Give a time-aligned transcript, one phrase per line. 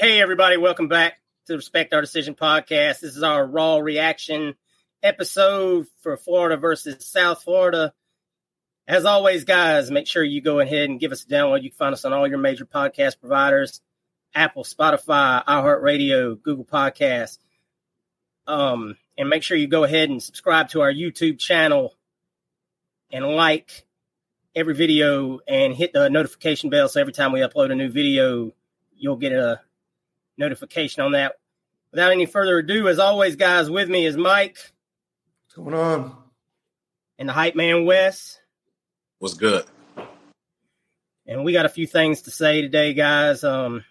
[0.00, 0.56] Hey, everybody.
[0.56, 3.00] Welcome back to the Respect Our Decision podcast.
[3.00, 4.54] This is our raw reaction
[5.02, 7.92] episode for Florida versus South Florida.
[8.88, 11.64] As always, guys, make sure you go ahead and give us a download.
[11.64, 13.82] You can find us on all your major podcast providers
[14.34, 17.36] Apple, Spotify, iHeartRadio, Google Podcasts.
[18.46, 21.94] Um, and make sure you go ahead and subscribe to our YouTube channel
[23.12, 23.84] and like
[24.56, 28.54] every video and hit the notification bell so every time we upload a new video,
[28.96, 29.60] you'll get a
[30.40, 31.34] notification on that.
[31.92, 34.58] Without any further ado, as always, guys, with me is Mike.
[35.44, 36.16] What's going on?
[37.18, 38.40] And the hype man Wes.
[39.18, 39.64] What's good?
[41.26, 43.44] And we got a few things to say today, guys.
[43.44, 43.84] Um,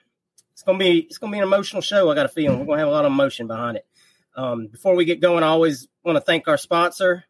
[0.51, 2.09] it's gonna be it's gonna be an emotional show.
[2.09, 3.85] I got a feeling we're gonna have a lot of emotion behind it.
[4.35, 7.23] Um, before we get going, I always want to thank our sponsor,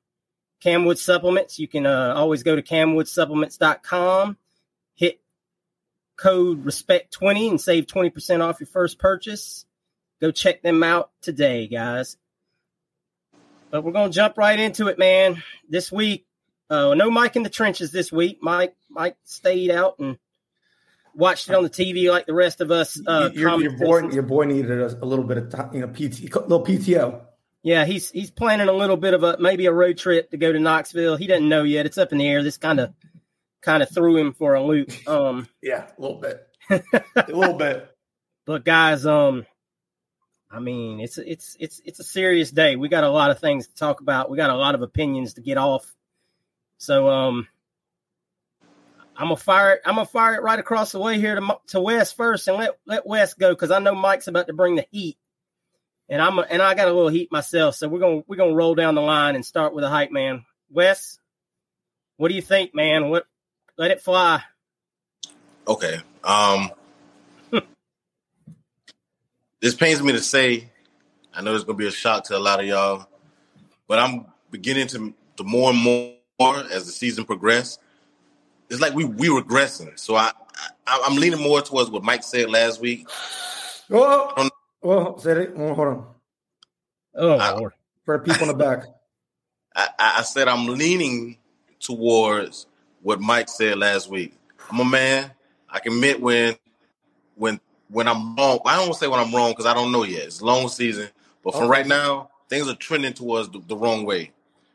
[0.63, 1.59] Camwood Supplements.
[1.59, 4.37] You can uh, always go to camwoodsupplements.com, hit
[6.19, 9.65] code respect20 and save 20% off your first purchase.
[10.21, 12.17] Go check them out today, guys.
[13.71, 15.41] But we're gonna jump right into it, man.
[15.69, 16.25] This week,
[16.69, 18.39] uh, no Mike in the trenches this week.
[18.41, 20.17] Mike Mike stayed out and
[21.13, 22.99] watched it on the TV like the rest of us.
[23.05, 25.87] Uh, your, your boy, your boy needed a, a little bit of time, you know,
[25.87, 27.21] PT, little PTO.
[27.61, 30.51] Yeah, he's he's planning a little bit of a maybe a road trip to go
[30.51, 31.17] to Knoxville.
[31.17, 31.85] He doesn't know yet.
[31.85, 32.41] It's up in the air.
[32.41, 32.93] This kind of
[33.61, 34.91] kind of threw him for a loop.
[35.07, 36.81] Um, Yeah, a little bit, a
[37.27, 37.89] little bit.
[38.45, 39.45] but guys, um,
[40.51, 42.75] I mean, it's it's it's it's a serious day.
[42.75, 44.29] We got a lot of things to talk about.
[44.31, 45.85] We got a lot of opinions to get off.
[46.77, 47.47] So, um,
[49.15, 49.81] I'm gonna fire it.
[49.85, 52.71] I'm gonna fire it right across the way here to to Wes first, and let
[52.85, 55.17] let Wes go because I know Mike's about to bring the heat,
[56.07, 57.75] and I'm and I got a little heat myself.
[57.75, 60.45] So we're gonna we're gonna roll down the line and start with a hype man.
[60.71, 61.19] Wes,
[62.17, 63.09] what do you think, man?
[63.09, 63.25] What
[63.79, 64.43] let it fly?
[65.67, 65.99] Okay.
[66.23, 66.69] Um
[69.61, 70.69] this pains me to say.
[71.33, 73.07] I know it's gonna be a shock to a lot of y'all,
[73.87, 76.17] but I'm beginning to to more and more
[76.71, 77.79] as the season progressed.
[78.69, 79.97] It's like we we regressing.
[79.97, 80.31] So I,
[80.85, 83.07] I I'm leaning more towards what Mike said last week.
[83.91, 84.49] Oh,
[84.83, 85.53] oh, said it.
[85.55, 86.07] Oh, hold on
[87.15, 87.73] Oh, I- Lord.
[88.05, 88.83] for the people in the back.
[89.75, 91.37] I, I I said I'm leaning
[91.79, 92.65] towards
[93.01, 94.33] what Mike said last week.
[94.71, 95.31] I'm a man.
[95.69, 96.55] I can admit when
[97.35, 98.59] when when I'm wrong.
[98.65, 100.25] I don't want to say when I'm wrong because I don't know yet.
[100.25, 101.09] It's a long season,
[101.43, 101.67] but for Okay.
[101.67, 104.31] right now, things are trending towards the, the wrong way.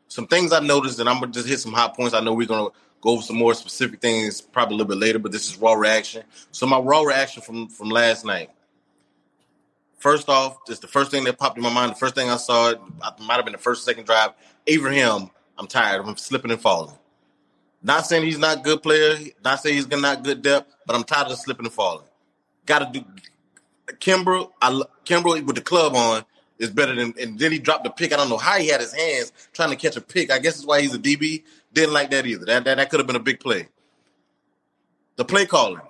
[0.07, 2.13] Some things I noticed, and I'm gonna just hit some hot points.
[2.13, 2.69] I know we're gonna
[3.01, 5.73] go over some more specific things probably a little bit later, but this is raw
[5.73, 6.23] reaction.
[6.51, 8.51] So my raw reaction from from last night.
[9.97, 11.91] First off, just the first thing that popped in my mind.
[11.91, 12.79] The first thing I saw, it
[13.21, 14.31] might have been the first second drive.
[14.67, 16.95] Abraham, I'm tired I'm slipping and falling.
[17.85, 19.15] Not saying he's not good player,
[19.45, 22.07] not saying he's not good depth, but I'm tired of slipping and falling.
[22.65, 23.05] Got to do.
[23.99, 26.25] Kimber, I Kimber with the club on
[26.57, 27.13] is better than.
[27.21, 28.11] And then he dropped the pick.
[28.11, 30.31] I don't know how he had his hands trying to catch a pick.
[30.31, 31.43] I guess that's why he's a DB.
[31.73, 32.45] Didn't like that either.
[32.45, 33.67] That that, that could have been a big play.
[35.17, 35.81] The play calling.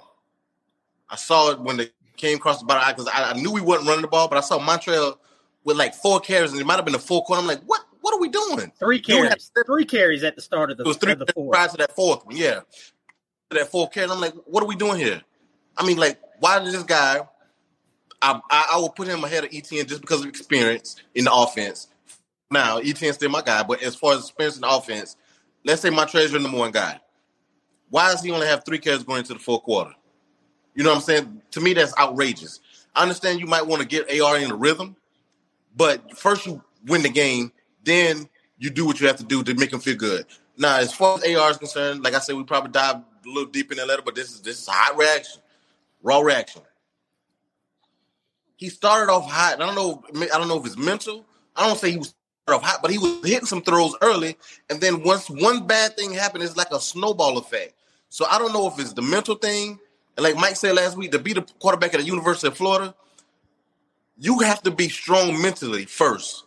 [1.09, 3.87] I saw it when they came across the bottom because I, I knew we wasn't
[3.87, 5.17] running the ball, but I saw Montrell
[5.63, 7.41] with like four carries and it might have been a full corner.
[7.41, 7.84] I'm like, what?
[8.05, 8.71] What are we doing?
[8.77, 9.51] Three carries.
[9.65, 11.53] Three carries at the start of the, It was three of the fourth.
[11.53, 12.37] prior to that fourth one.
[12.37, 12.59] Yeah,
[13.49, 14.11] that fourth carry.
[14.11, 15.23] I'm like, what are we doing here?
[15.75, 17.21] I mean, like, why did this guy?
[18.21, 21.33] I I, I will put him ahead of ETN just because of experience in the
[21.33, 21.87] offense.
[22.51, 25.15] Now ETN's still my guy, but as far as experience in the offense,
[25.63, 26.99] let's say my treasure number one guy.
[27.89, 29.95] Why does he only have three carries going into the fourth quarter?
[30.75, 31.41] You know what I'm saying?
[31.53, 32.59] To me, that's outrageous.
[32.93, 34.95] I understand you might want to get AR in the rhythm,
[35.75, 37.51] but first you win the game,
[37.85, 40.25] then you do what you have to do to make him feel good.
[40.57, 43.45] Now, as far as AR is concerned, like I said, we probably dive a little
[43.45, 45.41] deep in that letter, but this is this is hot reaction,
[46.01, 46.61] raw reaction.
[48.57, 49.61] He started off hot.
[49.61, 50.03] I don't know.
[50.33, 51.25] I don't know if it's mental.
[51.55, 52.15] I don't say he was
[52.47, 54.37] off hot, but he was hitting some throws early,
[54.69, 57.73] and then once one bad thing happened, it's like a snowball effect.
[58.09, 59.79] So I don't know if it's the mental thing.
[60.15, 62.95] And like Mike said last week, to be the quarterback at the University of Florida,
[64.17, 66.44] you have to be strong mentally first.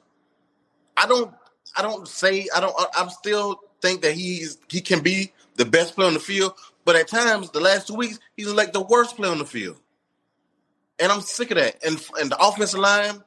[0.99, 1.33] I don't.
[1.77, 2.47] I don't say.
[2.55, 2.75] I don't.
[2.95, 6.55] I'm still think that he's he can be the best player on the field,
[6.85, 9.79] but at times the last two weeks he's like the worst player on the field,
[10.99, 11.77] and I'm sick of that.
[11.85, 13.23] And and the offensive line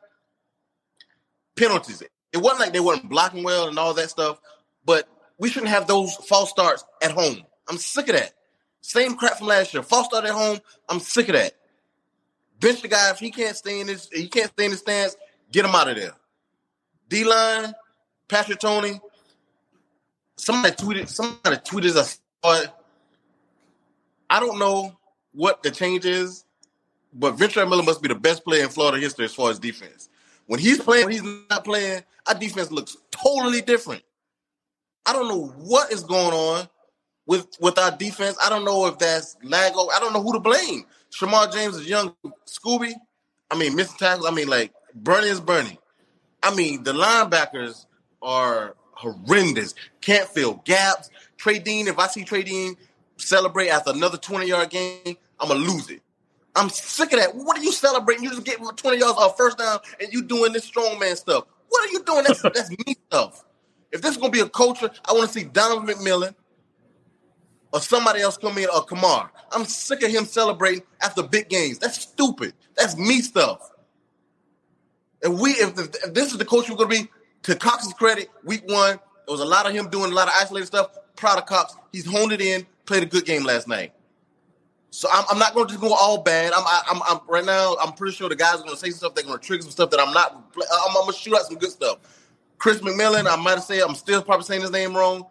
[1.55, 2.03] penalties.
[2.33, 4.39] It wasn't like they weren't blocking well and all that stuff,
[4.85, 5.07] but
[5.37, 7.43] we shouldn't have those false starts at home.
[7.67, 8.33] I'm sick of that.
[8.81, 9.83] Same crap from last year.
[9.83, 10.59] False start at home.
[10.89, 11.53] I'm sick of that.
[12.59, 15.15] Bench the guy if he can't stay in his he can't stay in his stance.
[15.51, 16.13] Get him out of there.
[17.11, 17.73] D line,
[18.29, 18.99] Patrick Toney,
[20.37, 22.21] somebody tweeted somebody tweeted us
[24.29, 24.97] I don't know
[25.33, 26.45] what the change is,
[27.13, 30.07] but Ventrell Miller must be the best player in Florida history as far as defense.
[30.47, 34.03] When he's playing, when he's not playing, our defense looks totally different.
[35.05, 36.69] I don't know what is going on
[37.25, 38.37] with with our defense.
[38.41, 39.89] I don't know if that's Lago.
[39.89, 40.85] I don't know who to blame.
[41.11, 42.15] Shemar James is young
[42.47, 42.93] Scooby.
[43.51, 44.25] I mean, missing tackles.
[44.25, 45.77] I mean, like Burney is Burney.
[46.43, 47.85] I mean, the linebackers
[48.21, 49.75] are horrendous.
[50.01, 51.09] Can't fill gaps.
[51.37, 52.75] Trey Dean, if I see Trey Dean
[53.17, 56.01] celebrate after another 20 yard game, I'm going to lose it.
[56.55, 57.35] I'm sick of that.
[57.35, 58.23] What are you celebrating?
[58.23, 61.45] You just get 20 yards off first down and you doing this strongman stuff.
[61.69, 62.25] What are you doing?
[62.27, 63.45] That's, that's me stuff.
[63.91, 66.35] If this is going to be a culture, I want to see Donovan McMillon
[67.73, 69.31] or somebody else come in or Kamar.
[69.51, 71.79] I'm sick of him celebrating after big games.
[71.79, 72.53] That's stupid.
[72.75, 73.70] That's me stuff.
[75.23, 77.11] And we, if, if this is the coach we're going to be,
[77.43, 80.33] to Cox's credit, week one, there was a lot of him doing a lot of
[80.37, 80.97] isolated stuff.
[81.15, 81.75] Proud of Cox.
[81.91, 83.93] He's honed it in, played a good game last night.
[84.89, 86.51] So I'm, I'm not going to just go all bad.
[86.53, 87.77] I'm, I'm, I'm right now.
[87.81, 89.15] I'm pretty sure the guys are going to say stuff.
[89.15, 90.33] They're going to trigger some stuff that I'm not.
[90.33, 91.99] I'm, I'm going to shoot out some good stuff.
[92.57, 95.25] Chris McMillan, I might have said I'm still probably saying his name wrong.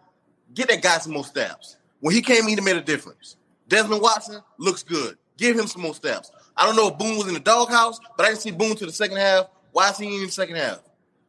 [0.53, 1.77] Get that guy some more steps.
[1.99, 3.37] When he came in, he made a difference.
[3.67, 5.17] Desmond Watson looks good.
[5.37, 6.31] Give him some more steps.
[6.57, 8.85] I don't know if Boone was in the doghouse, but I didn't see Boone to
[8.85, 9.47] the second half.
[9.71, 10.79] Why is he in the second half?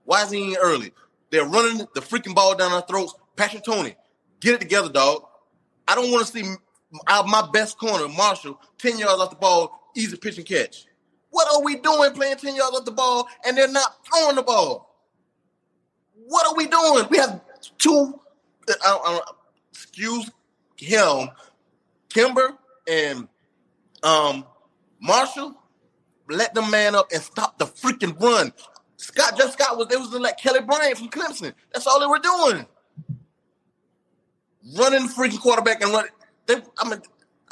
[0.04, 0.92] Why is he in early?
[1.30, 3.14] They're running the freaking ball down our throats.
[3.36, 3.96] Patrick Toney,
[4.40, 5.24] get it together, dog.
[5.88, 6.44] I don't want to see
[6.92, 10.86] my best corner, Marshall, 10 yards off the ball, easy pitch and catch.
[11.30, 14.42] What are we doing playing 10 yards off the ball and they're not throwing the
[14.42, 14.94] ball?
[16.26, 17.06] What are we doing?
[17.10, 17.40] We have
[17.78, 18.20] two,
[18.68, 19.18] uh, uh,
[19.70, 20.30] excuse
[20.76, 21.28] him,
[22.08, 22.54] Kimber
[22.88, 23.28] and
[24.02, 24.44] um,
[25.00, 25.56] Marshall.
[26.32, 28.52] Let them man up and stop the freaking run.
[28.96, 31.52] Scott, Jeff Scott was, they was like Kelly Bryant from Clemson.
[31.72, 32.66] That's all they were doing.
[34.78, 36.06] Running the freaking quarterback and run.
[36.46, 37.00] They, I mean,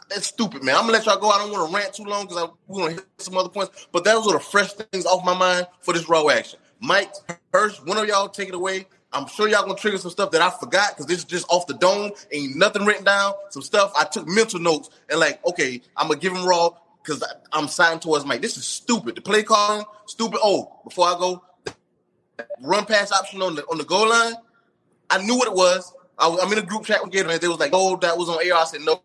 [0.09, 0.75] that's stupid, man.
[0.77, 1.29] I'm gonna let y'all go.
[1.31, 3.89] I don't want to rant too long because we're gonna hit some other points.
[3.93, 6.59] But those are the fresh things off my mind for this raw action.
[6.81, 7.13] Mike
[7.53, 8.87] Hirsch, one of y'all take it away.
[9.13, 11.67] I'm sure y'all gonna trigger some stuff that I forgot because this is just off
[11.67, 12.13] the dome.
[12.33, 13.35] Ain't nothing written down.
[13.51, 16.71] Some stuff I took mental notes and like, okay, I'm gonna give him raw
[17.03, 18.43] because I'm signed towards Mike.
[18.43, 19.17] This is stupid.
[19.17, 20.41] The play calling, stupid.
[20.43, 21.45] Oh, before I go,
[22.63, 24.35] run pass option on the on the goal line.
[25.09, 25.93] I knew what it was.
[26.19, 28.29] I I'm in a group chat with Gator, and they was like, "Oh, that was
[28.29, 29.03] on AR." I said, "No,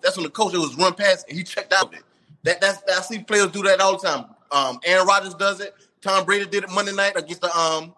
[0.00, 2.02] that's when the coach it was run pass, and he checked out it."
[2.44, 4.26] That that's I see players do that all the time.
[4.52, 5.74] Um, Aaron Rodgers does it.
[6.00, 7.94] Tom Brady did it Monday night against the um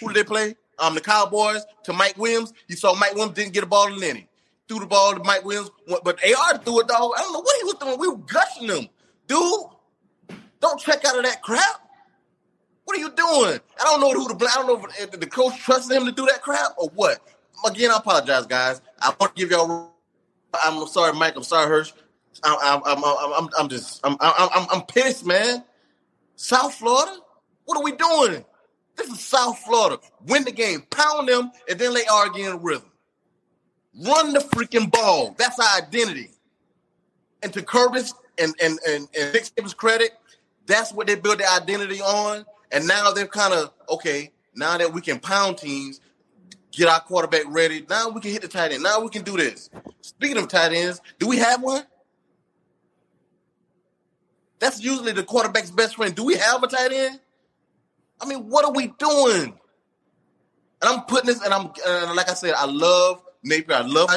[0.00, 0.56] who did they play?
[0.78, 2.54] Um, the Cowboys to Mike Williams.
[2.66, 4.29] You saw Mike Williams didn't get a ball to Lenny.
[4.70, 7.10] Threw the ball to Mike Williams, but AR threw it dog.
[7.16, 7.98] I don't know what he was doing.
[7.98, 8.88] We were gushing him,
[9.26, 9.64] dude.
[10.60, 11.90] Don't check out of that crap.
[12.84, 13.58] What are you doing?
[13.80, 14.48] I don't know who blame.
[14.48, 17.18] I don't know if the coach trusted him to do that crap or what.
[17.66, 18.80] Again, I apologize, guys.
[19.00, 19.90] I want to give y'all.
[20.54, 21.34] I'm sorry, Mike.
[21.34, 21.92] I'm sorry, Hirsch.
[22.44, 25.64] I'm, I'm, I'm, I'm, I'm just, I'm, I'm, I'm pissed, man.
[26.36, 27.16] South Florida,
[27.64, 28.44] what are we doing?
[28.94, 29.98] This is South Florida.
[30.26, 32.89] Win the game, pound them, and then they argue in rhythm.
[33.98, 35.34] Run the freaking ball.
[35.38, 36.30] That's our identity.
[37.42, 40.12] And to Curtis and and and, and Nick Saban's credit,
[40.66, 42.44] that's what they build their identity on.
[42.70, 44.30] And now they're kind of okay.
[44.54, 46.00] Now that we can pound teams,
[46.72, 47.84] get our quarterback ready.
[47.88, 48.82] Now we can hit the tight end.
[48.82, 49.70] Now we can do this.
[50.02, 51.82] Speaking of tight ends, do we have one?
[54.58, 56.14] That's usually the quarterback's best friend.
[56.14, 57.20] Do we have a tight end?
[58.20, 59.58] I mean, what are we doing?
[60.82, 63.76] And I'm putting this, and I'm uh, like I said, I love Napier.
[63.76, 64.16] I love how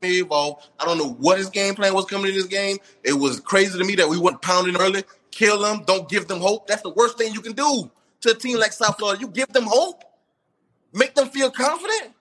[0.00, 0.22] he.
[0.22, 2.78] I don't know what his game plan was coming in this game.
[3.04, 5.04] It was crazy to me that we went pounding early.
[5.30, 5.84] Kill them.
[5.86, 6.66] Don't give them hope.
[6.66, 7.90] That's the worst thing you can do
[8.22, 9.20] to a team like South Florida.
[9.20, 10.02] You give them hope,
[10.92, 12.14] make them feel confident.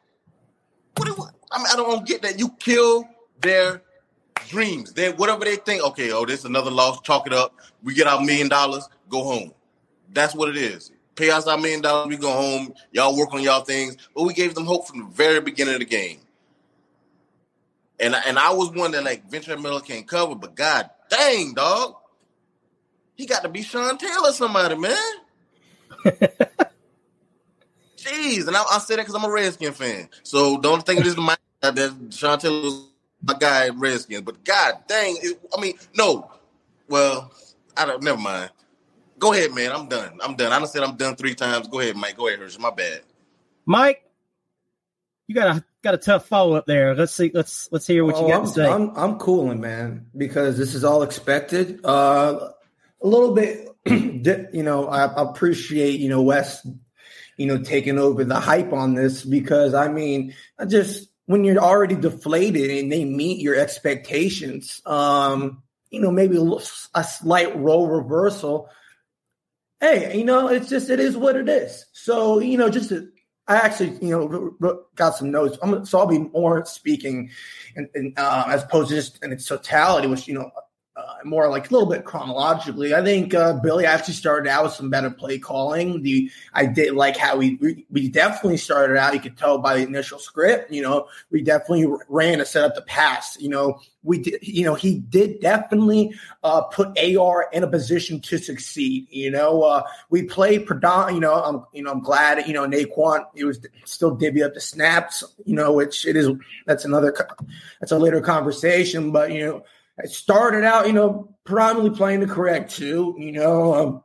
[0.98, 2.40] What do I mean, I don't get that.
[2.40, 3.08] You kill
[3.42, 3.82] their
[4.48, 4.94] dreams.
[4.94, 5.84] They whatever they think.
[5.84, 7.02] Okay, oh, this another loss.
[7.02, 7.56] Chalk it up.
[7.84, 8.88] We get our million dollars.
[9.10, 9.54] Go home.
[10.14, 10.92] That's what it is.
[11.16, 12.08] Pay us our million dollars.
[12.08, 12.74] We go home.
[12.92, 13.98] Y'all work on y'all things.
[14.16, 16.21] But we gave them hope from the very beginning of the game.
[18.02, 21.96] And and I was one that like Ventrell Miller can't cover, but god dang, dog,
[23.16, 24.98] he got to be Sean Taylor, somebody, man.
[27.98, 30.10] Jeez, and I, I say that because I'm a Redskin fan.
[30.24, 31.78] So don't think this is my that
[32.10, 32.88] Sean Taylor was
[33.22, 34.22] my guy at Redskins.
[34.22, 36.32] But god dang, it, I mean, no.
[36.90, 37.32] Well,
[37.78, 38.02] I don't.
[38.02, 38.50] Never mind.
[39.20, 39.72] Go ahead, man.
[39.72, 40.18] I'm done.
[40.24, 40.52] I'm done.
[40.52, 41.68] I done said I'm done three times.
[41.68, 42.18] Go ahead, Mike.
[42.18, 42.58] Go ahead, Hersh.
[42.58, 43.02] My bad.
[43.68, 44.04] Mike,
[45.28, 46.96] you got a got a tough follow up there.
[46.96, 47.32] Let's see.
[47.34, 48.70] Let's let's hear what oh, you got I'm, to say.
[48.70, 51.84] I'm I'm cooling, man, because this is all expected.
[51.86, 52.50] Uh,
[53.02, 54.88] a little bit, you know.
[54.88, 56.66] I, I appreciate you know West,
[57.38, 61.58] you know, taking over the hype on this because I mean, I just when you're
[61.58, 66.44] already deflated and they meet your expectations, um, you know, maybe a,
[66.96, 68.70] a slight role reversal
[69.82, 71.86] hey, you know, it's just it is what it is.
[71.92, 73.11] So you know, just to,
[73.52, 75.58] I actually you know got some notes.
[75.62, 77.30] I'm, so I'll be more speaking,
[77.76, 80.50] and, and uh, as opposed to just in its totality, which you know
[81.26, 82.94] more like a little bit chronologically.
[82.94, 86.02] I think uh, Billy actually started out with some better play calling.
[86.02, 89.14] The I did like how we, we, definitely started out.
[89.14, 90.72] You could tell by the initial script.
[90.72, 93.38] You know, we definitely ran to set up the pass.
[93.40, 94.42] You know, we did.
[94.42, 96.14] You know, he did definitely
[96.44, 99.08] uh, put AR in a position to succeed.
[99.10, 101.16] You know, uh, we played predominant.
[101.16, 102.46] You know, I'm you know I'm glad.
[102.48, 105.24] You know, Naquan it was still divvy up the snaps.
[105.46, 106.30] You know, which it is.
[106.66, 107.16] That's another.
[107.80, 109.64] That's a later conversation, but you know
[110.00, 113.16] I started out, you know, primarily playing the correct two.
[113.18, 114.04] You know, um,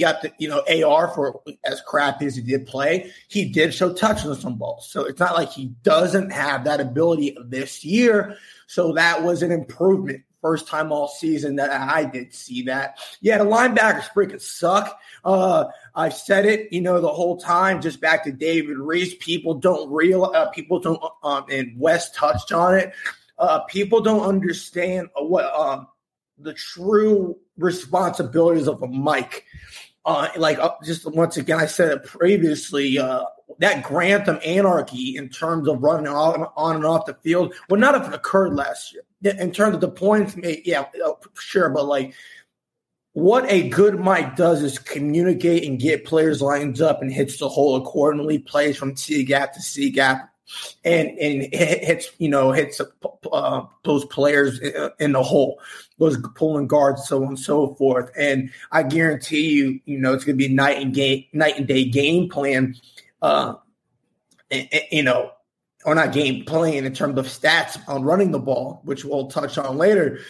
[0.00, 3.10] got the you know AR for as crappy as he did play.
[3.28, 6.80] He did show touch on some balls, so it's not like he doesn't have that
[6.80, 8.36] ability this year.
[8.66, 10.22] So that was an improvement.
[10.42, 12.98] First time all season that I did see that.
[13.20, 15.00] Yeah, the linebackers freaking suck.
[15.24, 17.80] Uh, I've said it, you know, the whole time.
[17.80, 19.14] Just back to David Reese.
[19.18, 20.24] People don't real.
[20.24, 21.02] Uh, people don't.
[21.24, 22.92] Um, and Wes touched on it
[23.38, 25.86] uh, people don't understand what um,
[26.38, 29.44] the true responsibilities of a mic.
[30.04, 32.98] Uh, like uh, just once again, I said it previously.
[32.98, 33.24] Uh,
[33.58, 37.94] that Grantham anarchy in terms of running on, on and off the field would not
[37.94, 39.02] have occurred last year.
[39.22, 42.14] In terms of the points made, yeah, uh, sure, but like
[43.16, 47.48] what a good mic does is communicate and get players lined up and hits the
[47.48, 50.30] hole accordingly, plays from C gap to C gap,
[50.84, 52.80] and and hits you know hits
[53.32, 54.60] uh, those players
[54.98, 55.60] in the hole,
[55.98, 58.10] those pulling guards, so on and so forth.
[58.16, 61.66] And I guarantee you, you know, it's going to be night and game, night and
[61.66, 62.76] day game plan.
[63.22, 63.54] Uh,
[64.92, 65.32] you know,
[65.84, 69.58] or not game playing in terms of stats on running the ball, which we'll touch
[69.58, 70.20] on later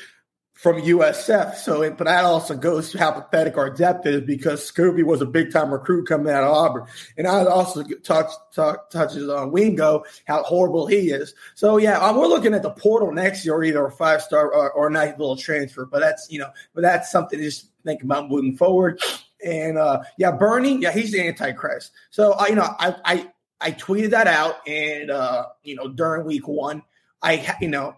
[0.57, 1.55] from USF.
[1.57, 5.27] So, but that also goes to how pathetic our depth is because Scooby was a
[5.27, 6.87] big time recruit coming out of Auburn,
[7.19, 11.35] and I also touch, touch touches on Wingo how horrible he is.
[11.55, 14.73] So yeah, um, we're looking at the portal next year, either a five star or,
[14.73, 15.85] or a nice little transfer.
[15.85, 19.01] But that's you know, but that's something to just think about moving forward.
[19.45, 21.93] And uh, yeah, Burney, yeah, he's the antichrist.
[22.09, 25.89] So I, uh, you know, I I I tweeted that out, and uh, you know,
[25.89, 26.83] during week one,
[27.21, 27.97] I you know,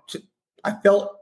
[0.65, 1.18] I felt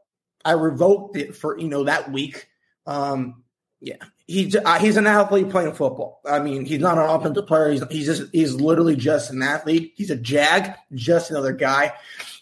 [0.47, 2.49] I revoked it for you know that week.
[2.87, 3.43] Um,
[3.81, 6.21] yeah, he's uh, he's an athlete playing football.
[6.25, 7.71] I mean, he's not an offensive player.
[7.71, 9.93] He's he's just he's literally just an athlete.
[9.97, 11.93] He's a jag, just another guy.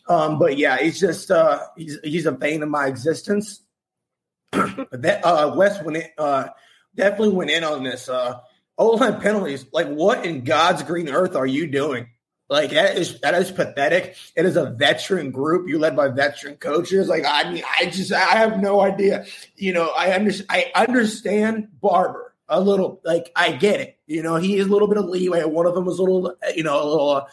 [0.08, 3.62] Um, but yeah, he's just uh, he's he's a bane of my existence.
[4.52, 6.48] that uh, Wes went in, uh,
[6.94, 8.08] definitely went in on this.
[8.08, 8.40] Uh,
[8.76, 9.66] O line penalties.
[9.72, 12.08] Like, what in God's green earth are you doing?
[12.50, 14.16] Like that is that is pathetic.
[14.36, 15.68] It is a veteran group.
[15.68, 17.08] You led by veteran coaches.
[17.08, 19.24] Like I mean, I just I have no idea.
[19.56, 20.50] You know, I understand.
[20.50, 23.00] I understand Barber a little.
[23.02, 23.98] Like I get it.
[24.06, 25.42] You know, he is a little bit of leeway.
[25.44, 27.26] One of them was a little, you know, a little, uh,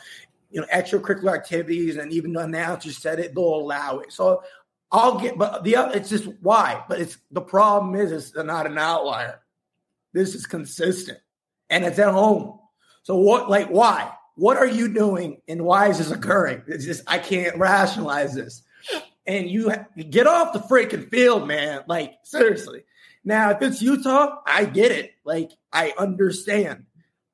[0.50, 3.36] you know, extracurricular activities, and even the announcer said it.
[3.36, 4.14] They'll allow it.
[4.14, 4.44] So
[4.94, 5.38] I'll get.
[5.38, 6.86] But the other, it's just why.
[6.88, 9.42] But it's the problem is it's not an outlier.
[10.14, 11.20] This is consistent,
[11.70, 12.60] and it's at home.
[13.04, 13.50] So what?
[13.50, 14.14] Like why?
[14.42, 16.64] What are you doing and why is this occurring?
[16.66, 18.64] It's just, I can't rationalize this.
[19.28, 19.72] And you
[20.10, 21.84] get off the freaking field, man.
[21.86, 22.84] Like, seriously.
[23.24, 25.12] Now, if it's Utah, I get it.
[25.24, 26.88] Like, I understand.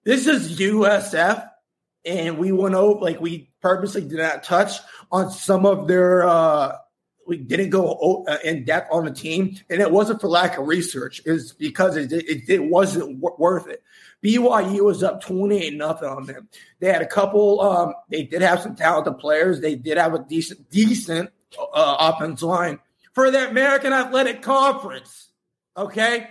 [0.03, 1.49] This is USF,
[2.03, 4.73] and we went over, like, we purposely did not touch
[5.09, 6.75] on some of their, uh,
[7.27, 10.67] we didn't go uh, in depth on the team, and it wasn't for lack of
[10.67, 11.21] research.
[11.25, 13.83] It's because it, it, it wasn't worth it.
[14.23, 16.49] BYU was up 28 nothing on them.
[16.79, 19.61] They had a couple, um, they did have some talented players.
[19.61, 22.79] They did have a decent, decent uh, offensive line
[23.13, 25.29] for the American Athletic Conference.
[25.75, 26.27] Okay.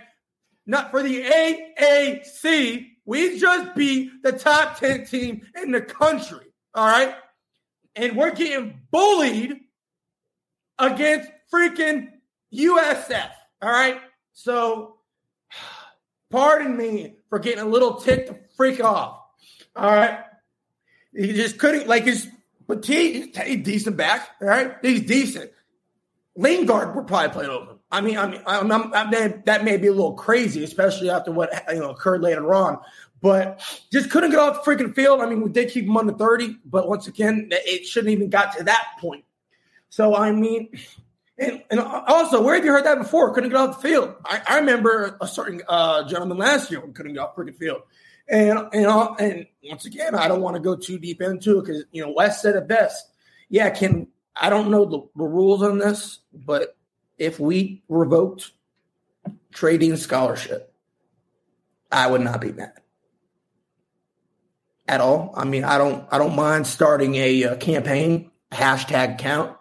[0.65, 2.87] Not for the AAC.
[3.05, 6.45] We just beat the top 10 team in the country.
[6.73, 7.15] All right.
[7.95, 9.61] And we're getting bullied
[10.79, 12.09] against freaking
[12.53, 13.29] USF.
[13.61, 13.99] All right.
[14.33, 14.97] So,
[16.29, 19.19] pardon me for getting a little ticked to freak off.
[19.75, 20.19] All right.
[21.13, 22.27] He just couldn't, like, his,
[22.85, 24.29] he, he's decent back.
[24.41, 24.75] All right.
[24.81, 25.51] He's decent.
[26.35, 27.79] Lingard would probably play over him.
[27.91, 31.31] I mean, I mean, I'm, I'm, I'm, that may be a little crazy, especially after
[31.31, 32.79] what you know occurred later on.
[33.21, 35.21] But just couldn't get off the freaking field.
[35.21, 38.55] I mean, we did keep him under 30, but once again, it shouldn't even got
[38.57, 39.23] to that point.
[39.89, 40.69] So I mean,
[41.37, 43.33] and, and also, where have you heard that before?
[43.33, 44.15] Couldn't get off the field.
[44.25, 47.83] I, I remember a certain uh, gentleman last year couldn't get off the field.
[48.27, 51.65] And and uh, and once again, I don't want to go too deep into it
[51.65, 53.07] because you know Wes said it best.
[53.49, 56.75] Yeah, can I don't know the, the rules on this, but
[57.17, 58.51] if we revoked
[59.53, 60.73] trading scholarship,
[61.91, 62.73] I would not be mad
[64.87, 65.33] at all.
[65.35, 69.57] I mean, I don't I don't mind starting a, a campaign hashtag count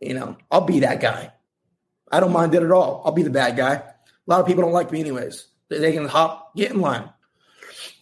[0.00, 1.32] you know, I'll be that guy.
[2.10, 3.02] I don't mind it at all.
[3.04, 3.74] I'll be the bad guy.
[3.74, 3.94] A
[4.26, 5.46] lot of people don't like me anyways.
[5.68, 7.08] They can hop, get in line.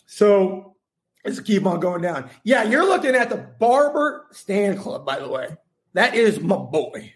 [0.06, 0.76] So
[1.24, 2.30] let's keep on going down.
[2.44, 5.48] Yeah, you're looking at the Barber Stand Club, by the way.
[5.92, 7.14] That is my boy.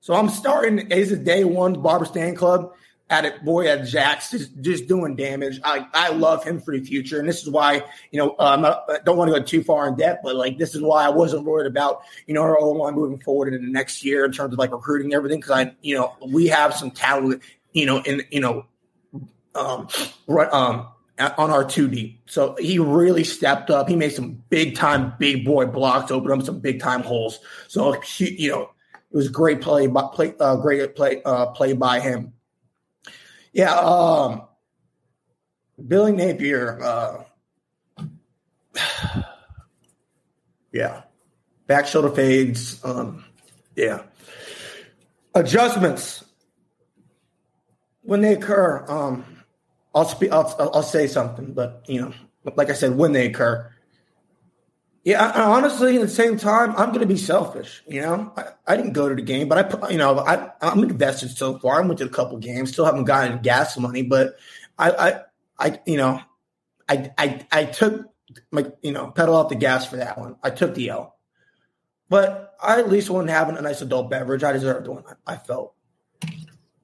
[0.00, 2.72] So I'm starting as a day one Barber Stand Club
[3.10, 5.60] at it, boy, at Jax, just, just doing damage.
[5.62, 7.18] I, I love him for the future.
[7.18, 9.96] And this is why, you know, um, I don't want to go too far in
[9.96, 12.94] depth, but like, this is why I wasn't worried about, you know, our O line
[12.94, 15.40] moving forward in the next year in terms of like recruiting and everything.
[15.40, 18.66] Cause I, you know, we have some talent, you know, in, you know,
[19.54, 19.88] um,
[20.28, 20.88] um,
[21.18, 22.16] on our 2D.
[22.26, 23.88] So he really stepped up.
[23.88, 27.38] He made some big time, big boy blocks, opened up some big time holes.
[27.68, 32.00] So, you know, it was great play, by, play, uh, great play, uh, play by
[32.00, 32.32] him.
[33.54, 34.42] Yeah, um,
[35.86, 36.82] Billy Napier.
[36.82, 37.24] Uh,
[40.72, 41.02] yeah,
[41.68, 42.84] back shoulder fades.
[42.84, 43.24] Um,
[43.76, 44.02] yeah,
[45.34, 46.24] adjustments
[48.02, 48.84] when they occur.
[48.88, 49.24] Um,
[49.94, 50.12] I'll.
[50.32, 52.12] I'll, I'll say something, but you know,
[52.56, 53.70] like I said, when they occur,
[55.04, 57.82] yeah, honestly, at the same time, I'm going to be selfish.
[57.86, 60.82] You know, I, I, didn't go to the game, but I, you know, I, I'm
[60.82, 61.82] invested so far.
[61.82, 64.36] I went to a couple games, still haven't gotten gas money, but
[64.78, 65.20] I, I,
[65.58, 66.22] I, you know,
[66.88, 68.06] I, I, I took
[68.50, 70.36] my, you know, pedal off the gas for that one.
[70.42, 71.18] I took the L,
[72.08, 74.42] but I at least wanted to have a nice adult beverage.
[74.42, 75.74] I deserved one I, I felt,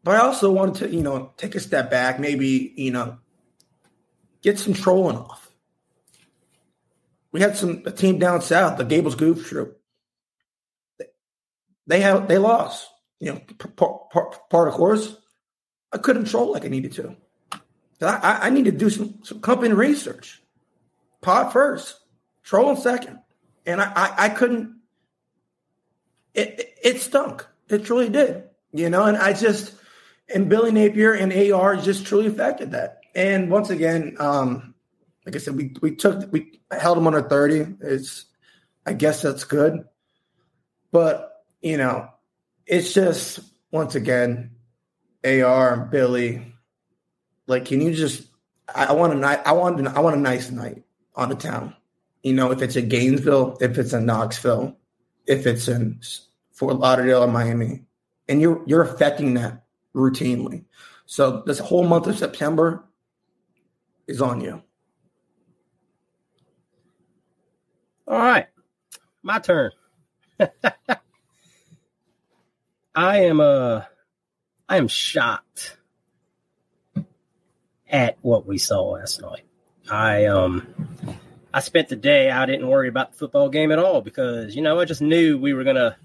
[0.04, 3.16] but I also wanted to, you know, take a step back, maybe, you know,
[4.42, 5.49] get some trolling off
[7.32, 9.80] we had some a team down south, the Gables Goof Troop.
[11.86, 12.88] They have they lost.
[13.18, 13.40] You know,
[13.76, 15.16] part, part, part of course,
[15.92, 17.16] I couldn't troll like I needed to.
[18.00, 20.40] I, I need to do some, some company research.
[21.20, 22.00] Pot first,
[22.42, 23.18] troll second,
[23.66, 24.76] and I, I, I couldn't.
[26.32, 27.46] It, it, it stunk.
[27.68, 28.44] It truly did.
[28.72, 29.74] You know, and I just
[30.32, 33.00] and Billy Napier and AR just truly affected that.
[33.14, 34.69] And once again, um,
[35.30, 37.76] like I said, we we took we held them under 30.
[37.82, 38.24] It's
[38.84, 39.84] I guess that's good.
[40.90, 42.08] But, you know,
[42.66, 43.38] it's just
[43.70, 44.50] once again,
[45.24, 46.52] AR Billy,
[47.46, 48.26] like, can you just
[48.74, 50.82] I, I want a night I want I want a nice night
[51.14, 51.76] on the town.
[52.24, 54.76] You know, if it's in Gainesville, if it's in Knoxville,
[55.26, 56.00] if it's in
[56.50, 57.84] Fort Lauderdale or Miami.
[58.28, 59.62] And you're you're affecting that
[59.94, 60.64] routinely.
[61.06, 62.84] So this whole month of September
[64.08, 64.64] is on you.
[68.10, 68.46] All right,
[69.22, 69.70] my turn.
[72.92, 73.82] I am uh
[74.68, 75.76] I am shocked
[77.88, 79.44] at what we saw last night.
[79.88, 80.66] I um
[81.54, 84.62] I spent the day I didn't worry about the football game at all because you
[84.62, 85.96] know I just knew we were gonna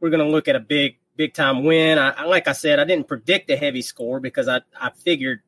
[0.00, 1.98] we're gonna look at a big big time win.
[1.98, 5.42] I like I said I didn't predict a heavy score because I I figured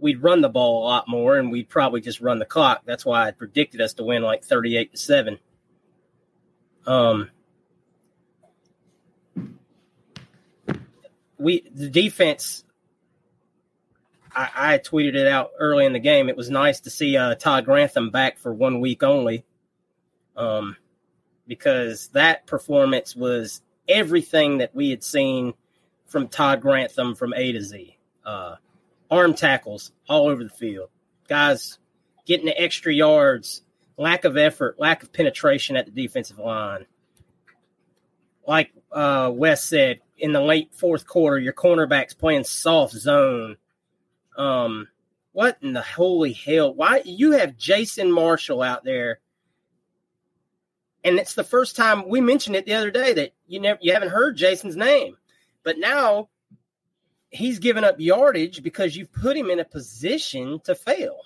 [0.00, 2.82] we'd run the ball a lot more and we'd probably just run the clock.
[2.84, 5.38] That's why I predicted us to win like 38 to 7.
[6.86, 7.30] Um
[11.38, 12.64] we the defense
[14.34, 16.28] I, I tweeted it out early in the game.
[16.28, 19.44] It was nice to see uh, Todd Grantham back for one week only.
[20.36, 20.76] Um
[21.46, 25.54] because that performance was everything that we had seen
[26.06, 27.96] from Todd Grantham from A to Z.
[28.24, 28.56] Uh,
[29.10, 30.90] arm tackles all over the field.
[31.28, 31.78] Guys
[32.26, 33.62] getting the extra yards,
[33.96, 36.86] lack of effort, lack of penetration at the defensive line.
[38.46, 43.56] Like uh, Wes said, in the late fourth quarter, your cornerback's playing soft zone.
[44.36, 44.88] Um,
[45.32, 46.74] what in the holy hell?
[46.74, 49.20] Why you have Jason Marshall out there?
[51.04, 53.92] And it's the first time we mentioned it the other day that you never you
[53.92, 55.16] haven't heard Jason's name.
[55.62, 56.28] But now
[57.30, 61.18] he's given up yardage because you've put him in a position to fail.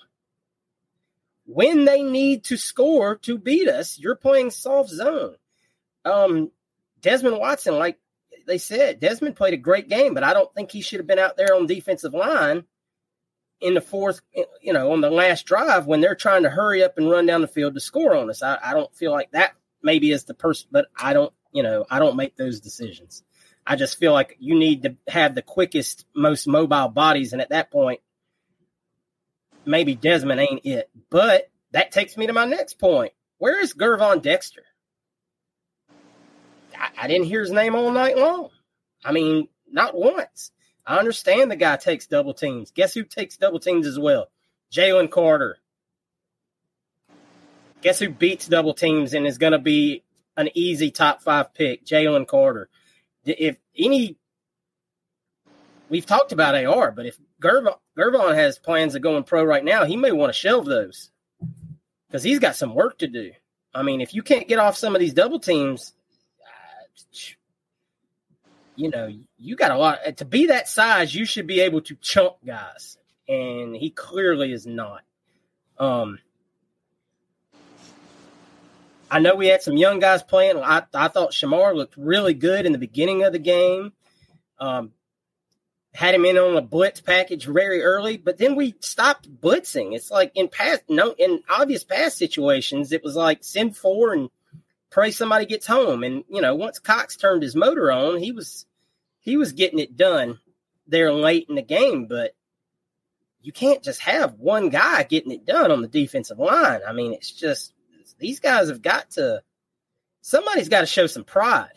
[1.45, 5.35] When they need to score to beat us, you're playing soft zone.
[6.05, 6.51] Um,
[7.01, 7.99] Desmond Watson, like
[8.47, 11.19] they said, Desmond played a great game, but I don't think he should have been
[11.19, 12.63] out there on defensive line
[13.61, 14.21] in the fourth,
[14.61, 17.41] you know, on the last drive when they're trying to hurry up and run down
[17.41, 18.41] the field to score on us.
[18.41, 21.85] I, I don't feel like that maybe is the person, but I don't, you know,
[21.89, 23.23] I don't make those decisions.
[23.65, 27.33] I just feel like you need to have the quickest, most mobile bodies.
[27.33, 28.01] And at that point,
[29.65, 30.89] maybe Desmond ain't it.
[31.09, 33.13] But that takes me to my next point.
[33.37, 34.63] Where is Gervon Dexter?
[36.77, 38.49] I, I didn't hear his name all night long.
[39.03, 40.51] I mean, not once.
[40.85, 42.71] I understand the guy takes double teams.
[42.71, 44.27] Guess who takes double teams as well?
[44.71, 45.57] Jalen Carter.
[47.81, 50.03] Guess who beats double teams and is going to be
[50.35, 51.85] an easy top five pick?
[51.85, 52.69] Jalen Carter.
[53.25, 54.17] If any,
[55.89, 59.85] we've talked about AR, but if Gervon, Gervon has plans of going pro right now,
[59.85, 61.11] he may want to shelve those
[62.07, 63.31] because he's got some work to do.
[63.73, 65.93] I mean, if you can't get off some of these double teams,
[68.75, 71.13] you know, you got a lot to be that size.
[71.13, 75.01] You should be able to chunk guys, and he clearly is not.
[75.77, 76.19] Um,
[79.13, 80.57] I know we had some young guys playing.
[80.57, 83.93] I, I thought Shemar looked really good in the beginning of the game.
[84.59, 84.91] Um,
[85.93, 89.93] had him in on a blitz package very early, but then we stopped blitzing.
[89.93, 94.31] It's like in past, no, in obvious past situations, it was like send four and
[94.89, 96.03] pray somebody gets home.
[96.03, 98.65] And you know, once Cox turned his motor on, he was
[99.19, 100.39] he was getting it done
[100.87, 102.07] there late in the game.
[102.07, 102.31] But
[103.43, 106.79] you can't just have one guy getting it done on the defensive line.
[106.87, 107.73] I mean, it's just
[108.19, 109.41] these guys have got to
[110.21, 111.73] somebody's got to show some pride.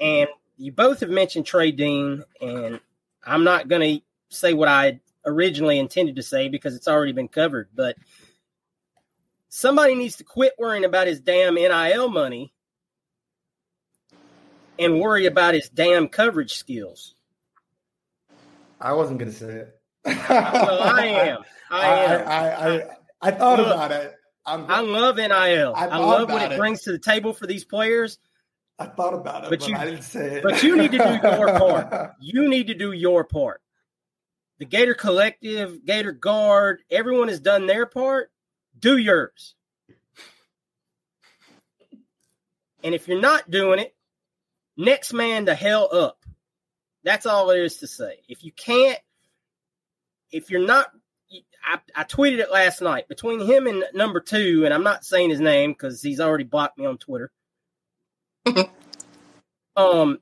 [0.00, 2.80] And you both have mentioned Trey Dean, and
[3.24, 7.28] I'm not going to say what I originally intended to say because it's already been
[7.28, 7.96] covered, but
[9.48, 12.52] somebody needs to quit worrying about his damn NIL money
[14.78, 17.14] and worry about his damn coverage skills.
[18.80, 19.80] I wasn't going to say it.
[20.04, 21.38] well, I am.
[21.70, 22.28] I am.
[22.28, 22.88] I, I, I,
[23.20, 24.17] I thought Look, about it.
[24.48, 25.72] I love NIL.
[25.74, 28.18] I, I love what it, it, brings to the table for these players.
[28.78, 30.42] I thought about it, but, but you, I didn't say it.
[30.42, 32.12] But you need to do your part.
[32.20, 33.60] You need to do your part.
[34.58, 38.30] The Gator Collective, Gator Guard, everyone has done their part.
[38.78, 39.54] Do yours.
[42.82, 43.94] And if you're not doing it,
[44.76, 46.24] next man the hell up.
[47.04, 48.20] That's all there is to say.
[48.28, 48.98] If you can't,
[50.30, 50.90] if you're not,
[51.68, 55.28] I, I tweeted it last night between him and number two, and I'm not saying
[55.28, 57.30] his name because he's already blocked me on Twitter.
[59.76, 60.18] um,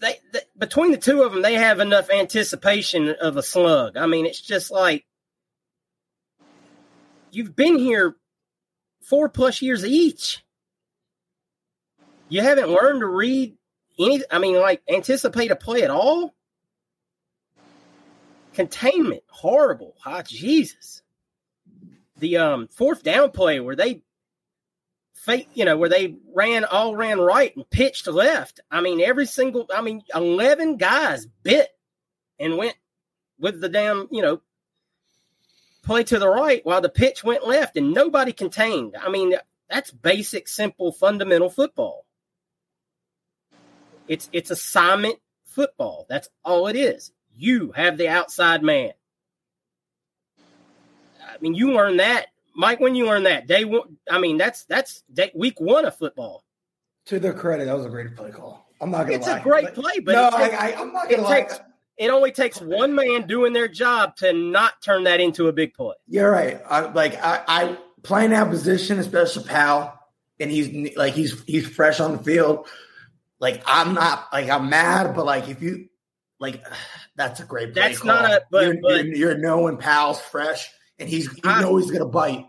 [0.00, 3.96] they, they, between the two of them, they have enough anticipation of a slug.
[3.96, 5.06] I mean, it's just like
[7.30, 8.14] you've been here
[9.00, 10.44] four plus years each.
[12.28, 13.56] You haven't learned to read
[13.98, 14.22] any.
[14.30, 16.35] I mean, like anticipate a play at all.
[18.56, 19.94] Containment, horrible.
[20.06, 21.02] Ah, Jesus.
[22.16, 24.00] The um fourth down play where they
[25.12, 28.60] fake, you know, where they ran all ran right and pitched left.
[28.70, 31.68] I mean, every single, I mean, 11 guys bit
[32.38, 32.76] and went
[33.38, 34.40] with the damn, you know,
[35.82, 38.96] play to the right while the pitch went left and nobody contained.
[38.98, 39.34] I mean,
[39.68, 42.06] that's basic, simple, fundamental football.
[44.08, 46.06] It's it's assignment football.
[46.08, 47.12] That's all it is.
[47.36, 48.92] You have the outside man.
[50.38, 54.64] I mean, you learn that Mike, when you learned that day one, I mean, that's
[54.64, 56.42] that's day, week one of football.
[57.06, 58.66] To their credit, that was a great play call.
[58.80, 59.18] I'm not gonna.
[59.18, 59.38] It's lie.
[59.38, 61.40] a great play, but no, takes, I, am not gonna it lie.
[61.40, 61.60] Takes,
[61.98, 65.74] it only takes one man doing their job to not turn that into a big
[65.74, 65.94] play.
[66.08, 66.60] You're right.
[66.68, 69.98] I, like I, I playing that position, especially Pal,
[70.40, 72.66] and he's like he's he's fresh on the field.
[73.38, 75.88] Like I'm not like I'm mad, but like if you
[76.38, 76.64] like
[77.16, 77.82] that's a great play.
[77.88, 78.14] That's call.
[78.14, 81.76] not a but you're, but you're, you're knowing Pal's fresh and he's you I, know
[81.76, 82.46] he's gonna bite.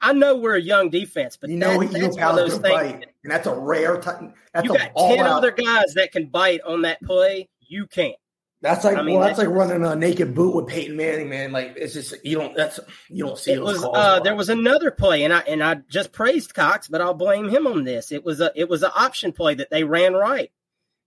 [0.00, 2.58] I know we're a young defense, but you know that, he that's one of those
[2.58, 2.62] things.
[2.62, 4.34] bite, and that's a rare time.
[4.52, 5.38] That's You got all ten out.
[5.38, 7.48] other guys that can bite on that play.
[7.60, 8.16] You can't.
[8.60, 11.28] That's like I mean, well, that's that's- like running a naked boot with Peyton Manning,
[11.28, 11.52] man.
[11.52, 14.48] Like it's just you don't that's you don't see It those was uh, there was
[14.48, 18.12] another play, and I and I just praised Cox, but I'll blame him on this.
[18.12, 20.50] It was a it was an option play that they ran right,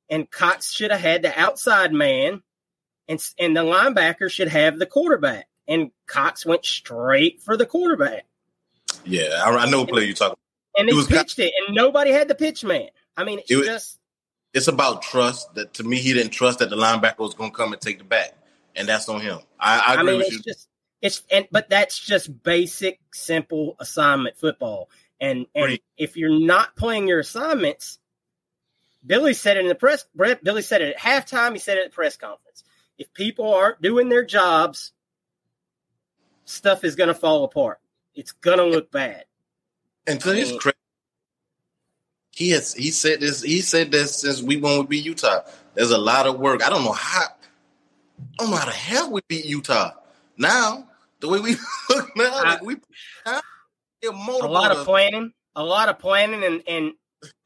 [0.09, 2.43] and Cox should have had the outside man,
[3.07, 8.25] and and the linebacker should have the quarterback, and Cox went straight for the quarterback,
[9.05, 10.33] Yeah, I, I know what play you talking.
[10.33, 10.39] About.
[10.79, 12.89] And he was kind- pitched it, and nobody had the pitch man.
[13.15, 13.99] I mean, it's It was- just
[14.53, 15.53] It's about trust.
[15.55, 17.97] That to me, he didn't trust that the linebacker was going to come and take
[17.99, 18.33] the back,
[18.75, 19.39] and that's on him.
[19.59, 20.43] I, I I, agree mean, with it's you.
[20.43, 20.67] just
[21.01, 24.89] it's and but that's just basic, simple assignment football.
[25.19, 25.83] And and Right.
[25.97, 27.99] if you're not playing your assignments,
[29.05, 30.05] Billy said it in the press.
[30.15, 31.53] Billy said it at halftime.
[31.53, 32.46] He said it at the press conference.
[32.97, 34.93] If people aren't doing their jobs,
[36.45, 37.79] stuff is going to fall apart.
[38.15, 39.25] It's going to look bad.
[40.07, 40.77] And to his credit,
[42.31, 43.41] he has he said this.
[43.41, 45.41] He said this since we won with beat Utah.
[45.73, 46.65] There's a lot of work.
[46.65, 47.23] I don't know how.
[47.23, 49.91] I don't know how the hell we beat Utah.
[50.37, 50.87] Now
[51.19, 51.55] the way we
[51.89, 52.77] look now, like we
[53.25, 53.41] huh?
[54.03, 54.11] A
[54.47, 56.91] lot of planning, a lot of planning, and and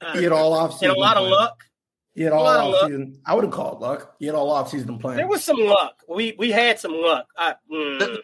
[0.02, 1.64] uh, he all off and a lot of luck.
[2.14, 3.20] He had all a lot of off season.
[3.26, 4.16] I would have called luck.
[4.20, 5.18] He had all off season playing.
[5.18, 6.04] There was some luck.
[6.10, 7.28] We we had some luck.
[7.38, 8.20] I, mm, Let me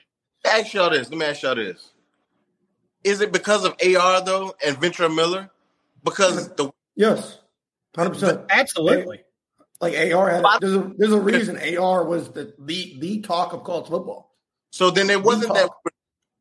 [0.46, 1.10] ask y'all this.
[1.10, 1.92] Let me ask y'all this.
[3.04, 5.50] Is it because of AR though and Ventrell Miller?
[6.04, 7.40] Because the yes,
[7.96, 8.42] hundred percent.
[8.50, 9.22] absolutely.
[9.80, 13.64] Like AR had there's a there's a reason AR was the the the talk of
[13.64, 14.36] college football.
[14.72, 15.70] so then it wasn't that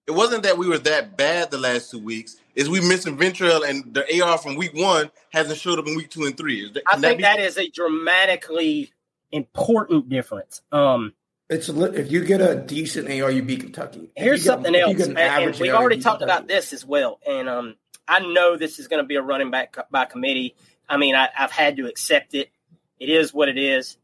[0.07, 2.37] it wasn't that we were that bad the last two weeks.
[2.57, 6.11] Is we missing Ventrell and the AR from week one hasn't showed up in week
[6.11, 6.65] two and three?
[6.65, 8.93] Is that, I can that think be- that is a dramatically
[9.31, 10.63] important difference.
[10.73, 11.13] Um,
[11.51, 14.11] It's if you get a decent AR, you beat Kentucky.
[14.17, 16.23] If here's get- something if else, get and, an and we've AR, already beat talked
[16.23, 17.21] about this as well.
[17.29, 17.77] And um,
[18.09, 20.57] I know this is going to be a running back by committee.
[20.89, 22.51] I mean, I, I've had to accept it.
[22.99, 23.99] It is what it is.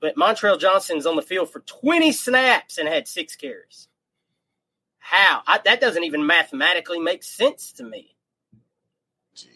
[0.00, 3.88] But Montrell Johnson's on the field for 20 snaps and had six carries.
[5.08, 5.40] How?
[5.46, 8.16] I, that doesn't even mathematically make sense to me.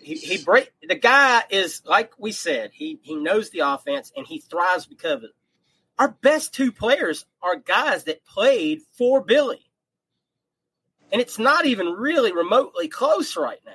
[0.01, 2.71] He, he break the guy is like we said.
[2.73, 5.31] He he knows the offense and he thrives because of it.
[5.99, 9.69] Our best two players are guys that played for Billy,
[11.11, 13.73] and it's not even really remotely close right now.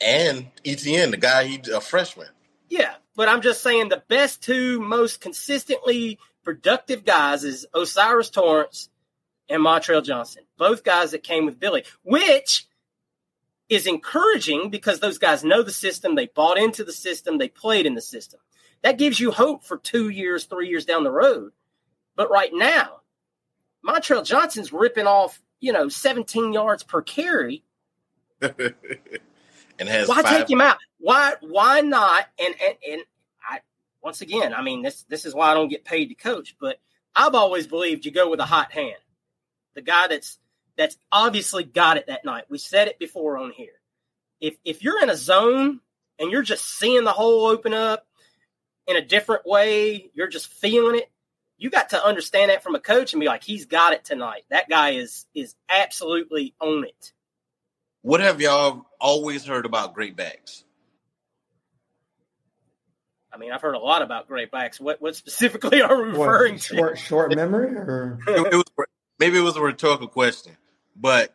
[0.00, 2.28] and ETN, the guy he a freshman.
[2.70, 8.88] Yeah, but I'm just saying the best two most consistently productive guys is O'Cyrus Torrence
[9.48, 10.44] and Montrell Johnson.
[10.56, 12.66] Both guys that came with Billy, which
[13.68, 17.86] is encouraging because those guys know the system, they bought into the system, they played
[17.86, 18.40] in the system.
[18.82, 21.52] That gives you hope for two years, three years down the road.
[22.16, 23.00] But right now,
[23.86, 27.64] Montrell Johnson's ripping off, you know, 17 yards per carry
[28.40, 30.78] and has why five, take him out?
[30.98, 32.26] Why why not?
[32.38, 33.02] And and and
[33.48, 33.60] I
[34.02, 36.80] once again, I mean this this is why I don't get paid to coach, but
[37.14, 38.98] I've always believed you go with a hot hand.
[39.78, 40.40] The guy that's
[40.76, 42.46] that's obviously got it that night.
[42.48, 43.74] We said it before on here.
[44.40, 45.78] If if you're in a zone
[46.18, 48.04] and you're just seeing the hole open up
[48.88, 51.08] in a different way, you're just feeling it.
[51.58, 54.42] You got to understand that from a coach and be like, he's got it tonight.
[54.50, 57.12] That guy is is absolutely on it.
[58.02, 60.64] What have y'all always heard about great backs?
[63.32, 64.80] I mean, I've heard a lot about great backs.
[64.80, 66.76] What what specifically are we What, referring to?
[66.76, 68.64] short short memory or It, it was
[69.18, 70.56] maybe it was a rhetorical question,
[70.96, 71.32] but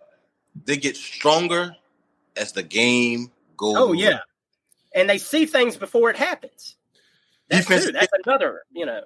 [0.66, 1.76] they get stronger
[2.36, 3.76] as the game goes.
[3.78, 4.20] Oh yeah,
[4.94, 6.76] and they see things before it happens.
[7.50, 7.92] That's Defense- too.
[7.92, 9.02] That's another, you know.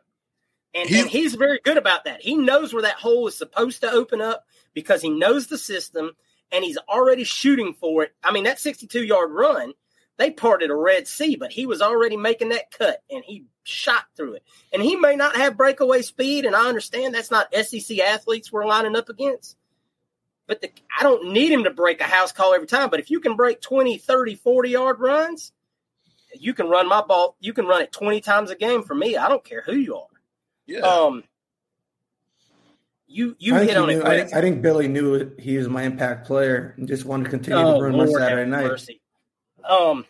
[0.74, 2.22] And, and he's very good about that.
[2.22, 6.12] He knows where that hole is supposed to open up because he knows the system
[6.52, 8.14] and he's already shooting for it.
[8.24, 9.74] I mean, that 62 yard run,
[10.18, 14.06] they parted a Red Sea, but he was already making that cut and he shot
[14.16, 14.44] through it.
[14.74, 18.66] And he may not have breakaway speed, and I understand that's not SEC athletes we're
[18.66, 19.58] lining up against.
[20.48, 22.90] But the, I don't need him to break a house call every time.
[22.90, 25.52] But if you can break 20, 30, 40 yard runs,
[26.40, 27.36] you can run my ball.
[27.42, 29.18] You can run it 20 times a game for me.
[29.18, 30.08] I don't care who you are.
[30.66, 30.80] yeah.
[30.80, 31.24] Um,
[33.10, 34.06] you you I think hit on knew- it.
[34.06, 37.30] I, think- I think Billy knew he was my impact player and just wanted to
[37.30, 38.66] continue Oh, to ruin my Saturday night.
[38.68, 39.02] mercy.
[39.70, 40.06] Um,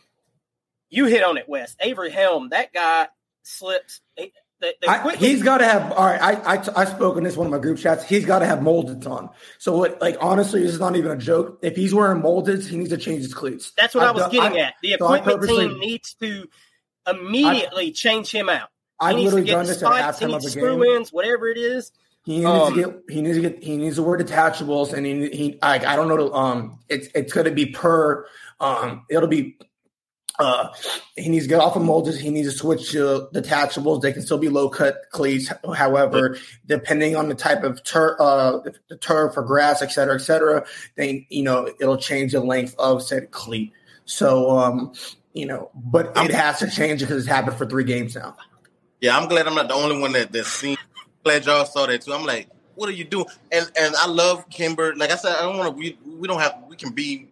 [0.89, 1.76] you hit on it, Wes.
[1.80, 2.50] Avery Helm.
[2.50, 3.08] That guy
[3.43, 4.02] slips.
[4.15, 5.91] He, the, the I, he's got to have.
[5.91, 8.04] All right, I, I I spoke in this one of my group chats.
[8.04, 9.30] He's got to have molded on.
[9.60, 10.02] So what?
[10.02, 11.60] Like honestly, this is not even a joke.
[11.62, 13.72] If he's wearing molded, he needs to change his cleats.
[13.78, 14.74] That's what i I've was done- getting I- at.
[14.82, 16.48] The so equipment purposely- team needs to
[17.08, 18.70] immediately change him out.
[19.00, 20.96] I've to literally get done the this at spikes, he halftime of a screw game.
[20.96, 21.91] ins, whatever it is.
[22.24, 23.04] He needs um, to get.
[23.10, 23.63] He needs to get.
[23.63, 25.30] He needs to wear detachables, and he.
[25.30, 26.34] he I, I don't know.
[26.34, 28.26] Um, it's it's going to be per.
[28.60, 29.58] Um, it'll be.
[30.39, 30.72] Uh,
[31.15, 32.20] he needs to get off of molds.
[32.20, 34.04] He needs to switch to detachables.
[34.04, 35.52] They can still be low cut cleats.
[35.76, 40.20] However, depending on the type of turf, uh, the turf or grass, et cetera, et
[40.20, 40.63] cetera,
[40.96, 43.74] then you know it'll change the length of said cleat.
[44.06, 44.93] So, um,
[45.34, 48.38] you know, but it has to change because it's happened for three games now.
[49.02, 50.78] Yeah, I'm glad I'm not the only one that that's seen.
[51.24, 52.13] Glad y'all saw that too.
[52.13, 53.26] I'm like, what are you doing?
[53.52, 54.96] And and I love Kimber.
[54.96, 55.80] Like I said, I don't want to.
[55.80, 56.63] We we don't have.
[56.70, 57.30] We can be.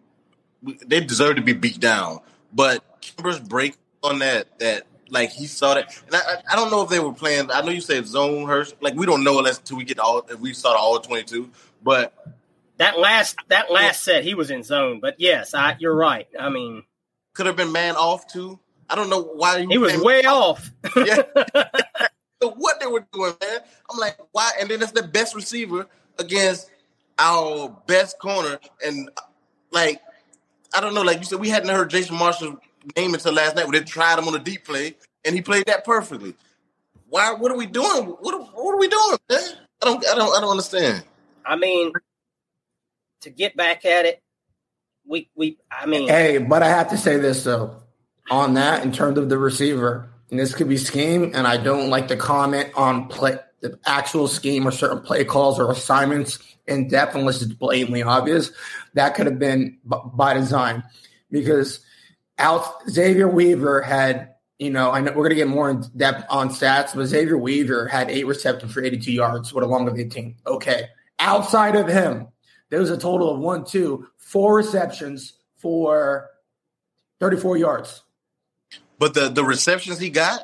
[0.86, 2.20] They deserve to be beat down.
[2.52, 6.20] But Kimber's break on that that like he saw that, and I,
[6.52, 7.50] I don't know if they were playing.
[7.50, 8.72] I know you said zone Hirsch.
[8.80, 11.24] Like we don't know unless until we get all if we saw the all twenty
[11.24, 11.50] two.
[11.82, 12.12] But
[12.78, 15.00] that last that last set he was in zone.
[15.00, 16.26] But yes, I you're right.
[16.38, 16.82] I mean,
[17.34, 18.58] could have been man off too.
[18.88, 20.70] I don't know why he, he was way off.
[20.96, 21.22] yeah.
[22.56, 23.60] what they were doing, man.
[23.90, 24.52] I'm like, why?
[24.60, 25.86] And then it's the best receiver
[26.18, 26.70] against
[27.18, 29.10] our best corner, and
[29.70, 30.00] like,
[30.74, 31.02] I don't know.
[31.02, 32.56] Like you said, we hadn't heard Jason Marshall's
[32.96, 33.66] name until last night.
[33.66, 36.34] We didn't try him on a deep play, and he played that perfectly.
[37.08, 37.32] Why?
[37.32, 38.04] What are we doing?
[38.06, 38.54] What?
[38.54, 39.40] What are we doing, man?
[39.82, 40.06] I don't.
[40.06, 40.36] I don't.
[40.36, 41.04] I don't understand.
[41.44, 41.92] I mean,
[43.22, 44.22] to get back at it,
[45.06, 45.58] we we.
[45.70, 47.76] I mean, hey, but I have to say this though
[48.30, 51.90] on that in terms of the receiver, and this could be scheme, and I don't
[51.90, 53.38] like to comment on play
[53.70, 58.50] the actual scheme or certain play calls or assignments in depth unless it's blatantly obvious.
[58.94, 60.84] That could have been b- by design
[61.30, 61.80] because
[62.38, 66.24] out Xavier Weaver had, you know, I know we're going to get more in depth
[66.30, 69.98] on stats, but Xavier Weaver had eight receptions for 82 yards with a long of
[69.98, 70.36] 18.
[70.46, 70.88] Okay.
[71.18, 72.28] Outside of him,
[72.70, 76.30] there was a total of one, two, four receptions for
[77.20, 78.02] 34 yards.
[78.98, 80.40] But the the receptions he got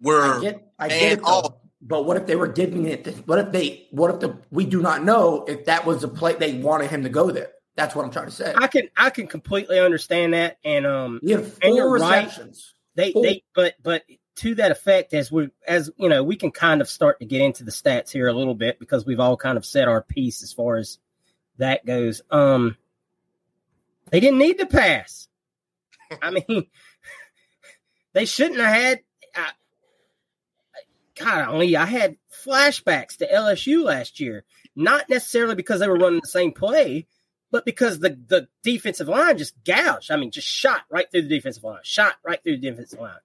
[0.00, 1.65] were I get, I get it all.
[1.88, 3.04] But what if they were giving it?
[3.04, 3.86] To, what if they?
[3.90, 4.36] What if the?
[4.50, 7.50] We do not know if that was the play they wanted him to go there.
[7.76, 8.52] That's what I'm trying to say.
[8.56, 12.74] I can I can completely understand that, and um, yeah, four receptions.
[12.96, 13.04] Right.
[13.04, 13.22] They four.
[13.22, 14.02] they but but
[14.36, 17.42] to that effect, as we as you know, we can kind of start to get
[17.42, 20.42] into the stats here a little bit because we've all kind of said our piece
[20.42, 20.98] as far as
[21.58, 22.22] that goes.
[22.30, 22.76] Um,
[24.10, 25.28] they didn't need to pass.
[26.22, 26.66] I mean,
[28.14, 29.00] they shouldn't have had.
[31.18, 34.44] God, only I had flashbacks to LSU last year.
[34.74, 37.06] Not necessarily because they were running the same play,
[37.50, 40.10] but because the, the defensive line just gouged.
[40.10, 43.16] I mean, just shot right through the defensive line, shot right through the defensive line.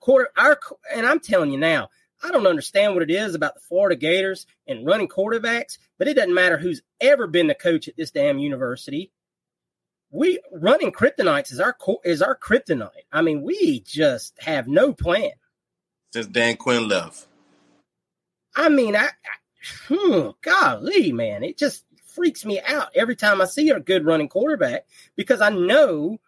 [0.00, 0.58] Quarter, our,
[0.94, 1.88] and I'm telling you now,
[2.22, 6.14] I don't understand what it is about the Florida Gators and running quarterbacks, but it
[6.14, 9.12] doesn't matter who's ever been the coach at this damn university
[10.10, 12.90] we running kryptonites is our is our kryptonite.
[13.12, 15.32] I mean, we just have no plan
[16.12, 17.26] since Dan Quinn left.
[18.56, 19.10] I mean, I, I
[19.88, 24.28] hmm, golly, man, it just freaks me out every time I see a good running
[24.28, 26.18] quarterback because I know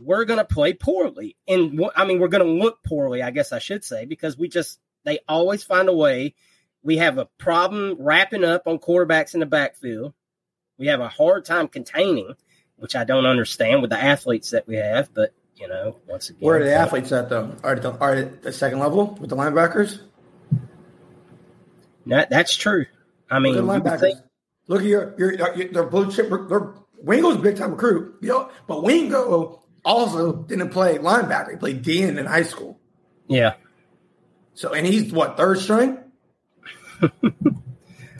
[0.00, 3.22] we're going to play poorly, and I mean, we're going to look poorly.
[3.22, 6.34] I guess I should say because we just they always find a way.
[6.82, 10.14] We have a problem wrapping up on quarterbacks in the backfield.
[10.78, 12.34] We have a hard time containing
[12.80, 15.14] which I don't understand with the athletes that we have.
[15.14, 17.54] But you know, once again, where are the athletes at though?
[17.62, 20.00] Are the, are at the second level with the linebackers?
[22.06, 22.86] That that's true.
[23.30, 24.18] I mean, Look at, think,
[24.66, 26.28] Look at your your, your their blue chip.
[26.28, 31.52] Their Wingo's big time recruit, you know, but Wingo also didn't play linebacker.
[31.52, 32.78] He played D in high school.
[33.28, 33.54] Yeah.
[34.54, 35.98] So and he's what third string.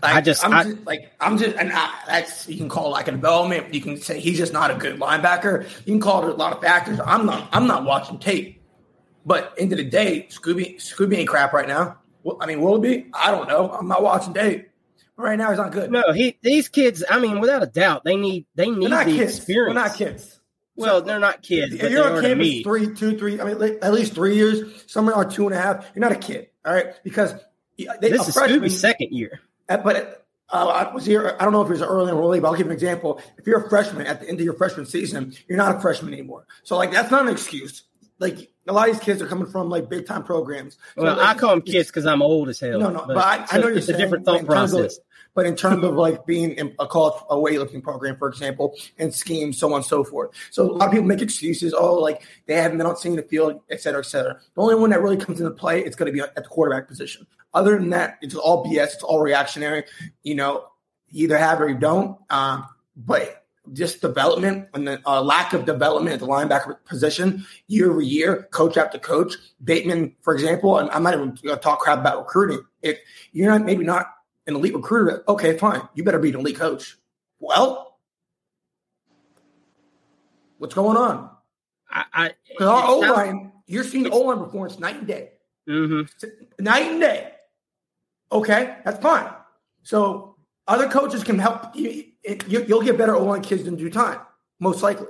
[0.02, 2.90] Like, I just, I'm I, just like I'm just, and I, that's you can call
[2.90, 3.74] like a development.
[3.74, 5.68] You can say he's just not a good linebacker.
[5.84, 6.98] You can call it a lot of factors.
[7.04, 8.62] I'm not, I'm not watching tape.
[9.26, 11.98] But end of the day, Scooby, Scooby ain't crap right now.
[12.22, 13.10] Well, I mean, will it be?
[13.14, 13.70] I don't know.
[13.70, 14.68] I'm not watching tape.
[15.16, 15.90] But right now, he's not good.
[15.90, 17.04] No, he these kids.
[17.08, 19.38] I mean, without a doubt, they need they need the kids.
[19.38, 19.74] experience.
[19.74, 20.40] They're not kids.
[20.76, 21.74] Well, so, they're not kids.
[21.74, 23.40] If you're a kid, three, two, three.
[23.40, 24.84] I mean, at least three years.
[24.86, 25.86] Somewhere are two and a half.
[25.94, 26.94] You're not a kid, all right?
[27.04, 27.34] Because
[27.76, 29.40] they, this is freshman, second year.
[29.68, 31.36] Uh, but uh, I was here.
[31.38, 33.20] I don't know if it was early or late, but I'll give an example.
[33.38, 36.12] If you're a freshman at the end of your freshman season, you're not a freshman
[36.12, 36.46] anymore.
[36.62, 37.84] So like that's not an excuse.
[38.18, 40.78] Like a lot of these kids are coming from like big time programs.
[40.94, 42.78] So, well, like, I call them kids because I'm old as hell.
[42.78, 44.96] No, no, but, but I, I, know you're it's saying, a different thought process.
[44.96, 45.04] Of,
[45.34, 49.12] but in terms of like being in a call a weightlifting program, for example, and
[49.12, 50.30] schemes, so on and so forth.
[50.50, 51.74] So a lot of people make excuses.
[51.74, 54.38] Oh, like they haven't been on seeing the field, et cetera, et cetera.
[54.54, 56.88] The only one that really comes into play, it's going to be at the quarterback
[56.88, 57.26] position.
[57.52, 58.94] Other than that, it's all BS.
[58.94, 59.84] It's all reactionary.
[60.22, 60.66] You know,
[61.08, 62.16] you either have or you don't.
[62.30, 62.66] Um,
[62.96, 68.00] but just development and the uh, lack of development at the linebacker position year over
[68.00, 69.34] year, coach after coach.
[69.62, 72.62] Bateman, for example, and I'm not even going to talk crap about recruiting.
[72.82, 72.98] If
[73.32, 74.06] you're not maybe not
[74.46, 76.96] an elite recruiter, okay, fine, you better be an elite coach.
[77.38, 77.98] Well,
[80.58, 81.30] what's going on?
[81.90, 85.30] I, Because our O line, you're seeing O line performance night and day,
[85.66, 86.02] hmm
[86.58, 87.32] night and day.
[88.32, 89.28] Okay, that's fine.
[89.82, 90.36] So
[90.68, 91.74] other coaches can help.
[91.74, 94.20] You, you, you'll get better O line kids in due time,
[94.58, 95.06] most likely.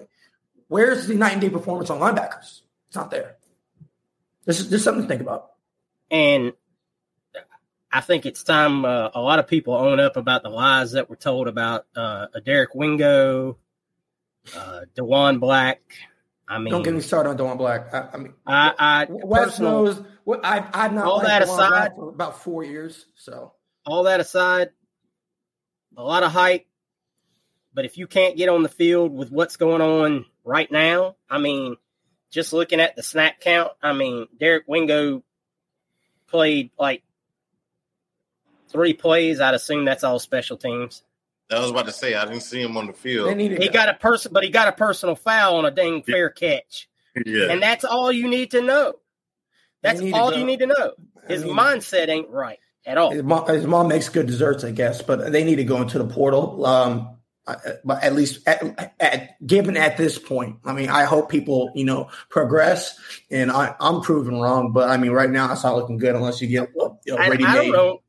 [0.69, 2.61] Where's the night and day performance on linebackers?
[2.89, 3.37] It's not there.
[4.45, 5.51] This is just something to think about.
[6.11, 6.53] And
[7.93, 11.11] I think it's time uh, a lot of people own up about the lies that
[11.11, 13.59] were told about uh, Derek Wingo,
[14.57, 15.81] uh, Diwun Black.
[16.49, 17.93] I mean, Don't get me started on Diwun Black.
[17.95, 20.03] I, I mean, I, I Wes personal- knows.
[20.25, 23.07] What I, I've not All that Diwun Black aside- for about four years.
[23.17, 23.53] So
[23.85, 24.71] all that aside,
[25.97, 26.67] a lot of hype.
[27.73, 31.39] But if you can't get on the field with what's going on right now, I
[31.39, 31.77] mean,
[32.31, 35.23] just looking at the snap count, I mean, Derek Wingo
[36.29, 37.03] played like
[38.69, 39.41] three plays.
[39.41, 41.03] I'd assume that's all special teams.
[41.51, 43.37] I was about to say I didn't see him on the field.
[43.39, 46.89] He got a person, but he got a personal foul on a dang fair catch,
[47.27, 48.95] yeah, and that's all you need to know.
[49.83, 50.93] That's They need to all you need to know.
[51.27, 53.11] His mean- mindset ain't right at all.
[53.11, 55.99] His mom, his mom makes good desserts, I guess, but they need to go into
[55.99, 56.65] the portal.
[56.65, 57.15] Um, I-
[57.47, 61.85] but at least at, at given at this point, I mean, I hope people you
[61.85, 62.99] know progress,
[63.31, 64.73] and I, I'm proven wrong.
[64.73, 67.29] But I mean, right now it's not looking good unless you get you know, I,
[67.29, 68.03] ready I don't know.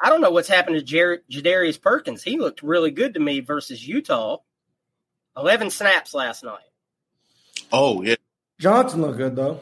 [0.00, 2.22] I don't know what's happened to Jared, Jadarius Perkins.
[2.22, 4.38] He looked really good to me versus Utah.
[5.36, 6.60] Eleven snaps last night.
[7.72, 8.16] oh yeah,
[8.58, 9.60] Johnson looked good though.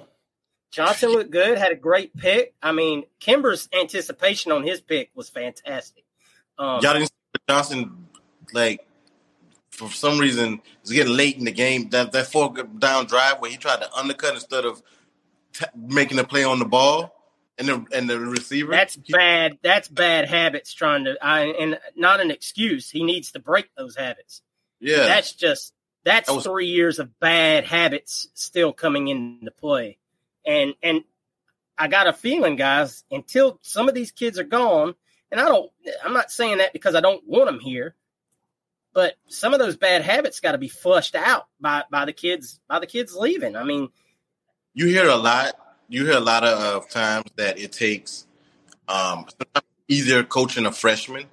[0.71, 1.57] Johnson looked good.
[1.57, 2.55] Had a great pick.
[2.61, 6.05] I mean, Kimber's anticipation on his pick was fantastic.
[6.59, 8.09] Um, y'all didn't see Johnson
[8.53, 8.87] like
[9.75, 11.89] for some reason it's getting late in the game.
[11.91, 14.83] That that four down drive where he tried to undercut instead of
[15.53, 17.15] t- making a play on the ball
[17.59, 18.73] and the and the receiver.
[18.73, 19.59] that's He- bad.
[19.63, 20.73] That's bad habits.
[20.75, 22.91] Trying to, I, and not an excuse.
[22.91, 24.43] He needs to break those habits.
[24.81, 25.73] Yeah, That's just
[26.05, 29.99] that's That was- three years of bad habits still coming into play,
[30.47, 31.03] and and
[31.79, 34.95] I got a feeling, guys, until some of these kids are gone,
[35.33, 35.71] and I don't.
[36.05, 37.95] I'm not saying that because I don't want them here,
[38.95, 42.61] but some of those bad habits got to be flushed out by by the kids
[42.69, 43.57] by the kids leaving.
[43.57, 43.91] I mean,
[44.73, 45.55] you hear a lot.
[45.89, 48.27] You hear a lot of uh, times that it takes
[48.89, 49.27] um,
[49.89, 51.27] easier coaching a freshman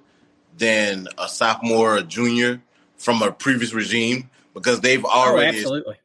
[0.58, 2.60] than a sophomore or junior
[2.98, 5.96] from a previous regime because they've oh, already absolutely.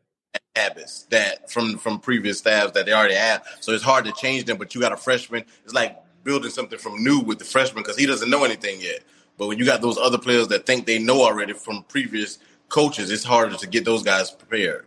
[0.56, 3.44] habits that from from previous staffs that they already have.
[3.60, 4.58] So it's hard to change them.
[4.58, 5.44] But you got a freshman.
[5.66, 9.00] It's like building something from new with the freshman because he doesn't know anything yet.
[9.38, 13.12] But when you got those other players that think they know already from previous coaches,
[13.12, 14.86] it's harder to get those guys prepared.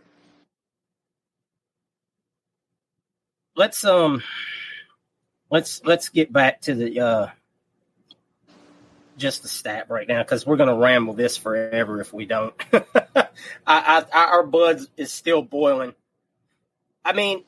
[3.55, 4.23] let's um
[5.49, 7.27] let's let's get back to the uh
[9.17, 12.55] just the stat right now because we're gonna ramble this forever if we don't.
[12.73, 13.27] I,
[13.67, 15.93] I, our blood is still boiling.
[17.05, 17.43] I mean,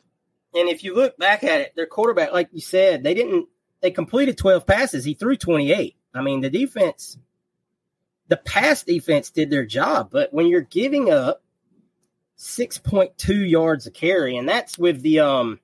[0.53, 3.47] and if you look back at it, their quarterback, like you said, they didn't
[3.81, 5.03] they completed twelve passes.
[5.03, 5.95] He threw twenty eight.
[6.13, 7.17] I mean, the defense,
[8.27, 11.41] the pass defense did their job, but when you're giving up
[12.35, 15.59] six point two yards a carry, and that's with the um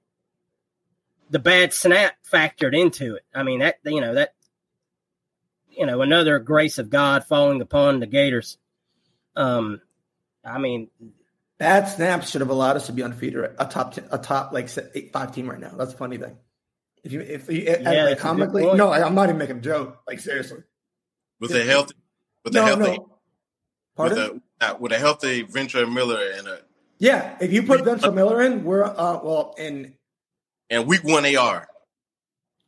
[1.29, 3.23] the bad snap factored into it.
[3.33, 4.33] I mean that you know that
[5.69, 8.57] you know another grace of God falling upon the Gators.
[9.35, 9.81] Um,
[10.43, 10.89] I mean
[11.59, 15.11] Bad snaps should have allowed us to be undefeated, a top, a top like eight,
[15.11, 15.73] five team right now.
[15.75, 16.37] That's a funny thing.
[17.03, 19.37] If you, if you, Yeah, like, that's a good comically, no, I- I'm not even
[19.37, 20.01] making a joke.
[20.07, 20.63] Like seriously,
[21.39, 21.95] With a healthy,
[22.43, 23.19] with a no, healthy, no.
[23.97, 24.41] with a
[24.79, 26.59] with a healthy Ventrell Miller and a
[26.99, 29.95] yeah, if you put Ventrell Miller in, we're uh, well, in
[30.69, 31.67] and week one AR.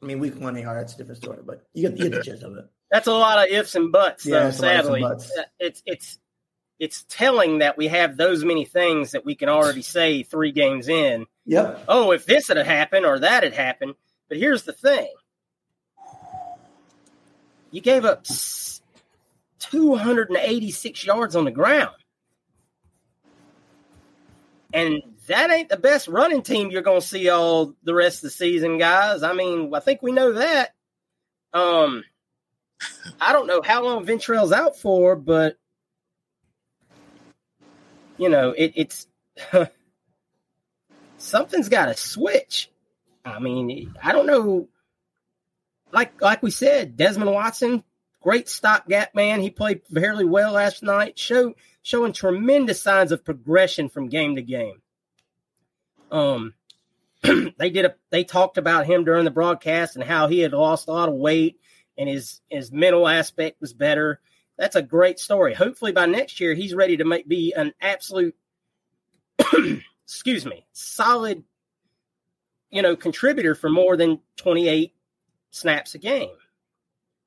[0.02, 2.24] I mean, week one AR, that's a different story, but you get, you get the
[2.24, 2.66] gist of it.
[2.92, 4.26] that's a lot of ifs and buts.
[4.26, 5.38] Yeah, though, it's a lot of ifs and sadly, buts.
[5.38, 6.20] Uh, it's it's
[6.80, 10.88] it's telling that we have those many things that we can already say three games
[10.88, 11.28] in.
[11.46, 11.84] Yep.
[11.88, 13.96] Oh, if this had happened or that had happened.
[14.32, 15.10] But here's the thing:
[17.70, 18.26] you gave up
[19.60, 21.94] 286 yards on the ground.
[24.74, 28.22] And that ain't the best running team you're going to see all the rest of
[28.22, 29.22] the season, guys.
[29.22, 30.70] I mean, I think we know that.
[31.52, 32.06] Um,
[33.20, 35.58] I don't know how long Ventrell's out for, but
[38.18, 39.08] you know, it, it's
[41.18, 42.71] something's got to switch.
[43.26, 44.68] I mean, I don't know.
[45.92, 47.84] Like like we said, Desmond Watson,
[48.22, 49.42] great stopgap man.
[49.42, 51.20] He played fairly well last night.
[51.20, 54.82] Show showing tremendous signs of progression from game to game.
[56.12, 56.54] Um,
[57.22, 60.88] they did a they talked about him during the broadcast and how he had lost
[60.88, 61.60] a lot of weight
[61.98, 64.20] and his his mental aspect was better.
[64.58, 65.54] That's a great story.
[65.54, 68.36] Hopefully by next year he's ready to make be an absolute
[70.04, 71.44] excuse me, solid
[72.72, 74.94] you know, contributor for more than 28
[75.52, 76.32] snaps a game.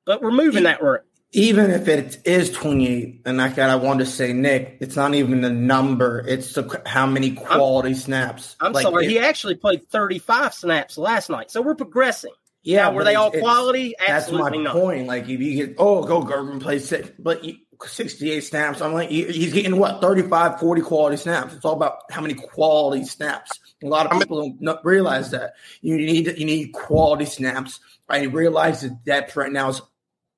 [0.05, 4.05] But we're moving that work even if it is 28 and like I want to
[4.05, 6.23] say Nick it's not even the number.
[6.25, 8.55] It's the, how many quality I'm, snaps.
[8.61, 11.51] I'm like, sorry it, he actually played 35 snaps last night.
[11.51, 12.31] So we're progressing.
[12.63, 13.95] Yeah now, were they all quality?
[13.99, 14.73] Absolutely that's my not.
[14.73, 15.07] point.
[15.07, 17.43] Like if you get oh go Gervon play six but
[17.83, 22.21] 68 snaps I'm like he's getting what 35 40 quality snaps it's all about how
[22.21, 27.25] many quality snaps a lot of people don't realize that you need you need quality
[27.25, 29.81] snaps I realize the depth right now is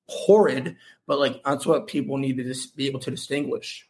[0.08, 0.76] horrid,
[1.06, 3.86] but like that's what people need to just be able to distinguish.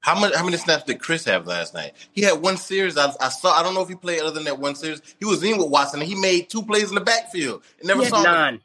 [0.00, 0.34] How much?
[0.34, 1.94] How many snaps did Chris have last night?
[2.12, 2.96] He had one series.
[2.96, 3.52] I, I, saw.
[3.52, 5.02] I don't know if he played other than that one series.
[5.18, 6.00] He was in with Watson.
[6.00, 7.62] and He made two plays in the backfield.
[7.78, 8.54] And never he saw nine.
[8.54, 8.60] Him.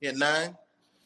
[0.00, 0.56] He had nine.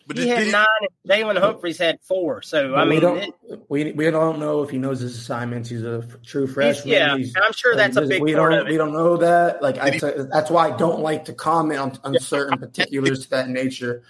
[0.07, 0.67] But he had nine.
[1.09, 2.41] Jalen Humphreys had four.
[2.43, 3.35] So I mean, we don't, it,
[3.69, 5.69] we, we don't know if he knows his assignments.
[5.69, 6.89] He's a true freshman.
[6.89, 8.71] Yeah, he's, I'm sure that's a big we part don't, of it.
[8.71, 9.63] We don't know that.
[9.63, 9.99] Like I,
[10.33, 14.05] that's why I don't like to comment on, on certain particulars to that nature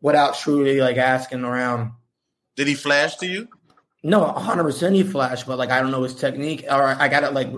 [0.00, 1.92] without truly like asking around.
[2.56, 3.48] Did he flash to you?
[4.02, 7.24] No, 100 percent he flashed, but like I don't know his technique, or I got
[7.24, 7.32] it.
[7.32, 7.48] Like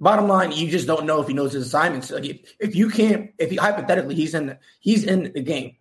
[0.00, 2.10] bottom line, you just don't know if he knows his assignments.
[2.10, 5.76] Like if, if you can't, if he hypothetically he's in the, he's in the game,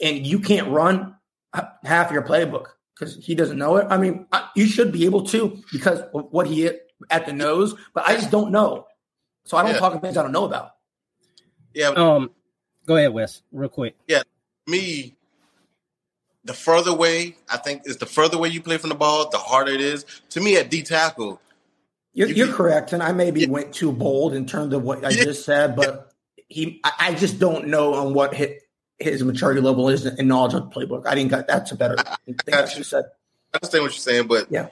[0.00, 1.14] and you can't run
[1.84, 3.86] half your playbook because he doesn't know it.
[3.90, 7.74] I mean, you should be able to because of what he hit at the nose,
[7.94, 8.86] but I just don't know.
[9.44, 9.78] So I don't yeah.
[9.78, 10.72] talk about things I don't know about.
[11.74, 11.88] Yeah.
[11.88, 12.30] Um.
[12.86, 13.96] Go ahead, Wes, real quick.
[14.06, 14.22] Yeah.
[14.66, 15.14] Me,
[16.44, 19.38] the further away, I think is the further away you play from the ball, the
[19.38, 20.04] harder it is.
[20.30, 21.40] To me, at D tackle,
[22.14, 23.48] you're, you are correct, and I maybe yeah.
[23.48, 25.24] went too bold in terms of what I yeah.
[25.24, 26.12] just said, but
[26.48, 28.62] he, I just don't know on what hit
[28.98, 31.06] his maturity level is and knowledge of the playbook.
[31.06, 33.04] I didn't that's a better I, thing I, you said.
[33.52, 34.68] I understand what you're saying, but yeah,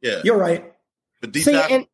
[0.00, 0.72] yeah, you're right.
[1.20, 1.86] But D tackle,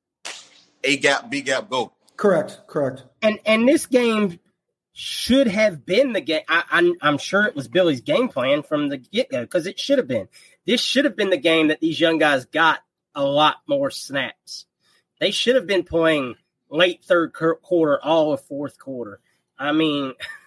[0.85, 1.93] A gap, B gap, go.
[2.16, 3.05] Correct, correct.
[3.20, 4.39] And and this game
[4.93, 6.43] should have been the game.
[6.49, 9.99] I, am sure it was Billy's game plan from the get go because it should
[9.99, 10.28] have been.
[10.66, 12.80] This should have been the game that these young guys got
[13.14, 14.66] a lot more snaps.
[15.18, 16.37] They should have been playing
[16.70, 19.20] late third quarter, all of fourth quarter.
[19.59, 20.14] I mean,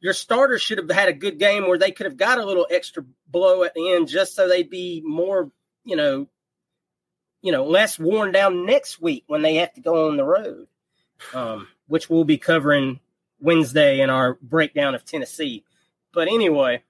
[0.00, 2.66] your starters should have had a good game where they could have got a little
[2.70, 5.50] extra blow at the end just so they'd be more,
[5.84, 6.28] you know,
[7.42, 10.66] you know, less worn down next week when they have to go on the road.
[11.34, 13.00] Um, which we'll be covering
[13.40, 15.64] Wednesday in our breakdown of Tennessee.
[16.12, 16.82] But anyway,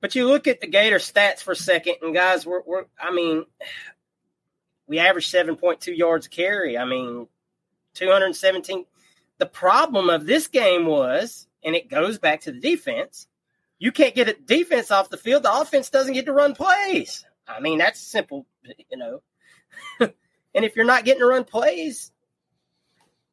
[0.00, 3.12] but you look at the Gator stats for a second, and guys, we're, we're I
[3.12, 3.44] mean,
[4.86, 6.76] we averaged 7.2 yards a carry.
[6.78, 7.26] I mean,
[7.94, 8.84] 217.
[9.38, 13.26] The problem of this game was, and it goes back to the defense,
[13.78, 15.42] you can't get a defense off the field.
[15.42, 17.24] The offense doesn't get to run plays.
[17.48, 18.46] I mean, that's simple,
[18.90, 19.22] you know.
[20.00, 22.12] and if you're not getting to run plays,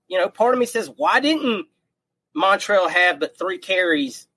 [0.07, 1.67] you know, part of me says, why didn't
[2.35, 4.27] Montrell have but three carries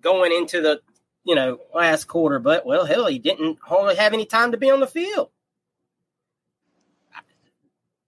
[0.00, 0.80] going into the,
[1.24, 2.38] you know, last quarter?
[2.38, 5.30] But well, hell, he didn't hardly have any time to be on the field.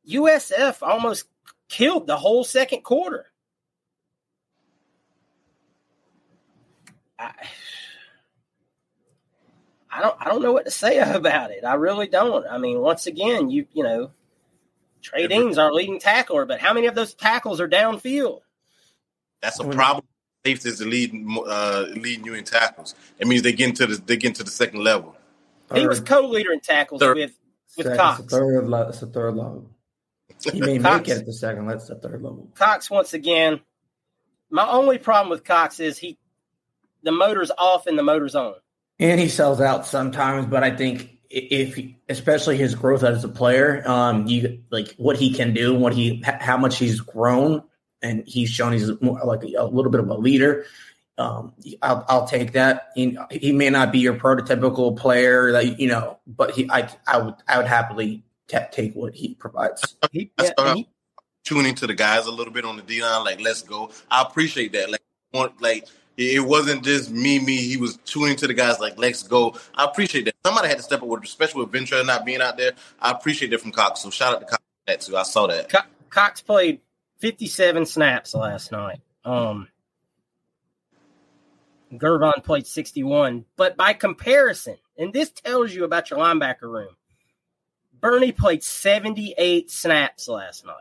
[0.08, 1.26] USF almost
[1.68, 3.26] killed the whole second quarter.
[7.20, 7.32] I,
[9.90, 11.64] I don't I don't know what to say about it.
[11.64, 12.46] I really don't.
[12.46, 14.10] I mean, once again, you you know,
[15.02, 18.40] Trey Dean's our leading tackler, but how many of those tackles are downfield?
[19.42, 20.04] That's a problem.
[20.44, 22.94] Safety is the leading uh, leading you in tackles.
[23.18, 25.16] It means they get into the they get into the second level.
[25.74, 27.16] He was co-leader in tackles third.
[27.16, 27.38] with
[27.76, 28.20] with second, Cox.
[28.20, 29.70] It's a third, it's a third level.
[30.52, 31.66] He may Cox, make it at the second.
[31.66, 32.48] That's the third level.
[32.54, 33.60] Cox once again.
[34.50, 36.18] My only problem with Cox is he
[37.02, 38.54] the motor's off and the motor's on.
[38.98, 41.78] And he sells out sometimes, but I think if
[42.08, 46.22] especially his growth as a player, um, you like what he can do, what he
[46.24, 47.62] how much he's grown,
[48.02, 50.66] and he's shown he's more like a, a little bit of a leader.
[51.18, 52.88] Um, I'll, I'll take that.
[52.94, 57.18] He, he, may not be your prototypical player that you know, but he I I
[57.18, 59.96] would I would happily t- take what he provides.
[60.12, 60.88] He, yeah, he,
[61.44, 63.90] tuning to the guys a little bit on the D line, like let's go.
[64.10, 64.90] I appreciate that.
[64.90, 65.86] Like, want, like
[66.20, 67.56] it wasn't just me, me.
[67.56, 69.56] He was tuning to the guys like, let's go.
[69.74, 70.34] I appreciate that.
[70.44, 72.72] Somebody had to step up with, especially with Ventrell not being out there.
[73.00, 74.00] I appreciate that from Cox.
[74.00, 75.16] So shout out to Cox that too.
[75.16, 75.68] I saw that.
[75.68, 75.78] Co-
[76.10, 76.80] Cox played
[77.18, 79.00] 57 snaps last night.
[79.24, 79.68] Um,
[81.92, 86.96] Gervon played 61, but by comparison, and this tells you about your linebacker room.
[88.00, 90.74] Burney played 78 snaps last night.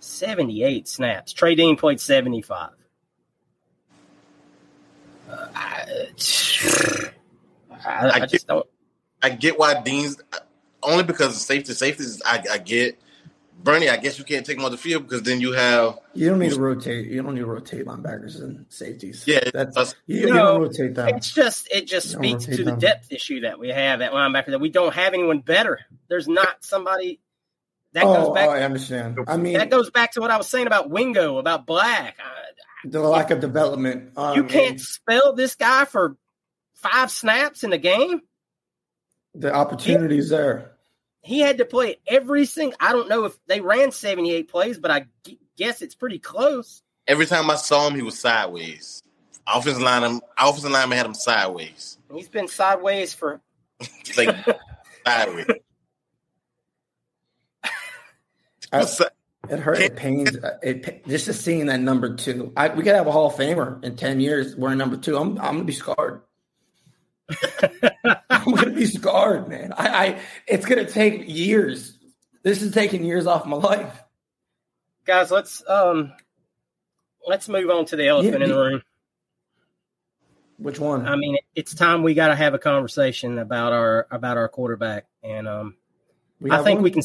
[0.00, 1.32] 78 snaps.
[1.32, 2.70] Trey Dean played 75.
[5.28, 5.84] Uh, I,
[7.84, 8.66] I, I, just don't.
[9.22, 10.20] I get why Dean's
[10.82, 11.72] only because of safety.
[11.74, 12.98] Safety is I, I get.
[13.60, 16.30] Burney, I guess you can't take him on the field because then you have you
[16.30, 17.08] don't need to rotate.
[17.08, 19.24] You don't need to rotate linebackers and safeties.
[19.26, 21.08] Yeah, that's you, you don't rotate them.
[21.08, 22.78] It's just it just speaks to the them.
[22.78, 25.80] depth issue that we have at linebacker that we don't have anyone better.
[26.06, 27.18] There's not somebody
[27.94, 28.48] that oh, goes back.
[28.48, 29.18] Oh, I understand.
[29.26, 32.16] I mean, that goes back to what I was saying about Wingo, about Black.
[32.84, 34.12] The lack of development.
[34.16, 36.16] Um, you can't and, spell this guy for
[36.74, 38.20] five snaps in the game.
[39.34, 40.78] The opportunities there
[41.28, 42.76] he had to play every single.
[42.80, 45.06] I don't know if they ran 78 plays, but I
[45.56, 46.82] guess it's pretty close.
[47.06, 49.02] Every time I saw him, he was sideways.
[49.46, 51.98] Offensive line, offensive lineman had him sideways.
[52.14, 53.40] He's been sideways for
[54.16, 54.34] like
[55.06, 55.46] sideways.
[58.72, 58.86] I,
[59.50, 59.78] it hurt.
[59.78, 60.36] It pains.
[60.62, 62.52] It just to seeing that number two.
[62.56, 65.16] I, we could have a Hall of Famer in ten years wearing number two.
[65.16, 66.22] I'm I'm gonna be scarred.
[68.30, 69.72] I'm gonna be scarred, man.
[69.72, 71.98] I, I it's gonna take years.
[72.42, 74.02] This is taking years off my life.
[75.04, 76.12] Guys, let's um
[77.26, 78.82] let's move on to the elephant yeah, in the room.
[80.58, 81.06] Which one?
[81.06, 85.06] I mean, it's time we got to have a conversation about our about our quarterback,
[85.22, 85.76] and um,
[86.50, 86.82] I think one?
[86.82, 87.02] we can.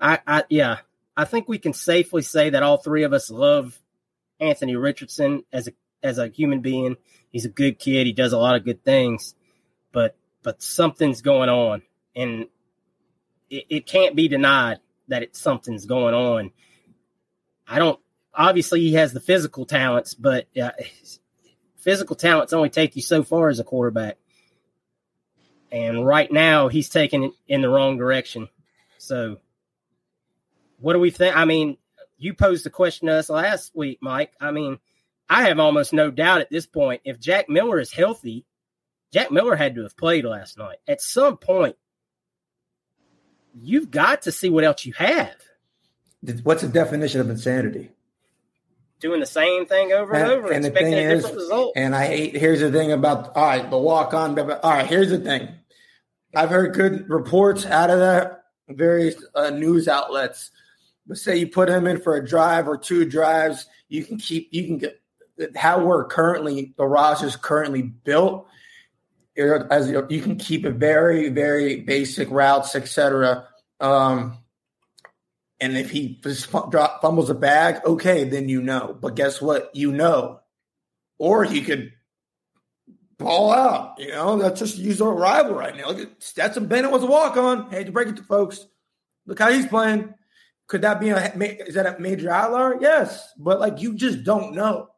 [0.00, 0.78] I, I yeah,
[1.16, 3.80] I think we can safely say that all three of us love
[4.38, 6.96] Anthony Richardson as a as a human being.
[7.30, 8.06] He's a good kid.
[8.06, 9.34] He does a lot of good things,
[9.92, 11.82] but but something's going on,
[12.16, 12.46] and
[13.50, 16.50] it, it can't be denied that it's something's going on.
[17.68, 18.00] I don't.
[18.32, 20.70] Obviously, he has the physical talents, but uh,
[21.76, 24.16] physical talents only take you so far as a quarterback.
[25.72, 28.48] And right now, he's taking it in the wrong direction.
[28.98, 29.38] So,
[30.80, 31.36] what do we think?
[31.36, 31.76] I mean,
[32.18, 34.32] you posed the question to us last week, Mike.
[34.40, 34.78] I mean,
[35.28, 38.44] I have almost no doubt at this point if Jack Miller is healthy,
[39.12, 40.78] Jack Miller had to have played last night.
[40.88, 41.76] At some point,
[43.54, 45.34] you've got to see what else you have.
[46.42, 47.90] What's the definition of insanity?
[49.00, 51.72] Doing the same thing over and, and over, and expecting a different is, result.
[51.74, 52.36] And I hate.
[52.36, 54.38] Here's the thing about all right, the walk on.
[54.38, 55.48] All right, here's the thing.
[56.34, 60.50] I've heard good reports out of that various uh, news outlets.
[61.10, 64.46] But say you put him in for a drive or two drives, you can keep
[64.52, 65.02] you can get
[65.56, 68.46] how we're currently the roster is currently built
[69.36, 73.48] as you can keep it very very basic routes etc
[73.80, 74.38] um,
[75.58, 78.96] and if he just fumbles a bag okay then you know.
[79.00, 79.74] But guess what?
[79.74, 80.38] You know.
[81.18, 81.92] Or he could
[83.18, 84.34] ball out you know?
[84.36, 85.88] Let's just use our rival right now.
[85.88, 88.64] Look at Stetson Bennett was a walk on hate to break it to folks.
[89.26, 90.14] Look how he's playing
[90.70, 91.18] could that be a
[91.66, 94.88] is that a major outlier yes but like you just don't know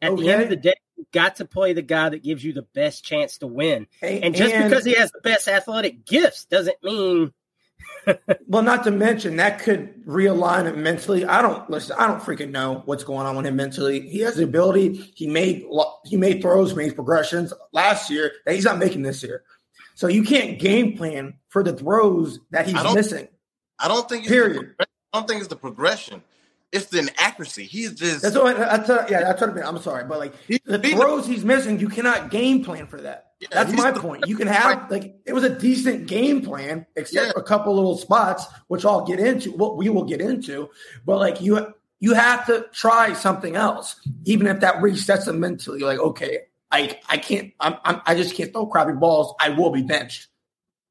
[0.00, 0.22] at okay.
[0.22, 2.62] the end of the day, you've got to play the guy that gives you the
[2.62, 3.86] best chance to win.
[4.02, 7.32] And, and just and, because he has the best athletic gifts doesn't mean.
[8.46, 11.24] well, not to mention that could realign him mentally.
[11.24, 11.96] I don't listen.
[11.98, 14.08] I don't freaking know what's going on with him mentally.
[14.08, 15.12] He has the ability.
[15.14, 15.64] He made
[16.04, 19.42] he made throws, made progressions last year that he's not making this year.
[19.94, 23.28] So you can't game plan for the throws that he's I missing.
[23.78, 24.26] I don't think.
[24.26, 24.74] Period.
[25.12, 26.22] I don't think it's the progression
[26.72, 27.64] it's the inaccuracy.
[27.64, 29.64] He's just that's what I, I yeah, that's what I mean.
[29.64, 33.32] I'm sorry, but like he, the throws he's missing, you cannot game plan for that.
[33.40, 34.26] Yeah, that's my the, point.
[34.26, 37.32] You can have like it was a decent game plan, except yeah.
[37.36, 39.52] a couple little spots, which I'll get into.
[39.52, 40.68] What we will get into,
[41.06, 45.80] but like you, you have to try something else, even if that resets them mentally.
[45.80, 46.40] Like, okay,
[46.70, 49.34] I I can't, I'm, I'm I just can't throw crappy balls.
[49.40, 50.26] I will be benched.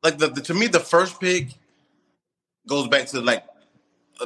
[0.02, 1.50] Like the, the to me, the first pick
[2.68, 3.44] goes back to like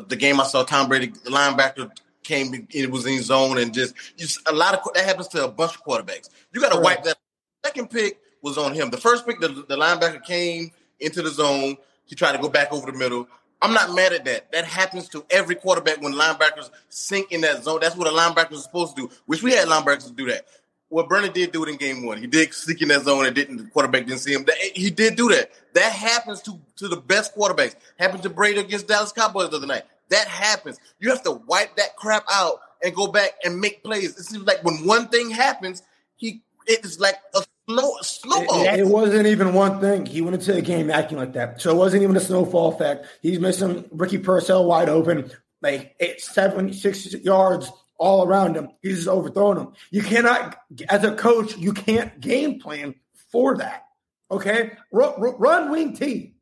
[0.08, 1.92] the game I saw Tom Brady, the linebacker
[2.24, 5.48] came, it was in zone, and just, just a lot of that happens to a
[5.48, 6.30] bunch of quarterbacks.
[6.54, 7.18] You got to wipe that.
[7.66, 8.89] Second pick was on him.
[8.89, 11.78] The first pick, the, the linebacker came into the zone.
[12.06, 13.28] He tried to go back over the middle.
[13.62, 14.52] I'm not mad at that.
[14.52, 17.80] That happens to every quarterback when linebackers sink in that zone.
[17.80, 19.14] That's what a linebacker is supposed to do.
[19.28, 20.46] Wish we had linebackers to do that.
[20.92, 22.18] Well, Burney did do it in game one.
[22.18, 24.46] He did sneak in that zone and didn't the quarterback didn't see him.
[24.76, 25.50] He did do that.
[25.74, 27.76] That happens to, to the best quarterbacks.
[27.98, 29.84] Happened to Brady against Dallas Cowboys the other night.
[30.10, 30.80] That happens.
[31.00, 34.18] You have to wipe that crap out and go back and make plays.
[34.18, 35.82] It seems like when one thing happens,
[36.18, 38.62] he it is like a snow snowball.
[38.64, 40.06] It, it, wasn't even one thing.
[40.06, 41.62] He went into the game acting like that.
[41.62, 43.06] So it wasn't even a snowfall effect.
[43.22, 45.32] He's missing Ricky Pearsall wide open,
[45.62, 47.72] like eight, seven, six yards
[48.02, 48.70] all around him.
[48.82, 49.74] He's just overthrowing him.
[49.91, 50.58] You cannot,
[50.89, 52.95] as a coach, you can't game plan
[53.32, 53.86] for that.
[54.32, 56.34] Okay, run, run wing T.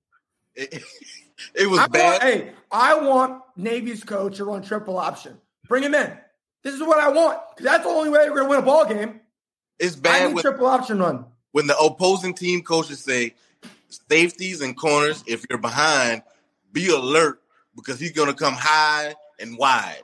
[0.55, 0.81] It,
[1.53, 2.11] it was I bad.
[2.11, 5.37] Want, hey, I want Navy's coach to run triple option.
[5.67, 6.17] Bring him in.
[6.63, 8.85] This is what I want that's the only way we're going to win a ball
[8.85, 9.19] game.
[9.79, 11.25] it's I bad need with, triple option run.
[11.51, 13.33] when the opposing team coaches say
[14.09, 15.23] safeties and corners.
[15.27, 16.21] If you're behind,
[16.71, 17.41] be alert
[17.75, 20.01] because he's going to come high and wide.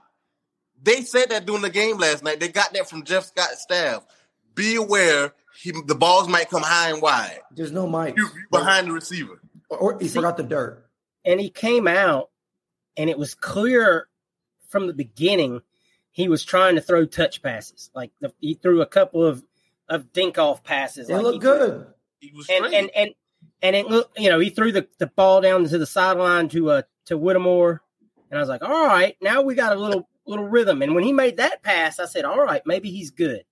[0.86, 2.40] They said that during the game last night.
[2.40, 4.06] They got that from Jeff Scott's staff.
[4.54, 7.40] Be aware, he, the balls might come high and wide.
[7.52, 8.16] There's no mic.
[8.16, 9.42] You you behind the receiver.
[9.70, 10.86] Or, or he See- forgot the dirt.
[11.26, 12.30] and he came out
[12.96, 14.08] and it was clear
[14.70, 15.62] from the beginning
[16.12, 19.44] he was trying to throw touch passes like the, he threw a couple of
[19.90, 21.88] of dink off passes They like look he- good.
[22.20, 23.10] He was and and and
[23.64, 26.70] and it looked you know he threw the, the ball down to the sideline to
[26.70, 27.82] uh to Whittemore
[28.30, 30.82] and I was like all right now we got a little little rhythm.
[30.82, 33.44] And when he made that pass I said all right maybe he's good.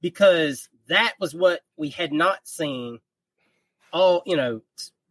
[0.00, 3.00] Because that was what we had not seen
[3.92, 4.62] all you know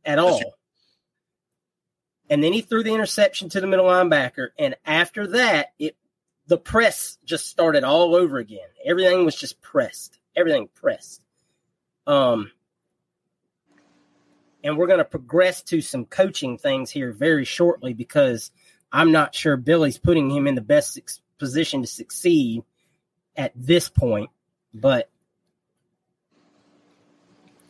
[0.06, 0.42] at all.
[2.30, 4.50] And then he threw the interception to the middle linebacker.
[4.58, 5.96] And after that it
[6.48, 8.68] the press just started all over again.
[8.84, 10.20] Everything was just pressed.
[10.36, 11.22] Everything pressed.
[12.08, 12.52] Um
[14.64, 18.52] and we're going to progress to some coaching things here very shortly because
[18.92, 21.00] i'm not sure billy's putting him in the best
[21.38, 22.64] position to succeed
[23.36, 24.30] at this point
[24.74, 25.10] but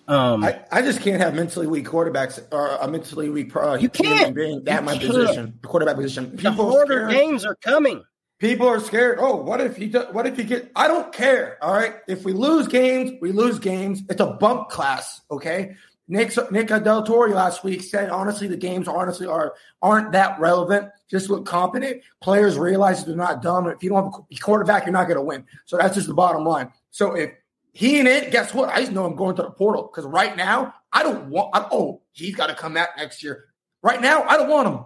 [0.07, 3.89] um I, I just can't have mentally weak quarterbacks or a mentally weak uh, You
[3.89, 4.35] can't.
[4.35, 5.07] being that You my can't.
[5.11, 6.35] position, quarterback position.
[6.37, 8.03] People are harder games are coming
[8.39, 9.17] People are scared.
[9.19, 9.87] Oh, what if he?
[9.87, 10.71] Do, what if he get?
[10.73, 11.57] I don't care.
[11.61, 11.95] All right.
[12.07, 14.01] If we lose games, we lose games.
[14.09, 15.19] It's a bump class.
[15.29, 15.75] Okay.
[16.11, 20.89] Nick Nick Del Torre last week said honestly the games honestly are aren't that relevant.
[21.07, 22.01] Just look competent.
[22.19, 23.67] Players realize they're not dumb.
[23.67, 25.45] If you don't have a quarterback, you're not going to win.
[25.65, 26.73] So that's just the bottom line.
[26.89, 27.31] So if
[27.73, 28.69] he and it, guess what?
[28.69, 31.51] I just know I'm going to the portal because right now I don't want.
[31.53, 33.45] I, oh, he's got to come back next year.
[33.83, 34.85] Right now, I don't want him.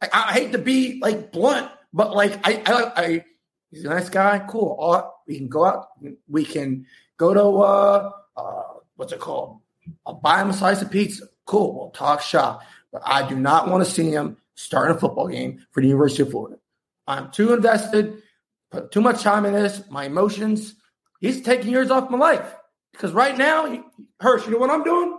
[0.00, 3.24] I, I hate to be like blunt, but like I, I, I
[3.70, 4.38] he's a nice guy.
[4.48, 4.78] Cool.
[4.80, 5.88] Uh, we can go out.
[6.28, 6.86] We can
[7.18, 8.62] go to uh, uh,
[8.96, 9.59] what's it called?
[10.06, 11.26] I'll buy him a slice of pizza.
[11.46, 11.74] Cool.
[11.74, 12.62] We'll talk shop.
[12.92, 16.22] But I do not want to see him start a football game for the University
[16.22, 16.58] of Florida.
[17.06, 18.22] I'm too invested.
[18.70, 19.82] Put too much time in this.
[19.90, 20.74] My emotions.
[21.20, 22.54] He's taking years off my life
[22.92, 23.80] because right now, he-
[24.20, 25.16] Hirsch, you know what I'm doing?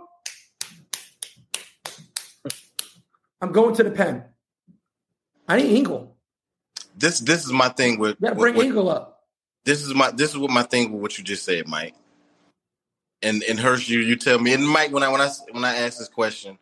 [3.40, 4.24] I'm going to the pen.
[5.48, 6.16] I need Ingle.
[6.96, 9.24] this this is my thing with, to bring with- Ingle up.
[9.64, 11.94] this is my this is what my thing with what you just said, Mike.
[13.22, 15.76] And and Hirsch, you you tell me, and Mike, when I when I when I
[15.76, 16.58] ask this question,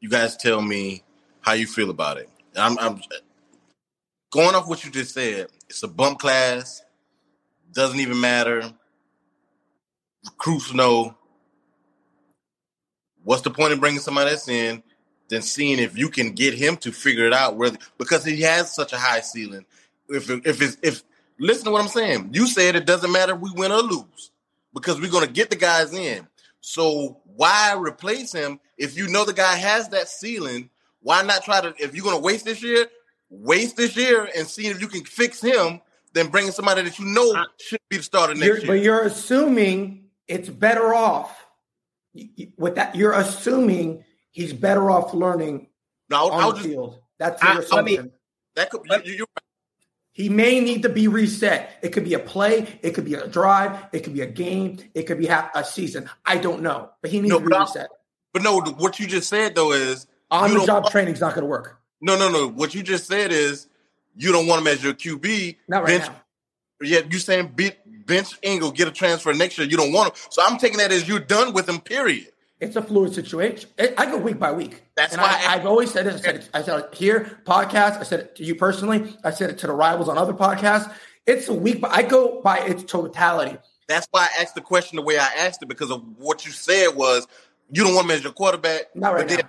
[0.00, 1.04] you guys tell me
[1.42, 2.28] how you feel about it.
[2.56, 3.02] I'm, I'm
[4.32, 5.48] going off what you just said.
[5.70, 6.82] It's a bump class.
[7.72, 8.72] Doesn't even matter.
[10.26, 11.16] Recruits know.
[13.24, 14.82] What's the point in bringing somebody that's in
[15.28, 17.56] Then seeing if you can get him to figure it out?
[17.56, 19.66] Whether because he has such a high ceiling.
[20.10, 21.04] If if it's if
[21.38, 22.30] listen to what I'm saying.
[22.34, 24.31] You said it doesn't matter if we win or lose
[24.74, 26.26] because we're going to get the guys in.
[26.60, 30.70] So why replace him if you know the guy has that ceiling?
[31.00, 31.74] Why not try to?
[31.78, 32.86] If you're going to waste this year,
[33.30, 35.80] waste this year and see if you can fix him.
[36.14, 38.66] Then bringing somebody that you know I- should be the starter next You're, year.
[38.66, 41.46] but you're assuming it's better off.
[42.58, 45.68] With that, you're assuming he's better off learning
[46.10, 47.00] no, I, on will the just field.
[47.18, 48.12] That's I- your me- assumption.
[48.56, 49.26] that could you, you,
[50.12, 51.78] He may need to be reset.
[51.82, 52.78] It could be a play.
[52.82, 53.86] It could be a drive.
[53.92, 54.78] It could be a game.
[54.94, 56.08] It could be half a season.
[56.26, 57.88] I don't know, but he needs No, to be reset.
[58.32, 61.48] But no, what you just said though is On the job training's not going to
[61.48, 61.78] work.
[62.00, 62.48] No, no, no.
[62.48, 63.68] What you just said is
[64.16, 65.56] you don't want him as your QB.
[65.68, 66.22] Not right bench, now.
[66.82, 67.54] Yeah, you saying
[68.06, 69.66] bench Ingle, get a transfer next year.
[69.66, 70.22] You don't want him.
[70.30, 71.80] So I'm taking that as you're done with him.
[71.80, 72.31] Period.
[72.62, 73.68] It's a fluid situation.
[73.76, 74.84] It, I go week by week.
[74.94, 76.14] That's and why I, I've always said it.
[76.14, 76.50] I said it.
[76.54, 77.98] I said it here, podcast.
[77.98, 79.16] I said it to you personally.
[79.24, 80.88] I said it to the rivals on other podcasts.
[81.26, 83.58] It's a week, but I go by its totality.
[83.88, 86.52] That's why I asked the question the way I asked it because of what you
[86.52, 87.26] said was
[87.68, 88.94] you don't want him as your quarterback.
[88.94, 89.40] Not right but then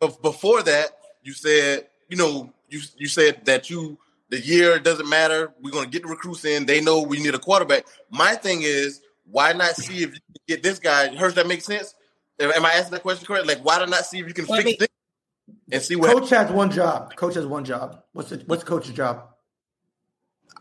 [0.00, 0.92] bef- before that,
[1.22, 3.98] you said you know you you said that you
[4.30, 5.52] the year doesn't matter.
[5.60, 6.64] We're going to get the recruits in.
[6.64, 7.84] They know we need a quarterback.
[8.08, 11.14] My thing is why not see if you can get this guy?
[11.14, 11.94] Hurts that makes sense.
[12.42, 13.46] Am am I asking that question correct?
[13.46, 14.88] Like why not see if you can Let fix me- this
[15.70, 17.14] and see what Coach has one job.
[17.16, 18.02] Coach has one job.
[18.12, 19.28] What's the, what's coach's job?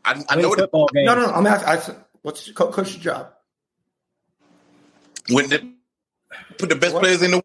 [0.06, 1.06] I, I know what football games.
[1.06, 1.34] No, no, no.
[1.34, 1.96] I'm asking.
[2.22, 3.34] What's co- coach's job?
[5.30, 5.74] when the,
[6.58, 7.04] put the best What?
[7.04, 7.44] players in the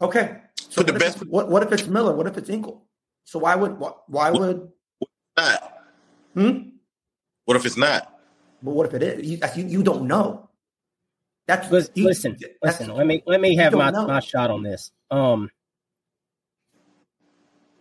[0.00, 0.38] Okay.
[0.56, 2.14] So Put the best- what, what if it's Miller?
[2.14, 2.86] What if it's Inkle?
[3.24, 4.70] So why would why, why would
[5.36, 5.72] not.
[6.34, 6.58] hmm?
[7.44, 8.14] What if it's not?
[8.62, 9.26] But what if it is?
[9.26, 10.47] You, you, you don't know.
[11.48, 12.32] That's Listen, he- listen,
[12.62, 12.94] that's- listen.
[12.94, 14.06] Let me let me have my, know.
[14.06, 14.92] my shot on this.
[15.10, 15.50] Um,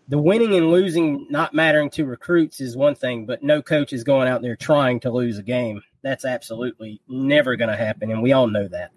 [0.08, 4.06] the winning and losing not mattering to recruits is one thing, but no coach is
[4.06, 5.84] going out there trying to lose a game.
[6.02, 8.92] That's absolutely never going to happen, and we all know that.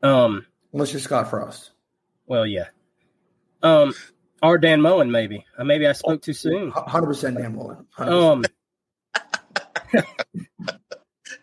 [0.00, 1.72] Um, Unless you're Scott Frost.
[2.26, 2.68] well, yeah.
[3.64, 3.94] Um,
[4.42, 5.44] or Dan Mullen, maybe.
[5.58, 6.70] Uh, maybe I spoke too soon.
[6.70, 7.84] Hundred percent Dan Mullen.
[7.98, 8.08] 100%.
[8.08, 8.44] Um,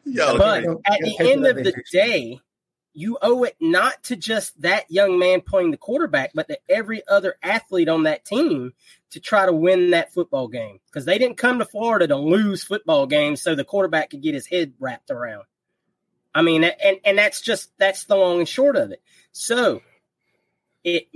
[0.05, 1.83] Yo, but at the end of the vacation.
[1.91, 2.39] day,
[2.93, 7.01] you owe it not to just that young man playing the quarterback, but to every
[7.07, 8.73] other athlete on that team
[9.11, 10.79] to try to win that football game.
[10.87, 14.33] Because they didn't come to Florida to lose football games so the quarterback could get
[14.33, 15.43] his head wrapped around.
[16.33, 19.01] I mean, and and that's just that's the long and short of it.
[19.31, 19.81] So
[20.83, 21.07] it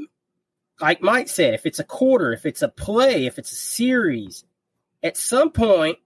[0.80, 4.44] like Mike said, if it's a quarter, if it's a play, if it's a series,
[5.02, 5.98] at some point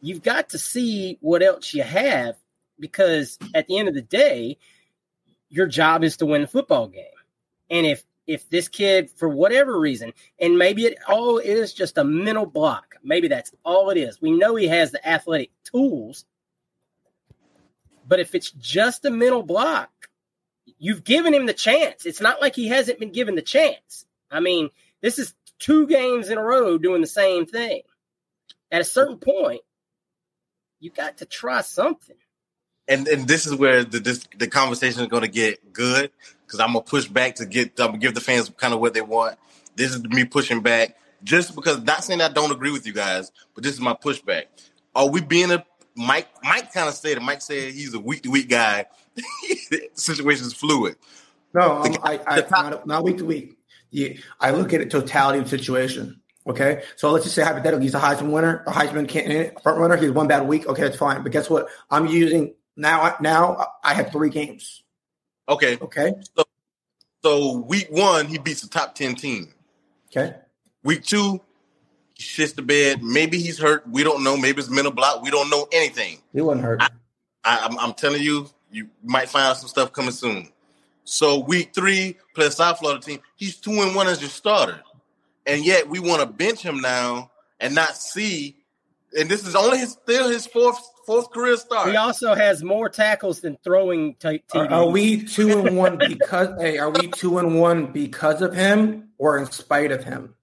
[0.00, 2.36] you've got to see what else you have
[2.78, 4.58] because at the end of the day,
[5.48, 7.04] your job is to win the football game.
[7.70, 12.04] And if if this kid, for whatever reason, and maybe it all is just a
[12.04, 14.20] mental block, maybe that's all it is.
[14.20, 16.24] We know he has the athletic tools,
[18.06, 19.90] but if it's just a mental block,
[20.78, 22.06] you've given him the chance.
[22.06, 24.06] It's not like he hasn't been given the chance.
[24.30, 24.70] I mean,
[25.02, 27.82] this is two games in a row doing the same thing.
[28.70, 29.60] At a certain point,
[30.80, 32.16] you got to try something.
[32.88, 36.10] And and this is where the this, the conversation is going to get good
[36.46, 39.00] because I'm gonna push back to get um, give the fans kind of what they
[39.00, 39.38] want.
[39.76, 43.32] This is me pushing back just because not saying I don't agree with you guys,
[43.54, 44.44] but this is my pushback.
[44.94, 45.64] Are we being a
[45.96, 46.28] Mike?
[46.42, 47.22] Mike kind of said it.
[47.22, 48.86] Mike said he's a week to week guy.
[49.94, 50.96] Situation is fluid.
[51.54, 53.56] No, The- I, I the not, not week to week.
[53.90, 54.08] Yeah,
[54.40, 56.20] I look at it totality of the situation.
[56.46, 59.96] Okay, so let's just say hypothetically he's a Heisman winner, a Heisman candidate, front runner.
[59.96, 60.66] He's one bad week.
[60.66, 61.22] Okay, that's fine.
[61.22, 61.68] But guess what?
[61.90, 63.16] I'm using now.
[63.20, 64.82] Now I have three games.
[65.48, 66.44] Okay, Okay, so
[67.22, 69.52] so week one he beats the top ten team.
[70.08, 70.36] okay.
[70.82, 71.40] Week two,
[72.14, 73.02] he shits the bed.
[73.02, 73.88] Maybe he's hurt.
[73.88, 74.36] We don't know.
[74.36, 75.22] Maybe it's mental block.
[75.22, 76.18] We don't know anything.
[76.32, 76.82] He wasn't hurt.
[76.82, 76.88] I,
[77.44, 80.48] I'm, I'm telling you, you might find out some stuff coming soon.
[81.04, 83.20] So week three, play South Florida team.
[83.36, 84.80] He's two and one as your starter,
[85.46, 88.56] and yet we want to bench him now and not see.
[89.18, 91.90] And this is only his, still his fourth fourth career start.
[91.90, 94.70] He also has more tackles than throwing t- Are, TDs.
[94.72, 96.48] are we two and one because?
[96.60, 100.34] hey, are we two and one because of him or in spite of him?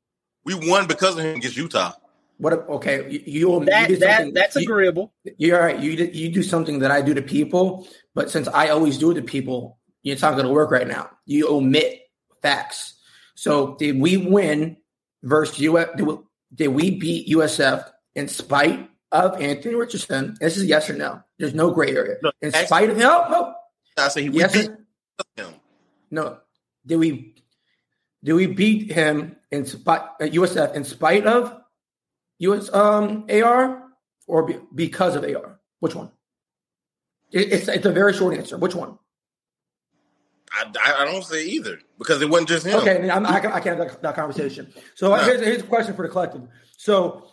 [0.46, 1.94] We won because of him against Utah.
[2.38, 2.54] What?
[2.54, 5.14] if- Okay, you, you, that, you that that's you- agreeable.
[5.38, 5.80] You're all right.
[5.80, 9.16] You you do something that I do to people, but since I always do it
[9.16, 11.10] to people, it's not going to work right now.
[11.26, 12.00] You omit
[12.42, 12.96] facts.
[13.36, 14.78] So did we win
[15.24, 15.96] versus UF?
[15.98, 16.18] Did we,
[16.54, 20.38] did we beat USF in spite of Anthony Richardson?
[20.39, 21.22] This is yes or no.
[21.38, 22.18] There's no gray area.
[22.41, 23.55] In actually- spite of him, no, no,
[23.97, 24.72] I say we yes, beat
[25.38, 25.53] him.
[26.09, 26.38] no.
[26.86, 27.36] Did we?
[28.24, 31.59] Did we beat him in spite uh, USF in spite of
[32.39, 33.84] US um, AR
[34.28, 35.59] or be, because of AR?
[35.80, 36.12] Which one?
[37.32, 38.57] It, it's it's a very short answer.
[38.57, 38.97] Which one?
[40.53, 42.76] I, I, don't say either because it wasn't just him.
[42.76, 44.74] Okay, I'm, I, I can't have that, that conversation.
[44.95, 45.24] So No.
[45.24, 46.41] here's, here's a question for the collective.
[46.78, 47.31] So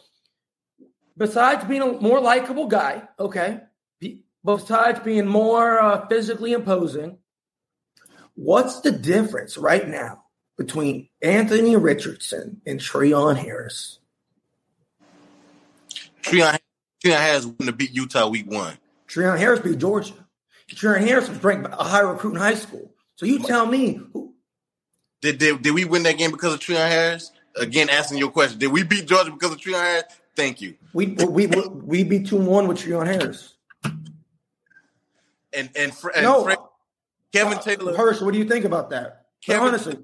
[1.18, 3.60] besides being a more likable guy, okay,
[4.44, 7.18] besides being more uh, physically imposing,
[8.34, 10.24] what's the difference right now
[10.56, 13.98] between Anthony Richardson and Treon Harris?
[16.22, 16.58] Treon,
[17.04, 18.78] Treon Harris wouldn't have beat Utah week one.
[19.08, 20.14] Treon Harris beat Georgia.
[20.70, 22.92] Treon Harris was ranked a high recruit in high school.
[23.16, 24.34] So you tell me who,
[25.22, 27.32] Did, did did we win that game because of Treon Harris?
[27.56, 28.58] Again, asking your question.
[28.58, 30.04] Did we beat Georgia because of Treon Harris?
[30.38, 30.76] Thank you.
[30.92, 33.56] we we we, we beat two one with Treon Harris.
[35.52, 36.58] And and, Fr- and No, Fred-
[37.32, 37.96] Kelvin uh, Taylor.
[37.96, 39.26] Hirsch, what do you think about that?
[39.44, 39.98] Kevin- honestly,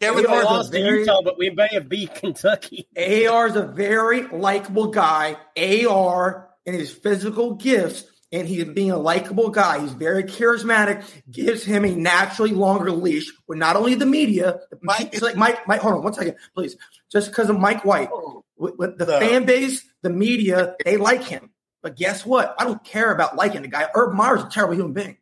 [0.00, 2.88] Kevin We AR is a lost to Utah, but we may have beat Kentucky.
[2.96, 5.36] AR is a very likable guy.
[5.58, 9.80] AR and his physical gifts, and he's being a likable guy.
[9.80, 11.04] He's very charismatic.
[11.30, 14.60] Gives him a naturally longer leash with not only the media.
[14.80, 15.68] Mike- it's like Mike.
[15.68, 16.76] Mike, hold on one second, please.
[17.12, 18.42] Just because of Mike White, oh.
[18.58, 21.50] With, the fan base, the media, they like him.
[21.82, 22.54] But guess what?
[22.58, 23.88] I don't care about liking the guy.
[23.94, 25.18] Urban Meyer's a terrible human being.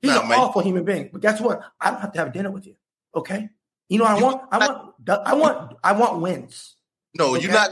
[0.00, 1.10] He's Nah, an awful human being.
[1.12, 1.60] But guess what?
[1.80, 2.76] I don't have to have dinner with you.
[3.14, 3.48] Okay.
[3.88, 4.42] You know what I You- want?
[4.52, 4.94] I want.
[5.26, 5.76] I want.
[5.84, 6.76] I want wins.
[7.18, 7.42] No, Okay.
[7.44, 7.70] you're not.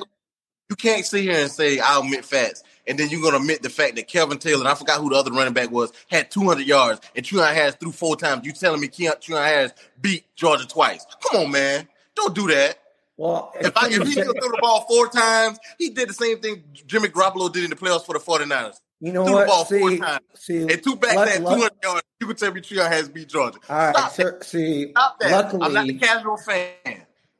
[0.68, 3.70] You can't sit here and say I'll admit facts, and then you're gonna admit the
[3.70, 6.66] fact that Kelvin Taylor, and I forgot who the other running back was, had 200
[6.66, 8.44] yards, and Treon Harris threw four times.
[8.46, 11.04] You telling me Treon Harris beat Georgia twice?
[11.30, 12.78] Come on, man, don't do that.
[13.20, 16.40] Well, If, I, if he could throw the ball four times, he did the same
[16.40, 18.76] thing Jimmy Garoppolo did in the playoffs for the 49ers.
[18.98, 19.40] You know threw what?
[19.42, 20.20] the ball see, four times.
[20.36, 22.02] see, And two back that luck- 200 yards.
[22.20, 23.58] You can tell me Treon has beat Georgia.
[23.68, 25.30] All right, Stop sir, see, Stop that.
[25.32, 26.70] luckily, I'm not the casual fan.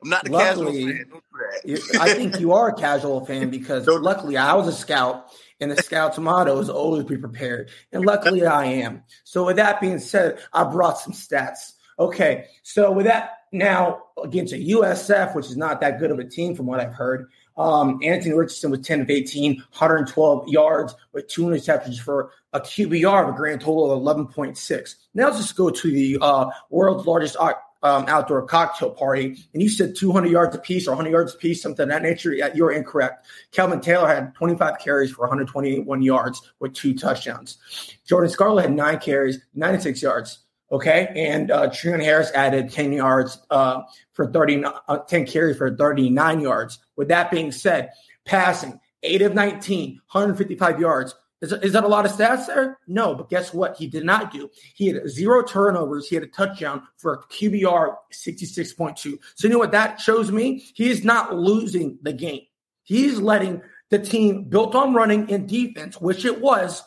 [0.03, 1.05] I'm not the Luckily, casual fan.
[1.11, 1.23] Don't
[1.65, 2.01] do that.
[2.01, 5.27] I think you are a casual fan because luckily I was a scout,
[5.59, 7.69] and the scout's motto is always be prepared.
[7.91, 9.03] And luckily I am.
[9.23, 11.73] So with that being said, I brought some stats.
[11.99, 16.23] Okay, so with that now against a USF, which is not that good of a
[16.23, 17.29] team from what I've heard.
[17.57, 23.23] Um, Anthony Richardson was 10 of 18, 112 yards with two interceptions for a QBR
[23.23, 24.95] of a grand total of 11.6.
[25.13, 29.61] Now let's just go to the uh, world's largest uh, um, outdoor cocktail party, and
[29.61, 32.33] you said 200 yards apiece or 100 yards apiece, something of that nature.
[32.53, 33.25] You're incorrect.
[33.51, 37.57] Kelvin Taylor had 25 carries for 121 yards with two touchdowns.
[38.05, 40.39] Jordan Scarlett had nine carries, 96 yards.
[40.71, 43.81] Okay, and uh, Treon Harris added 10 yards uh,
[44.13, 46.79] for 30, uh, 10 carries for 39 yards.
[46.95, 47.89] With that being said,
[48.25, 51.15] passing eight of 19, 155 yards.
[51.41, 52.77] Is, is that a lot of stats there?
[52.87, 53.75] No, but guess what?
[53.75, 54.49] He did not do.
[54.75, 56.07] He had zero turnovers.
[56.07, 58.97] He had a touchdown for a QBR 66.2.
[58.97, 60.63] So you know what that shows me?
[60.73, 62.43] He is not losing the game.
[62.83, 66.83] He's letting the team built on running and defense, which it was.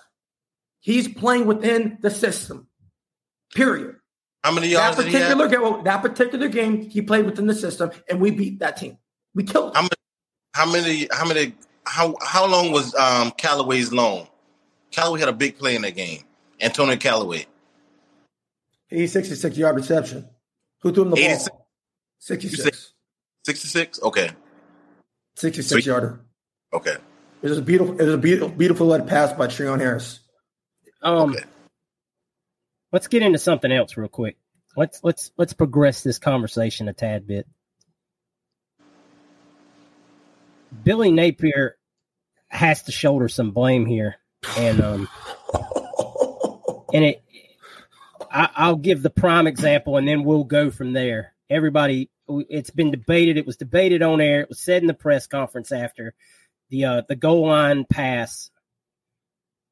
[0.81, 2.69] He's playing within the system.
[3.55, 3.97] Period.
[4.43, 5.39] How many That yards did he have?
[5.39, 8.99] particular game, that particular game, he played within the system, and we beat that team.
[9.35, 9.75] We killed.
[9.75, 9.89] Them.
[10.55, 11.09] How many?
[11.13, 11.55] How many?
[11.87, 12.15] How?
[12.21, 14.27] How how long was um Callaway's loan?
[14.91, 16.23] Callaway had a big play in that game.
[16.61, 17.47] Antonio Callaway.
[18.89, 20.29] He's 66 yard reception.
[20.83, 21.49] Who threw him the 86.
[21.49, 21.67] ball?
[22.21, 22.93] 66.
[23.45, 24.03] 66?
[24.03, 24.31] Okay.
[25.37, 25.87] 66 Sweet.
[25.87, 26.21] yarder.
[26.73, 26.97] Okay.
[27.43, 27.99] It was a beautiful.
[28.01, 30.21] It was a beautiful, beautiful led pass by Treon Harris.
[31.03, 31.45] Um, Okay.
[32.95, 34.37] Let's get into something else real quick.
[34.77, 37.47] Let's let's let's progress this conversation a tad bit.
[40.85, 41.77] Billy Napier
[42.47, 44.17] has to shoulder some blame here,
[44.57, 45.09] and um,
[46.95, 47.23] and it.
[48.31, 51.35] I, I'll give the prime example, and then we'll go from there.
[51.51, 53.37] Everybody, it's been debated.
[53.37, 54.41] It was debated on air.
[54.41, 56.15] It was said in the press conference after
[56.71, 58.51] the uh, the goal line pass,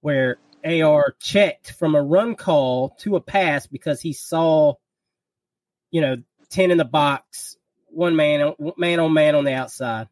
[0.01, 4.75] where AR checked from a run call to a pass because he saw,
[5.91, 6.17] you know,
[6.51, 7.57] ten in the box,
[7.89, 10.09] one man man on man on the outside.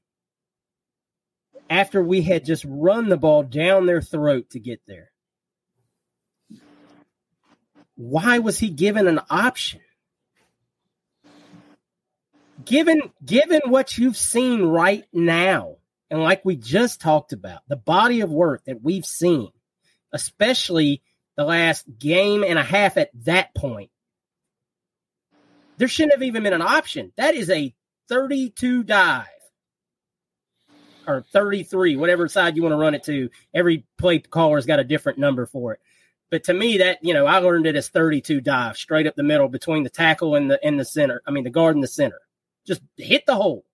[1.68, 5.12] After we had just run the ball down their throat to get there,
[7.94, 9.80] why was he given an option?
[12.64, 15.76] Given given what you've seen right now,
[16.10, 19.50] and like we just talked about, the body of work that we've seen,
[20.12, 21.02] especially
[21.36, 23.90] the last game and a half at that point,
[25.78, 27.12] there shouldn't have even been an option.
[27.16, 27.74] That is a
[28.08, 29.26] 32 dive
[31.06, 33.30] or 33, whatever side you want to run it to.
[33.54, 35.80] Every play caller's got a different number for it.
[36.30, 39.22] But to me, that you know, I learned it as 32 dive straight up the
[39.22, 41.22] middle between the tackle and the and the center.
[41.26, 42.20] I mean, the guard and the center.
[42.66, 43.64] Just hit the hole.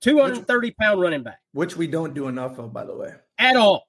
[0.00, 3.14] 230 pound running back Which we don't do enough of, by the way.
[3.36, 3.87] at all.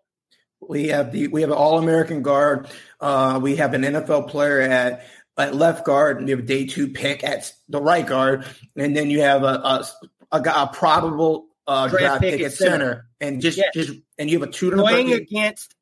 [0.61, 2.67] We have the we have an all American guard.
[2.99, 5.05] Uh, we have an NFL player at
[5.37, 8.45] at left guard, and you have a day two pick at the right guard,
[8.75, 9.85] and then you have a a,
[10.33, 13.09] a, guy- a probable uh, Draft pick pick, at at center, center.
[13.21, 13.67] and just Yes.
[13.73, 15.75] just and you have a two Playing against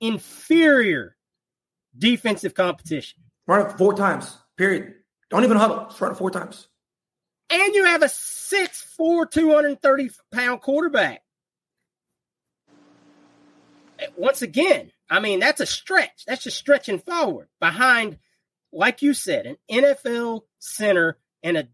[0.00, 1.16] inferior
[1.96, 3.18] defensive competition.
[3.46, 4.36] run it four times.
[4.56, 4.94] Period.
[5.30, 5.86] Don't even huddle.
[5.88, 6.68] Just run it four times.
[7.50, 11.22] And you have a 6'4, 230 pound quarterback.
[14.16, 16.24] Once again, I mean, that's a stretch.
[16.26, 18.18] That's just stretching forward behind,
[18.72, 21.68] like you said, an NFL center and a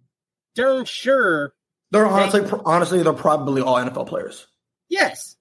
[0.55, 1.55] darn sure,
[1.91, 4.47] They're honestly honestly they're probably all NFL players.
[4.89, 5.37] yes.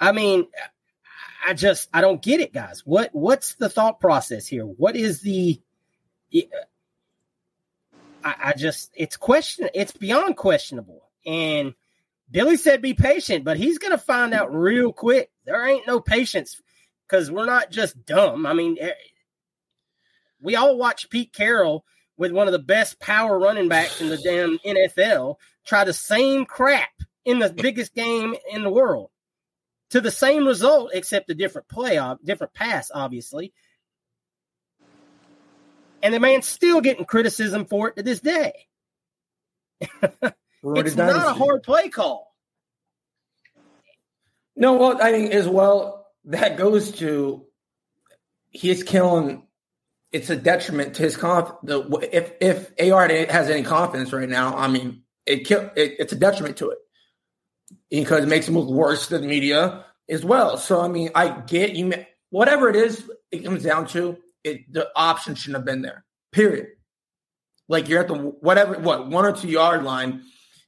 [0.00, 0.46] I mean,
[1.46, 2.82] I just I don't get it, guys.
[2.84, 4.62] What what's the thought process here?
[4.64, 5.60] What is the
[6.34, 6.40] uh,
[8.22, 11.02] I, I just it's question it's beyond questionable.
[11.26, 11.74] And
[12.30, 15.30] Billy said be patient, but he's gonna find out real quick.
[15.44, 16.60] There ain't no patience
[17.06, 18.44] because we're not just dumb.
[18.44, 18.92] I mean, eh,
[20.40, 21.84] we all watch Pete Carroll
[22.16, 26.44] with one of the best power running backs in the damn NFL try the same
[26.44, 26.90] crap
[27.24, 29.10] in the biggest game in the world
[29.90, 33.52] to the same result, except a different play, ob- different pass, obviously.
[36.02, 38.52] And the man's still getting criticism for it to this day.
[40.62, 42.34] It's not a hard play call.
[44.56, 47.44] No, well, I think as well that goes to
[48.50, 49.46] he's killing.
[50.10, 51.50] It's a detriment to his conf.
[51.62, 51.80] The,
[52.12, 56.16] if if AR has any confidence right now, I mean, it, kill, it it's a
[56.16, 56.78] detriment to it
[57.90, 59.84] because it makes him look worse to the media.
[60.08, 60.56] as well.
[60.56, 61.92] So I mean, I get you.
[62.30, 64.72] Whatever it is, it comes down to it.
[64.72, 66.04] The option shouldn't have been there.
[66.32, 66.68] Period.
[67.68, 70.22] Like you're at the whatever what one or two yard line,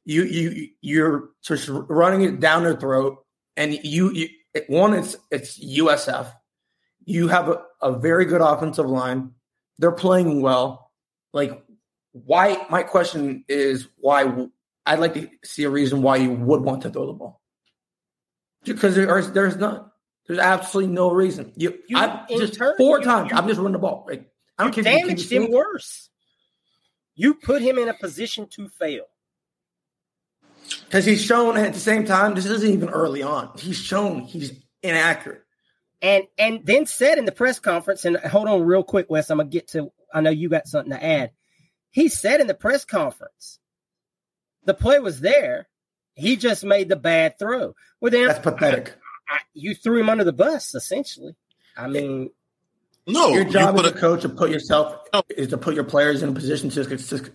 [0.04, 3.18] you you you're just running it down their throat,
[3.56, 4.28] and you, you
[4.68, 6.32] one it's it's USF.
[7.04, 9.32] You have a, a very good offensive line.
[9.78, 10.90] They're playing well.
[11.32, 11.62] Like
[12.12, 12.66] why?
[12.70, 14.46] My question is why.
[14.86, 17.40] I'd like to see a reason why you would want to throw the ball
[18.64, 19.84] because there's there's none.
[20.26, 21.52] There's absolutely no reason.
[21.56, 23.30] You, You- I just turn, four you- times.
[23.30, 24.06] you- I'm just running the ball.
[24.08, 24.84] Like, I don't care.
[24.84, 26.08] damaged him worse.
[27.16, 29.04] You put him in a position to fail.
[30.90, 33.52] Because he's shown at the same time, this isn't even early on.
[33.56, 35.44] He's shown he's inaccurate.
[36.02, 39.38] And and then said in the press conference, and hold on real quick, Wes, I'm
[39.38, 41.30] gonna get to I know you got something to add.
[41.92, 43.60] He said in the press conference,
[44.64, 45.68] the play was there.
[46.14, 47.76] He just made the bad throw.
[48.00, 48.94] Well, then That's pathetic.
[49.28, 51.36] I, you threw him under the bus, essentially.
[51.76, 52.30] I mean,
[53.06, 54.96] No, Your job put as a coach to put yourself
[55.30, 57.30] is to put your players in a position to, to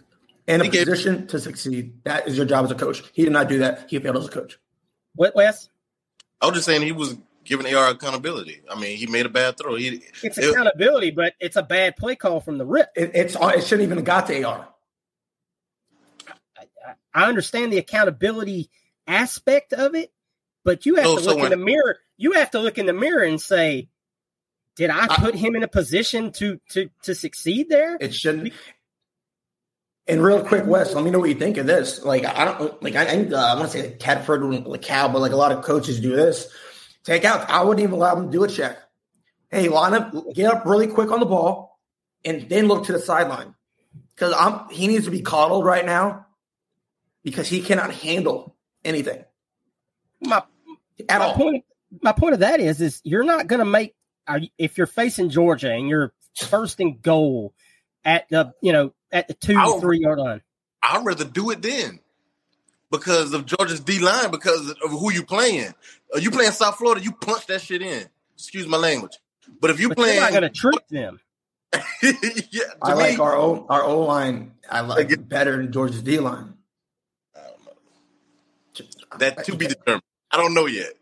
[0.47, 2.03] in a He gave- position to succeed.
[2.03, 3.01] That is your job as a coach.
[3.13, 3.89] He did not do that.
[3.89, 4.57] He failed as a coach.
[5.15, 5.69] what, Wes?
[6.41, 7.15] I was just saying he was
[7.45, 8.61] giving AR accountability.
[8.69, 9.75] I mean, he made a bad throw.
[9.75, 12.89] He It's it- accountability, but it's a bad play call from the rip.
[12.95, 14.67] It, it's it shouldn't even have got to AR.
[16.57, 16.65] I,
[17.13, 18.69] I understand the accountability
[19.07, 20.11] aspect of it,
[20.63, 21.97] but you have So- to so look in the mirror.
[22.17, 23.89] You have to look in the mirror and say,
[24.75, 28.53] "Did I I- put him in a position to to to succeed there?" It shouldn't.
[30.07, 32.03] And real quick, Wes, let me know what you think of this.
[32.03, 32.95] Like, I don't like.
[32.95, 35.63] I, I, uh, I want to say Catford like Cal, but like a lot of
[35.63, 36.47] coaches do this.
[37.03, 37.49] Take out.
[37.49, 38.77] I wouldn't even allow them to do a check.
[39.49, 41.79] Hey, line up, get up really quick on the ball,
[42.23, 43.55] and then look to the sideline
[44.15, 44.69] because I'm.
[44.69, 46.27] He needs to be coddled right now
[47.23, 49.25] because he cannot handle anything
[50.21, 50.43] My
[51.09, 51.33] at my all.
[51.33, 51.65] point
[52.01, 53.95] my point of that is is you're not going to make
[54.57, 57.53] if you're facing Georgia and you're first and goal
[58.05, 60.41] at the you know at the two I'll- three yard line.
[60.83, 61.99] I'd rather do it then
[62.91, 65.73] because of Georgia's D line, because of who you playing.
[66.13, 67.01] Are you playing South Florida?
[67.03, 68.05] You punch that shit in.
[68.35, 69.17] Excuse my language.
[69.59, 71.19] But if you But playing, you're not going to trick them.
[72.03, 74.51] yeah, I me, like our O our O line.
[74.69, 76.53] I like it better than Georgia's D line.
[79.17, 80.03] that to be determined.
[80.31, 80.93] I don't know yet.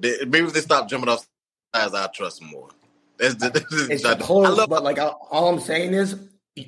[0.00, 1.26] Maybe if they stop jumping off
[1.74, 2.68] sides, I trust them more.
[3.18, 6.18] That's the, that's the- It's I close, love but like all all I'm saying is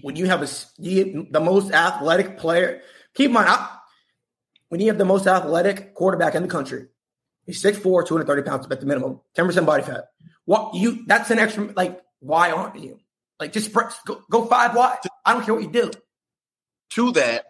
[0.03, 2.80] when you have a you, the most athletic player,
[3.14, 3.76] keep in mind I,
[4.68, 6.87] when you have the most athletic quarterback in the country,
[7.47, 10.09] he's 6'4", 230 pounds at the minimum, ten percent body fat.
[10.47, 11.05] What you?
[11.07, 11.72] That's an extra.
[11.76, 13.01] Like, why aren't you?
[13.41, 14.99] Like, just press, go, go five wide.
[15.24, 15.91] I don't care what you do.
[16.91, 17.47] to that,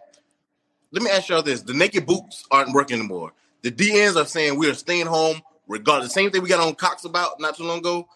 [0.91, 3.33] let me ask y'all this: the naked boots aren't working anymore.
[3.63, 6.13] The DNs are saying we are staying home regardless.
[6.13, 8.07] Same thing we got on Cox about not too long ago.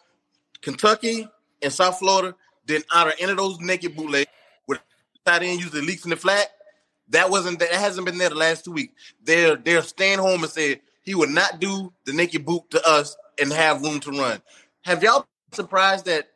[0.61, 1.27] Kentucky
[1.61, 2.35] and South Florida
[2.69, 4.29] didn't honor any of those naked bootlegs
[4.67, 4.79] with
[5.25, 6.47] tight end usually leaks in the flat.
[7.09, 8.93] That wasn't that hasn't been there the last two weeks.
[9.23, 13.17] They're they're staying home and said he would not do the naked boot to us
[13.41, 14.41] and have room to run.
[14.83, 16.29] Have y'all been surprised that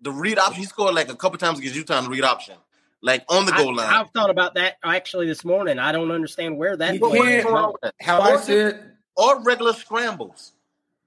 [0.00, 2.54] the read option he scored like a couple times against Utah in the read option,
[3.02, 3.92] like on the I, goal line?
[3.92, 5.78] I've thought about that actually this morning.
[5.80, 6.94] I don't understand where that.
[6.94, 7.92] You What- what's can't- going on with?
[8.00, 8.80] How I see it,
[9.16, 10.52] or regular scrambles.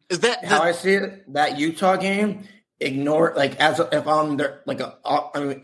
[0.10, 2.48] Is that how I see it, that Utah game,
[2.84, 5.64] ignore like as if I'm there, like a, I mean,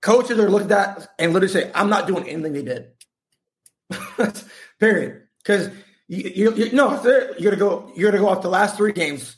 [0.00, 2.92] coaches are looking at and literally say, "I'm not doing anything they did."
[4.80, 5.22] Period.
[5.42, 5.70] Because
[6.08, 7.02] you, you, you no,
[7.38, 9.36] you're gonna go, you're gonna go off the last three games.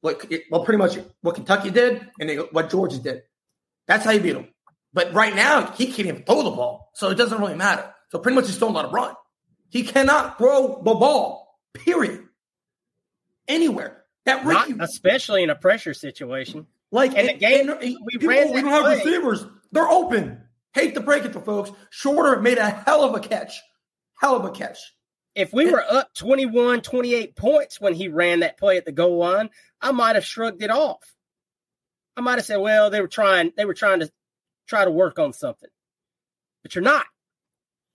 [0.00, 3.22] What well, pretty much what Kentucky did and they, what Georgia did.
[3.86, 4.48] That's how you beat them.
[4.92, 7.92] But right now, he can't even throw the ball, so it doesn't really matter.
[8.10, 9.14] So pretty much, he's still not a run.
[9.68, 11.58] He cannot throw the ball.
[11.74, 12.24] Period.
[13.46, 13.99] Anywhere.
[14.38, 16.66] That not, especially in a pressure situation.
[16.92, 18.96] like and the game- and- and we people, ran we don't have play.
[18.96, 19.44] receivers.
[19.72, 20.42] They're open.
[20.74, 21.70] Hate to break it to folks.
[21.90, 23.60] Shorter made a hell of a catch.
[24.20, 24.78] Hell of a catch.
[25.36, 29.18] If we were up 21, 28 points when he ran that play at the goal
[29.18, 29.50] line,
[29.80, 31.14] I might have shrugged it off.
[32.16, 34.10] I might have said, well, they were trying, they were trying to
[34.66, 35.70] try to work on something.
[36.62, 37.06] But you're not.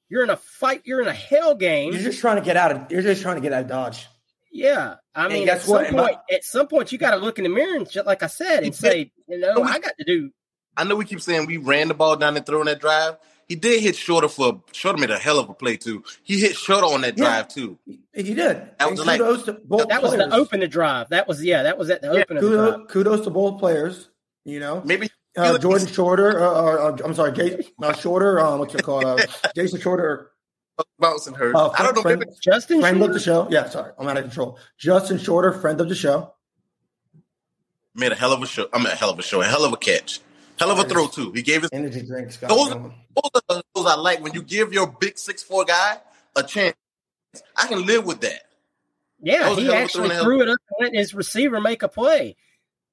[0.09, 1.91] You're in a fight, you're in a hell game.
[1.91, 2.91] You're just trying to get out of.
[2.91, 4.07] You're just trying to get out of Dodge.
[4.57, 5.85] Yeah, I mean, at some what?
[5.87, 8.23] And my- point, at some point, you got to look in the mirror and, like
[8.23, 10.31] I said, and say, you know, we- I got to do.
[10.77, 13.17] I know we keep saying we ran the ball down and throw in that drive.
[13.49, 16.03] He did hit shorter for shorter made a hell of a play too.
[16.23, 17.23] He hit shorter on that Yeah.
[17.25, 17.77] drive too.
[18.13, 18.37] He did.
[18.37, 20.33] That And was like- kudos to both That was the players.
[20.33, 21.09] open the drive.
[21.09, 24.09] That was yeah, that was at the Yeah, open Kudos, kudos to both players.
[24.45, 28.39] You know, Maybe uh, Jordan Shorter, uh, or, uh, I'm sorry, Jay, uh, Shorter.
[28.39, 29.03] Uh, what's it called?
[29.05, 29.17] Uh,
[29.55, 30.31] Jason Shorter
[30.99, 31.55] bouncing her.
[31.55, 32.01] Uh, I don't know.
[32.01, 33.47] friend- Maybe, Justin friend of the show.
[33.49, 34.59] Yeah, sorry, I'm out of control.
[34.77, 36.33] Justin Shorter, friend of the show.
[37.93, 38.67] made a hell of a show.
[38.73, 39.41] I mean, a hell of a show.
[39.41, 40.19] A hell of a catch.
[40.57, 41.31] Hell of a throw too.
[41.33, 41.71] He gave his.
[41.73, 42.37] Energy drinks.
[42.37, 42.83] got Those, going.
[43.15, 44.21] those are the those I like.
[44.21, 45.99] When you give your big six four guy
[46.35, 46.75] a chance,
[47.57, 48.43] I can live with that.
[49.21, 51.59] Yeah, That he hell actually throw in the threw it up and let his receiver
[51.61, 52.35] make a play.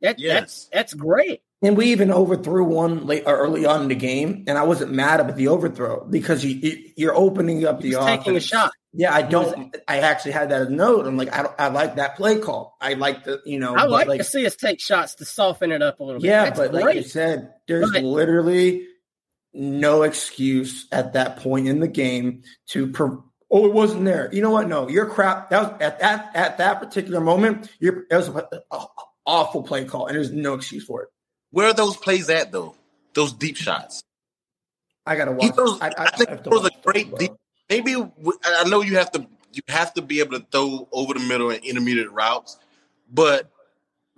[0.00, 0.34] That, Yes.
[0.40, 1.42] That's that's great.
[1.64, 4.92] And we even overthrew one late or early on in the game, and I wasn't
[4.92, 8.72] mad about the overthrow because you, you're opening up He the was taking a shot.
[8.92, 9.74] Yeah, I don't.
[9.86, 11.06] I actually had that as a note.
[11.06, 12.76] I'm like, I, don't- I like that play call.
[12.80, 15.70] I like the, you know, I but like, to see us take shots to soften
[15.72, 16.26] it up a little bit.
[16.28, 16.96] Yeah, That's but like great.
[16.96, 18.86] you said, there's But- literally
[19.54, 22.88] no excuse at that point in the game to.
[22.88, 24.28] Pro- oh, it wasn't there.
[24.32, 24.66] You know what?
[24.68, 25.50] No, you're crap.
[25.50, 27.70] That was at that at that particular moment.
[27.80, 28.42] That was an
[29.24, 31.08] awful play call, and there's no excuse for it.
[31.52, 32.74] Where are those plays at though?
[33.14, 34.02] Those deep shots.
[35.06, 35.54] I gotta He watch.
[35.54, 35.80] throws.
[35.80, 37.18] I, I, think have he to throws a great bro.
[37.18, 37.32] deep.
[37.70, 39.26] Maybe w- I know you have to.
[39.52, 42.58] You have to be able to throw over the middle and intermediate routes,
[43.12, 43.50] but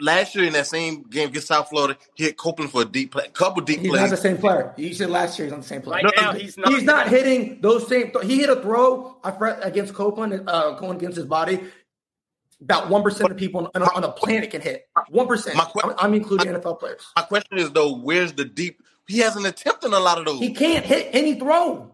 [0.00, 3.12] last year in that same game against South Florida, he hit Copeland for a deep
[3.12, 4.00] play, couple deep He's plays.
[4.02, 4.72] not the same player.
[4.76, 6.02] You said last year he's on the same player.
[6.04, 6.68] Right now, he's not.
[6.68, 8.12] He's not hitting those same.
[8.22, 9.16] He hit a throw
[9.62, 11.60] against Copeland, uh, going against his body.
[12.64, 14.86] About one percent of people on, on the planet can hit.
[15.10, 15.56] One percent.
[15.56, 17.02] My que- I'm, I'm including NFL players.
[17.16, 18.82] My question is though, where's the deep?
[19.06, 20.38] He hasn't attempted a lot of those.
[20.40, 21.90] He can't hit any throw.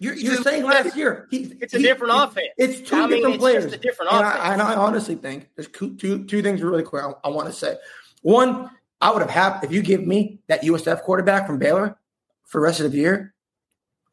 [0.00, 1.26] You're, you're saying last year.
[1.30, 2.46] He, It's a he- different he- offense.
[2.56, 3.64] It's two I mean, different it's players.
[3.64, 4.40] just a different and offense.
[4.42, 7.48] I, and I honestly think there's two, two, two things really quick I, I want
[7.48, 7.76] to say.
[8.22, 8.70] One,
[9.00, 11.98] I would have had if you give me that USF quarterback from Baylor
[12.46, 13.34] for the rest of the year,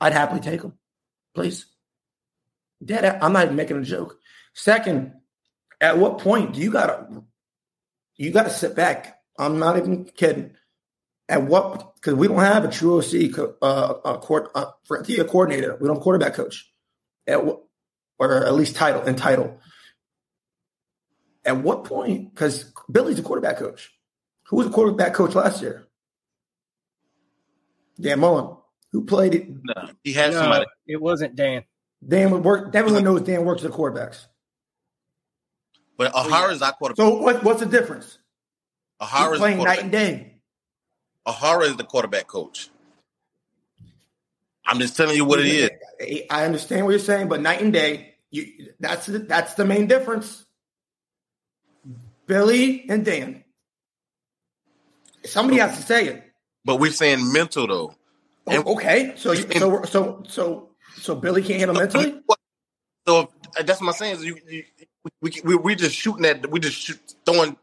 [0.02, 0.74] I'd happily take him.
[1.34, 1.66] Please.
[2.84, 3.20] Dead.
[3.22, 4.20] I'm not even making a joke.
[4.54, 5.14] Second,
[5.82, 7.24] at what point do you gotta
[8.16, 9.20] you gotta sit back?
[9.38, 10.52] I'm not even kidding.
[11.28, 11.96] At what?
[11.96, 15.76] Because we don't have a true OC uh, uh, court, uh, for- a coordinator.
[15.76, 16.72] We don't have a quarterback coach.
[17.28, 17.64] At what,
[18.20, 19.60] or at least title and title.
[21.44, 22.34] At what point?
[22.34, 23.92] Because Billy's a quarterback coach.
[24.48, 25.88] Who was a quarterback coach last year?
[28.00, 28.56] Dan Mullen.
[28.92, 29.48] Who played it?
[29.50, 30.66] No, he had No, somebody.
[30.88, 31.64] it wasn't Dan.
[32.08, 32.74] Dan would work.
[32.76, 34.26] Everyone knows Dan works with the quarterbacks.
[35.98, 36.98] But oh, Ahara is our quarterback.
[36.98, 38.18] So what, what's the difference?
[39.02, 40.34] Ahara He's is playing night and day.
[41.28, 42.70] Ahara is the quarterback coach.
[44.66, 46.26] I'm just telling you what it is.
[46.30, 49.88] I understand what you're saying, but night and day, you, that's the, that's the main
[49.88, 50.44] difference.
[52.26, 53.44] Billy and Dan.
[55.24, 56.24] Somebody has to say it.
[56.64, 57.96] But we're saying mental though.
[58.48, 62.20] Oh, and- Oh, okay, so you, so so so so Billy can't handle mentally.
[63.08, 64.16] So if, that's what I'm saying.
[64.18, 64.64] Is you, you,
[65.22, 67.58] we, we we just shooting at we just shoot, throwing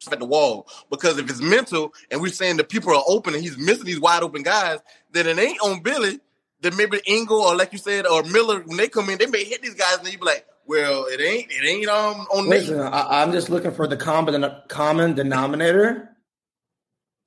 [0.00, 3.34] stuff at the wall because if it's mental and we're saying the people are open
[3.34, 4.78] and he's missing these wide open guys,
[5.12, 6.20] then it ain't on Billy.
[6.60, 9.44] Then maybe Engel or like you said or Miller when they come in, they may
[9.44, 12.60] hit these guys and you be like, well, it ain't it ain't um on Nate.
[12.60, 16.08] Listen, I, I'm just looking for the common common denominator.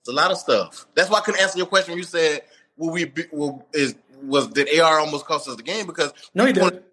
[0.01, 0.85] It's a lot of stuff.
[0.95, 2.41] That's why I couldn't answer your question when you said,
[2.77, 3.23] "Will we be?
[3.31, 6.83] Will, is was did AR almost cost us the game?" Because No, he pointed, did.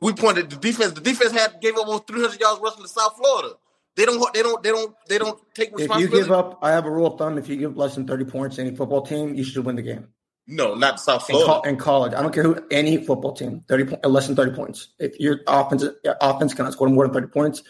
[0.00, 0.92] We pointed the defense.
[0.92, 3.54] The defense had gave up almost 300 yards rushing to South Florida.
[3.96, 4.32] They don't.
[4.32, 4.62] They don't.
[4.62, 4.94] They don't.
[5.08, 7.56] They don't take If you give up, I have a rule of thumb: if you
[7.56, 10.08] give less than 30 points to any football team, you should win the game.
[10.46, 11.60] no, not South In, Florida.
[11.62, 14.52] co- in college, I don't care who any football team, 30 po- less than 30
[14.56, 14.88] points.
[14.98, 17.62] If your offense your offense cannot score more than 30 points,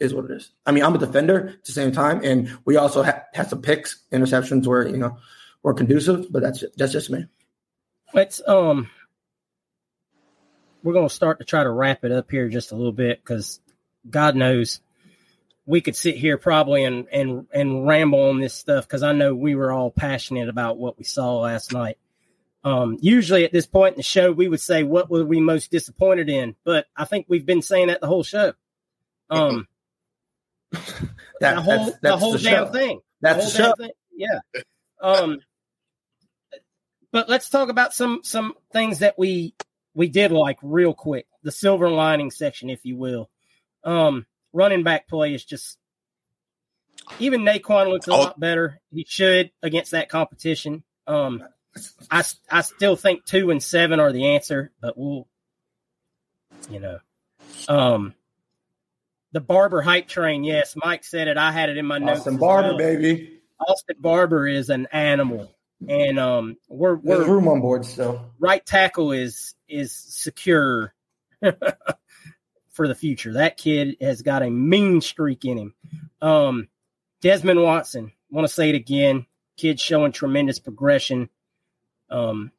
[0.00, 0.50] is what it is.
[0.66, 3.62] I mean, I'm a defender at the same time, and we also ha- had some
[3.62, 5.16] picks, interceptions where you know
[5.62, 7.24] were conducive, but that's that's just me.
[8.12, 8.90] Let's um,
[10.82, 13.60] we're gonna start to try to wrap it up here just a little bit because
[14.08, 14.80] God knows
[15.66, 19.34] we could sit here probably and and and ramble on this stuff because I know
[19.34, 21.98] we were all passionate about what we saw last night.
[22.62, 25.70] Um, usually at this point in the show, we would say what were we most
[25.70, 28.52] disappointed in, but I think we've been saying that the whole show.
[29.32, 29.68] Um,
[30.72, 32.72] That, the whole that's, the whole the damn show.
[32.72, 33.00] thing.
[33.20, 33.74] That's the whole show.
[33.76, 33.90] thing.
[34.12, 34.40] Yeah.
[35.00, 35.38] Um,
[37.12, 39.54] but let's talk about some some things that we
[39.94, 41.26] we did like real quick.
[41.42, 43.30] The silver lining section, if you will.
[43.84, 45.78] Um, running back play is just
[47.18, 48.18] even Nay'Quan looks a Oh.
[48.18, 48.80] lot better.
[48.92, 50.82] He should against that competition.
[51.06, 51.42] Um,
[52.10, 55.26] I I still think two and seven are the answer, but we'll
[56.68, 56.98] you know.
[57.68, 58.14] Um,
[59.32, 60.44] the Barber hype train.
[60.44, 61.36] Yes, Mike said it.
[61.36, 62.20] I had it in my notes.
[62.20, 62.78] Austin Barber, well.
[62.78, 63.38] baby.
[63.66, 65.54] Austin Barber is an animal,
[65.88, 68.30] and um, we're we're room on board still.
[68.38, 70.94] right tackle is is secure
[72.70, 73.34] for the future.
[73.34, 75.74] That kid has got a mean streak in him.
[76.20, 76.68] Um,
[77.20, 79.26] Desmond Watson, want to say it again.
[79.56, 81.28] Kid showing tremendous progression.
[82.08, 82.52] Um,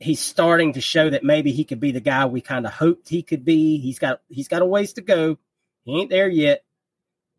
[0.00, 3.08] he's starting to show that maybe he could be the guy we kind of hoped
[3.08, 3.78] he could be.
[3.78, 5.38] He's got he's got a ways to go.
[5.84, 6.64] He ain't there yet,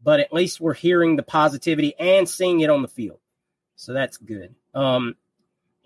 [0.02, 3.20] but at least we're hearing the positivity and seeing it on the field.
[3.76, 4.56] So that's good.
[4.74, 5.16] Um,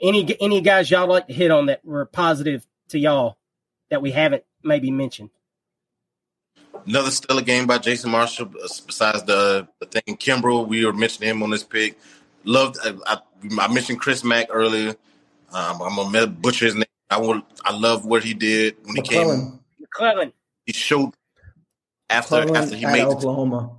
[0.02, 3.38] any any guys y'all like to hit on that were positive to y'all
[3.90, 5.30] that we haven't maybe mentioned?
[6.86, 8.45] Another stellar game by Jason Marshall.
[8.45, 11.98] Besides the the thing, Kimbrel, we were mentioning him on this pick.
[12.44, 12.78] Loved.
[12.84, 13.18] I, I,
[13.60, 14.95] I mentioned Chris Mack earlier.
[15.52, 16.84] Um, I'm gonna butcher his name.
[17.10, 17.41] I will.
[17.64, 19.38] I love what he did when McClellan.
[19.38, 19.60] he came.
[19.80, 20.34] McClellan.
[20.66, 21.12] He showed
[22.10, 23.72] after McClellan after he at made the, Oklahoma.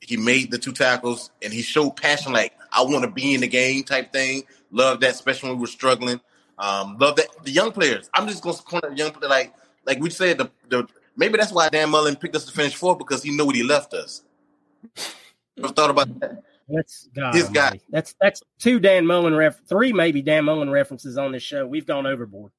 [0.00, 3.40] he made the two tackles and he showed passion like I want to be in
[3.40, 4.44] the game type thing.
[4.70, 6.20] Love that, especially when we were struggling.
[6.58, 8.10] Um, love that the young players.
[8.14, 9.54] I'm just gonna point at young players like
[9.86, 12.98] like we said the the maybe that's why Dan Mullen picked us to finish fourth
[12.98, 14.22] because he knew what he left us.
[15.58, 16.42] Ever thought about that?
[16.68, 17.34] That's God.
[17.34, 17.80] His guy.
[17.90, 21.66] That's that's two Dan Mullen ref, three maybe Dan Mullen references on this show.
[21.66, 22.52] We've gone overboard.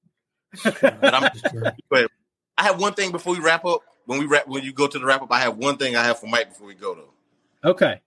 [0.64, 1.32] But I'm
[1.90, 2.12] but
[2.58, 3.82] I have one thing before we wrap up.
[4.06, 6.04] When we wrap when you go to the wrap up, I have one thing I
[6.04, 7.70] have for Mike before we go though.
[7.70, 8.02] Okay,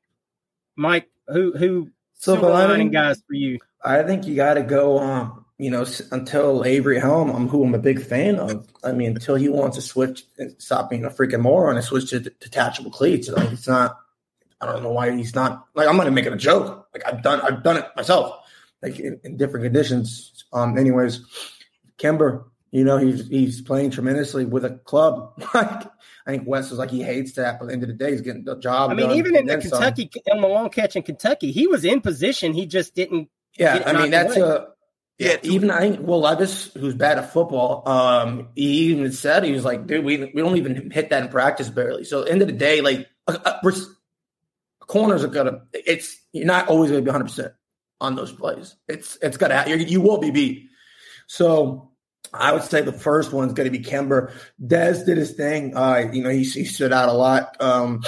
[0.76, 2.90] Mike, who who Silver silver lining lining?
[2.90, 3.58] guys for you?
[3.84, 4.98] I think you got to go.
[4.98, 8.68] Um, you know, until Avery Helm, I'm who I'm a big fan of.
[8.84, 12.10] I mean, until he wants to switch and stop being a freaking moron and switch
[12.10, 13.28] to detachable cleats.
[13.28, 13.98] Like it's not.
[14.60, 15.66] I don't know why he's not.
[15.74, 16.88] Like I'm not making a joke.
[16.92, 17.40] Like I've done.
[17.40, 18.38] I've done it myself.
[18.82, 20.44] Like in, in different conditions.
[20.52, 20.76] Um.
[20.76, 21.20] Anyways,
[21.96, 25.42] Kimber, you know, he's he's playing tremendously with a club.
[25.54, 25.86] Like
[26.26, 28.10] I think West is like he hates that, but at the end of the day,
[28.10, 28.90] he's getting the job.
[28.90, 29.78] I mean, done even in the then some.
[29.78, 32.52] Kentucky on the long catch in Kentucky, he was in position.
[32.52, 33.30] He just didn't.
[33.56, 34.48] Yeah, I mean that's away.
[34.48, 34.66] a
[35.18, 35.36] yeah.
[35.42, 39.86] Even I Will Levis, who's bad at football, um, he even said he was like,
[39.86, 42.04] dude, we we don't even hit that in practice barely.
[42.04, 43.08] So end of the day, like
[44.80, 45.62] corners are gonna.
[45.72, 47.52] It's you're not always gonna be 100 percent
[48.00, 48.76] on those plays.
[48.88, 50.68] It's it's gonna you you will be beat.
[51.26, 51.92] So
[52.32, 54.32] I would say the first one's to be Kimber.
[54.62, 55.76] Dez did his thing.
[55.76, 57.60] Uh, you know, he, he stood out a lot.
[57.60, 58.02] Um,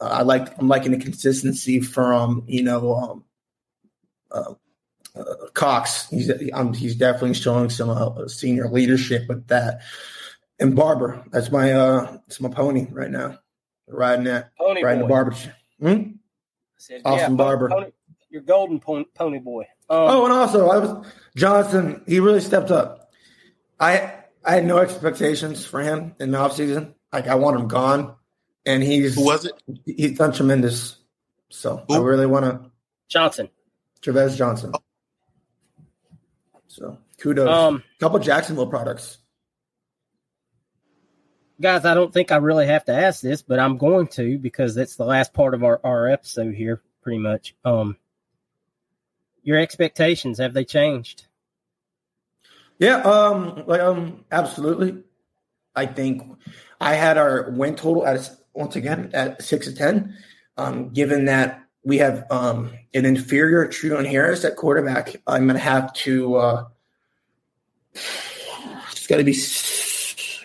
[0.00, 3.24] I like I'm liking the consistency from you know um,
[4.30, 4.54] uh,
[5.14, 5.24] uh,
[5.54, 6.08] Cox.
[6.10, 9.80] He's um, he's definitely showing some uh, senior leadership with that.
[10.58, 13.38] And Barber, that's my uh, that's my pony right now.
[13.88, 15.06] Riding that, Pony riding boy.
[15.06, 15.36] the Barber.
[15.80, 15.86] Hmm?
[15.88, 16.12] I
[16.78, 17.68] said, Austin Barber.
[17.68, 17.86] Pony,
[18.30, 19.62] your golden pony, pony boy.
[19.90, 21.06] Um, Oh, and also I was
[21.36, 22.02] Johnson.
[22.06, 23.10] He really stepped up.
[23.80, 24.14] I
[24.44, 26.94] I had no expectations for him in the offseason.
[27.12, 28.14] Like I want him gone,
[28.64, 29.52] and he's Who was it?
[29.84, 30.96] he's done tremendous.
[31.50, 32.70] So I really want to
[33.08, 33.50] Johnson.
[34.00, 34.72] Travis Johnson.
[36.72, 37.50] So kudos.
[37.50, 39.18] Um, couple Jacksonville products.
[41.60, 44.74] guys, I don't think I really have to ask this, but I'm going to because
[44.74, 47.54] that's the last part of our, our episode here, pretty much.
[47.62, 47.98] Um,
[49.42, 51.26] your expectations have they changed?
[52.78, 55.02] Yeah, um, like um, absolutely.
[55.76, 56.22] I think
[56.80, 60.16] I had our win total at once again at six to ten.
[60.56, 65.92] Um, given that we have um an inferior Treon Harris at quarterback, I'm gonna have
[65.94, 66.36] to.
[66.36, 66.64] uh
[68.92, 70.44] It's got to be six,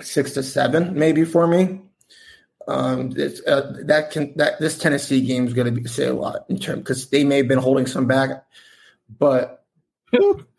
[0.00, 1.80] six to seven, maybe for me.
[2.68, 3.12] Um,
[3.46, 6.80] uh, that can that this Tennessee game is going to say a lot in terms
[6.80, 8.44] because they may have been holding some back,
[9.18, 9.64] but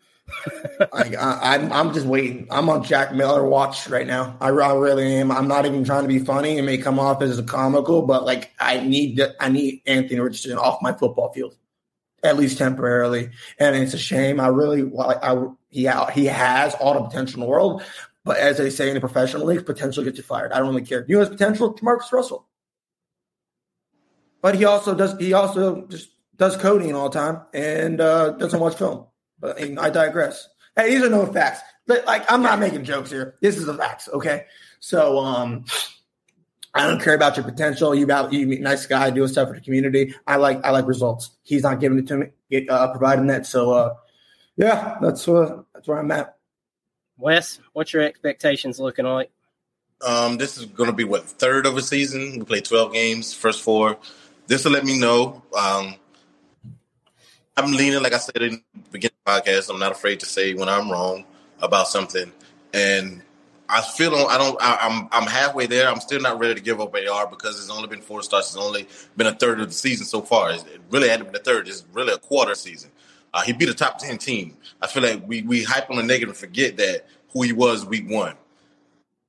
[0.92, 2.46] I, I, I'm I'm just waiting.
[2.50, 4.36] I'm on Jack Miller watch right now.
[4.40, 5.30] I, I really am.
[5.30, 6.58] I'm not even trying to be funny.
[6.58, 10.20] It may come off as a comical, but like I need to, I need Anthony
[10.20, 11.56] Richardson off my football field,
[12.22, 13.30] at least temporarily.
[13.58, 14.40] And it's a shame.
[14.40, 17.82] I really I he he has all the potential in the world,
[18.24, 20.52] but as they say in the professional league, potential gets you fired.
[20.52, 21.04] I don't really care.
[21.08, 22.46] You his potential, Marcus Russell,
[24.42, 28.60] but he also does he also just does coding all the time and uh, doesn't
[28.60, 29.06] watch film.
[29.40, 30.48] But and I digress.
[30.76, 31.62] Hey, these are no facts.
[31.86, 33.36] But like, I'm not making jokes here.
[33.40, 34.08] This is the facts.
[34.12, 34.46] Okay.
[34.78, 35.64] So, um,
[36.72, 37.94] I don't care about your potential.
[37.94, 40.14] You about you nice guy doing stuff for the community.
[40.26, 41.30] I like I like results.
[41.42, 43.46] He's not giving it to me, get, uh, providing that.
[43.46, 43.94] So, uh,
[44.56, 46.36] yeah, that's uh, that's where I'm at.
[47.18, 49.30] Wes, what's your expectations looking like?
[50.00, 52.38] Um, this is going to be what third of a season.
[52.38, 53.98] We played twelve games, first four.
[54.46, 55.42] This will let me know.
[55.58, 55.96] Um,
[57.62, 59.70] I'm leaning, like I said in the beginning of the podcast.
[59.70, 61.24] I'm not afraid to say when I'm wrong
[61.60, 62.32] about something,
[62.72, 63.22] and
[63.68, 64.56] I feel I don't.
[64.60, 65.88] I, I'm I'm halfway there.
[65.88, 68.48] I'm still not ready to give up AR because it's only been four starts.
[68.48, 70.52] It's only been a third of the season so far.
[70.52, 71.68] It really hadn't been a third.
[71.68, 72.90] It's really a quarter season.
[73.32, 74.56] Uh, he beat a top ten team.
[74.80, 77.84] I feel like we we hype on the negative and forget that who he was
[77.84, 78.34] week one.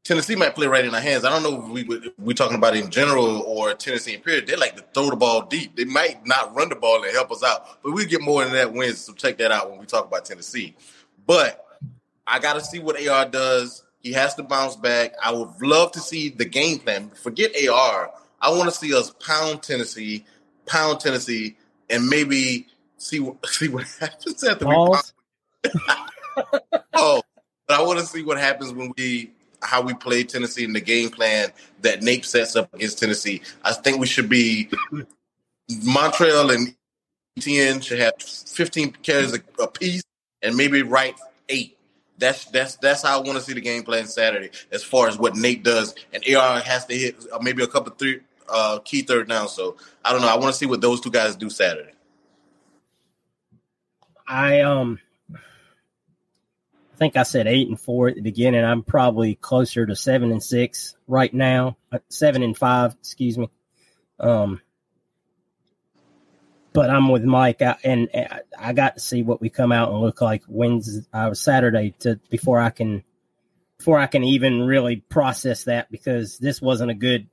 [0.03, 1.25] Tennessee might play right in our hands.
[1.25, 4.47] I don't know if we if we talking about in general or Tennessee in period.
[4.47, 5.75] They like to throw the ball deep.
[5.75, 8.53] They might not run the ball and help us out, but we get more than
[8.53, 8.99] that wins.
[8.99, 10.75] So check that out when we talk about Tennessee.
[11.27, 11.63] But
[12.25, 13.83] I got to see what AR does.
[13.99, 15.13] He has to bounce back.
[15.21, 17.11] I would love to see the game plan.
[17.11, 18.11] Forget AR.
[18.39, 20.25] I want to see us pound Tennessee,
[20.65, 21.57] pound Tennessee,
[21.91, 22.65] and maybe
[22.97, 25.13] see see what happens after Balls.
[25.63, 25.69] we
[26.95, 27.21] oh,
[27.67, 29.31] but I want to see what happens when we
[29.61, 31.51] how we play Tennessee and the game plan
[31.81, 33.41] that Nate sets up against Tennessee.
[33.63, 34.69] I think we should be
[35.69, 36.75] Montrell and
[37.37, 40.03] Etienne should have 15 carries a, a piece
[40.41, 41.15] and maybe right
[41.49, 41.77] eight.
[42.17, 45.17] That's that's that's how I want to see the game plan Saturday as far as
[45.17, 45.95] what Nate does.
[46.13, 49.47] And AR has to hit uh, maybe a couple three uh, key third down.
[49.47, 50.27] So I don't know.
[50.27, 51.93] I want to see what those two guys do Saturday.
[54.27, 54.99] I um
[57.01, 58.63] think I said eight and four at the beginning.
[58.63, 61.75] I'm probably closer to seven and six right now.
[61.91, 63.49] Uh, Seven and five, excuse me.
[64.19, 64.61] Um,
[66.73, 69.91] but I'm with Mike, I, and uh, I got to see what we come out
[69.91, 73.03] and look like Wednesday, uh, Saturday, to before I can
[73.79, 77.27] before I can even really process that because this wasn't a good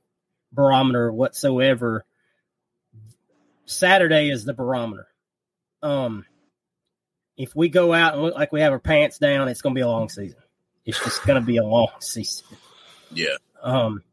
[0.51, 2.05] barometer whatsoever.
[3.67, 5.09] Saturday is the barometer.
[5.83, 6.25] Um,
[7.39, 9.79] if we go out and look like we have our pants down, it's going to
[9.79, 10.37] be a long season.
[10.85, 12.45] It's just going to be a long season.
[13.11, 13.37] Yeah.
[13.63, 14.03] Um,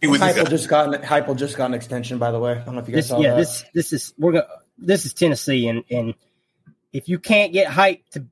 [0.00, 2.52] He Heupel just got an, Heupel just got an extension, by the way.
[2.52, 3.36] I don't know if you guys this, saw yeah, that.
[3.36, 4.44] this, this is we're going.
[4.44, 6.14] to This is Tennessee, and and
[6.92, 8.26] if you can't get hype to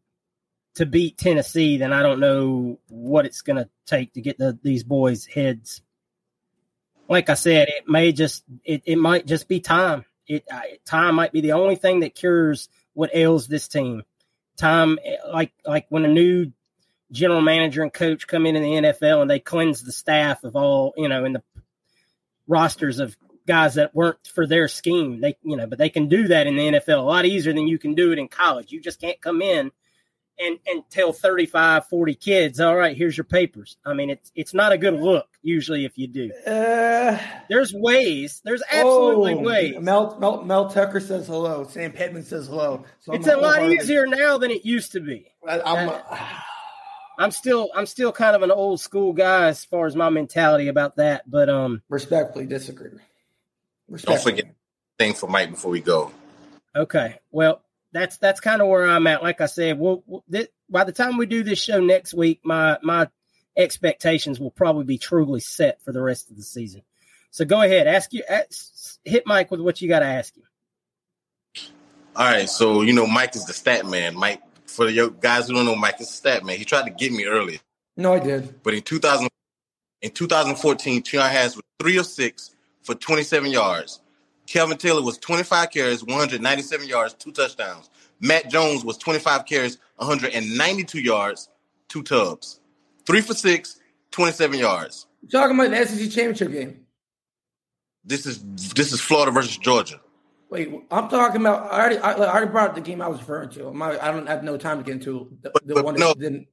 [0.74, 4.58] to beat Tennessee, then I don't know what it's going to take to get the,
[4.62, 5.80] these boys' heads.
[7.08, 10.04] Like I said, it may just it, it might just be time.
[10.26, 14.02] It uh, time might be the only thing that cures what ails this team.
[14.60, 16.52] Time, eh, like like when a new
[17.10, 20.54] general manager and coach come in in the NFL and they cleanse the staff of
[20.54, 21.42] all you know in the
[22.46, 23.16] rosters of
[23.46, 25.20] guys that weren't for their scheme.
[25.20, 27.68] They you know, but they can do that in the NFL a lot easier than
[27.68, 28.70] you can do it in college.
[28.70, 29.70] You just can't come in
[30.40, 34.54] and and tell 35 40 kids all right here's your papers i mean it's it's
[34.54, 37.18] not a good look usually if you do Uh,
[37.48, 41.64] there's ways there's absolutely oh, ways Mel, Mel Mel Tucker says hello.
[41.64, 42.84] Sam Pittman says hello.
[43.00, 46.02] So it's I'm a lot gonna- easier now than it used to be I, I'm,
[47.18, 50.68] i'm still i'm still kind of an old school guy as far as my mentality
[50.68, 52.90] about that but um respectfully disagree.
[52.90, 53.00] Don't
[53.88, 54.32] Respectfully.
[54.36, 54.54] forget
[54.98, 56.12] thing for Mike before we go.
[56.76, 57.18] Okay.
[57.32, 57.60] Well,
[57.92, 59.22] that's that's kind of where I'm at.
[59.22, 62.40] Like I said, we'll, we'll this, by the time we do this show next week,
[62.44, 63.08] my my
[63.56, 66.82] expectations will probably be truly set for the rest of the season.
[67.30, 70.44] So go ahead, ask you, ask, hit Mike with what you got to ask him.
[72.16, 74.16] All right, so you know Mike is the stat man.
[74.16, 76.56] Mike, for the guys who don't know, Mike is the stat man.
[76.58, 77.58] He tried to get me earlier,
[77.96, 78.62] No, I did.
[78.62, 79.28] but in 2000,
[80.02, 82.50] in 2014, Treon Harris was three of six
[82.82, 84.00] for 27 yards.
[84.50, 87.88] Kelvin Taylor was 25 carries, 197 yards, two touchdowns.
[88.18, 91.48] Matt Jones was 25 carries, 192 yards,
[91.88, 92.58] two tubs.
[93.06, 93.78] Three for six,
[94.10, 95.06] 27 yards.
[95.22, 96.80] You're talking about the SEC championship game.
[98.04, 98.42] This is
[98.74, 100.00] this is Florida versus Georgia.
[100.48, 101.72] Wait, I'm talking about.
[101.72, 103.72] I already, I, I already brought up the game I was referring to.
[103.72, 106.08] Not- I don't have no time to get into the, But- the but one no.
[106.08, 106.48] that didn't.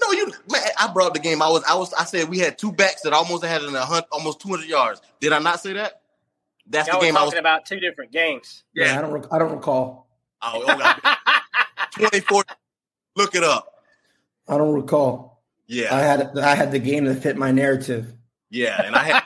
[0.00, 1.42] No, you man, I brought up the game.
[1.42, 3.84] I was I was I said we had two backs that almost had in a
[3.84, 5.02] hunt almost 200 yards.
[5.18, 5.99] Did I not say that?
[6.70, 7.30] That's the game I was.
[7.30, 8.64] Talking about two different games.
[8.74, 9.12] Yeah, I don't.
[9.12, 10.08] rec- I don't recall.
[10.40, 11.16] Oh, oh,
[11.98, 12.44] 24.
[13.16, 13.72] Look it up.
[14.48, 15.42] I don't recall.
[15.66, 18.14] Yeah, I had I had the game that fit my narrative.
[18.50, 19.22] yeah, and I had.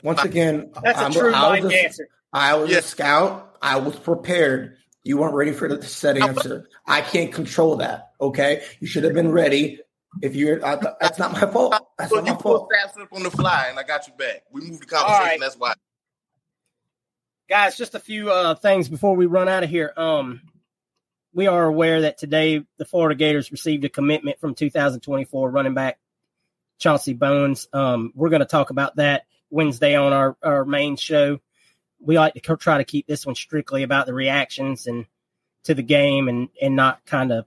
[0.04, 2.08] Once again, That's a I'm- true I was Mike a- answer.
[2.32, 2.78] I was Yeah.
[2.78, 3.56] a scout.
[3.62, 4.76] I was prepared.
[5.02, 6.68] You weren't ready for the set answer.
[6.86, 8.10] I can't control that.
[8.20, 9.80] Okay, you should have been ready.
[10.22, 11.74] If you're, I, that's not my fault.
[11.98, 12.72] That's So not you my pulled fault.
[12.72, 14.42] stats up on the fly, and I got you back.
[14.50, 15.22] We moved the conversation.
[15.24, 15.40] right.
[15.40, 15.74] That's why.
[17.48, 20.40] guys just a few uh, things before we run out of here um,
[21.32, 25.98] we are aware that today the florida gators received a commitment from 2024 running back
[26.78, 31.38] Chauncey Bowens um, we're going to talk about that wednesday on our, our main show
[32.00, 35.06] we like to try to keep this one strictly about the reactions and
[35.64, 37.46] to the game and and not kind of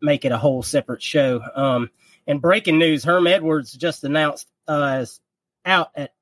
[0.00, 1.90] make it a whole separate show um,
[2.26, 5.20] and breaking news herm edwards just announced uh, is
[5.64, 6.12] out at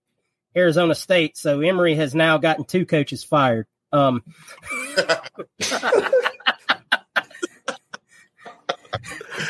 [0.57, 1.37] Arizona State.
[1.37, 3.67] So Emory has now gotten two coaches fired.
[3.93, 4.23] Um,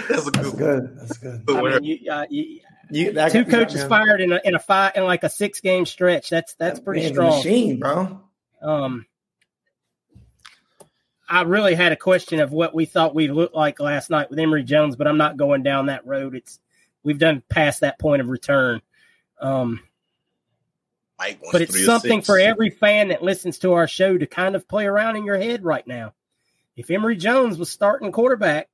[0.08, 0.56] That's a That's good.
[0.56, 0.98] good.
[0.98, 1.44] That's good.
[1.48, 4.58] I mean, you, uh, you, You, that, two coaches me fired in a in a
[4.58, 6.30] five in like a six game stretch.
[6.30, 7.36] That's that's that pretty man's strong.
[7.36, 8.20] Machine, bro.
[8.62, 9.06] Um,
[11.28, 14.38] I really had a question of what we thought we looked like last night with
[14.38, 16.34] Emory Jones, but I'm not going down that road.
[16.34, 16.60] It's
[17.02, 18.80] we've done past that point of return.
[19.40, 19.80] Um,
[21.18, 22.26] Mike wants but it's something six.
[22.26, 25.38] for every fan that listens to our show to kind of play around in your
[25.38, 26.12] head right now.
[26.76, 28.68] If Emory Jones was starting quarterback,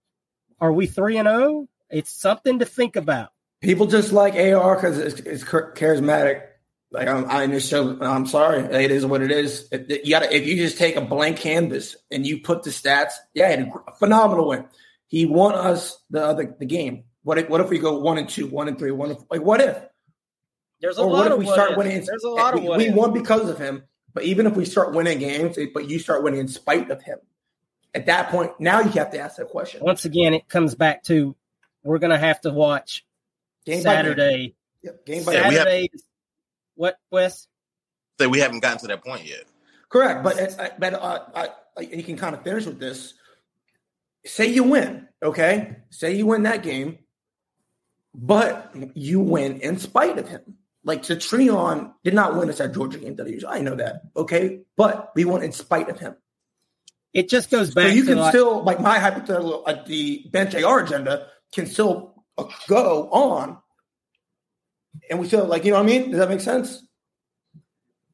[0.61, 1.69] are we three and zero?
[1.89, 3.31] It's something to think about.
[3.61, 6.49] People just like AR because it's, it's charismatic.
[6.93, 7.99] Like I'm, I just show.
[8.03, 9.67] I'm sorry, it is what it is.
[9.73, 13.13] If, you gotta, if you just take a blank canvas and you put the stats,
[13.35, 14.67] yeah, he had a phenomenal win.
[15.07, 17.05] He won us the other the game.
[17.23, 19.41] What if, what if we go one and two, one and three, one if, like
[19.43, 19.79] what if?
[20.81, 21.79] There's a Or lot what if of we what start ifs.
[21.79, 22.05] winning?
[22.05, 22.97] There's a lot of we, what we ifs.
[22.97, 23.85] won because of him.
[24.13, 27.19] But even if we start winning games, but you start winning in spite of him,
[27.95, 29.81] at that point, now you have to ask that question.
[29.83, 31.35] Once again, it comes back to
[31.85, 33.07] we're going to have to watch
[33.65, 34.05] Game by game.
[34.05, 34.55] Saturday.
[34.83, 35.53] Yep, game by Yeah, game.
[35.53, 35.91] have- Saturday.
[36.75, 37.47] What Wes?
[38.21, 39.45] Say we haven't gotten to that point yet.
[39.89, 43.15] Correct, but it's, I- but uh, I, I, you can kind of finish with this.
[44.25, 45.77] Say you win, okay?
[45.91, 46.99] Say you win that game,
[48.15, 50.41] but you win in spite of him.
[50.85, 53.53] Like Treon did not win us that Georgia game that he usually.
[53.53, 56.17] I know that, okay, but we won in spite of him.
[57.13, 60.27] It just goes So back you to can like, still like my hypothetical, uh, the
[60.33, 63.59] bench AR agenda can still uh, go on,
[65.11, 66.11] and we still like you know what I mean.
[66.11, 66.83] Does that make sense?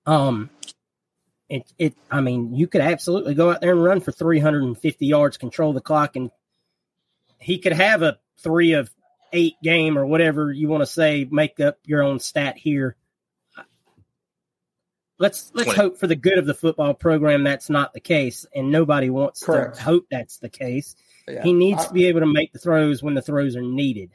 [0.06, 0.48] um
[1.48, 5.36] it it I mean, you could absolutely go out there and run for 350 yards,
[5.36, 6.30] control the clock and
[7.38, 8.90] he could have a 3 of
[9.32, 12.96] 8 game or whatever you want to say, make up your own stat here.
[15.18, 15.80] Let's let's 20.
[15.80, 19.42] hope for the good of the football program that's not the case and nobody wants
[19.42, 19.76] Correct.
[19.76, 20.94] to hope that's the case.
[21.26, 21.42] Yeah.
[21.42, 24.10] He needs I- to be able to make the throws when the throws are needed.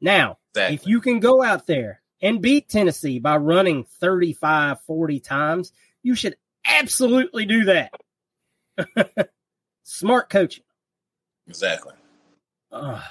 [0.00, 0.74] Now, Exactly.
[0.76, 6.14] if you can go out there and beat Tennessee by running 35, 40 times, you
[6.14, 6.36] should
[6.66, 7.92] absolutely do that.
[9.84, 10.64] Smart coaching.
[11.48, 11.94] Exactly.
[12.72, 13.02] Ugh.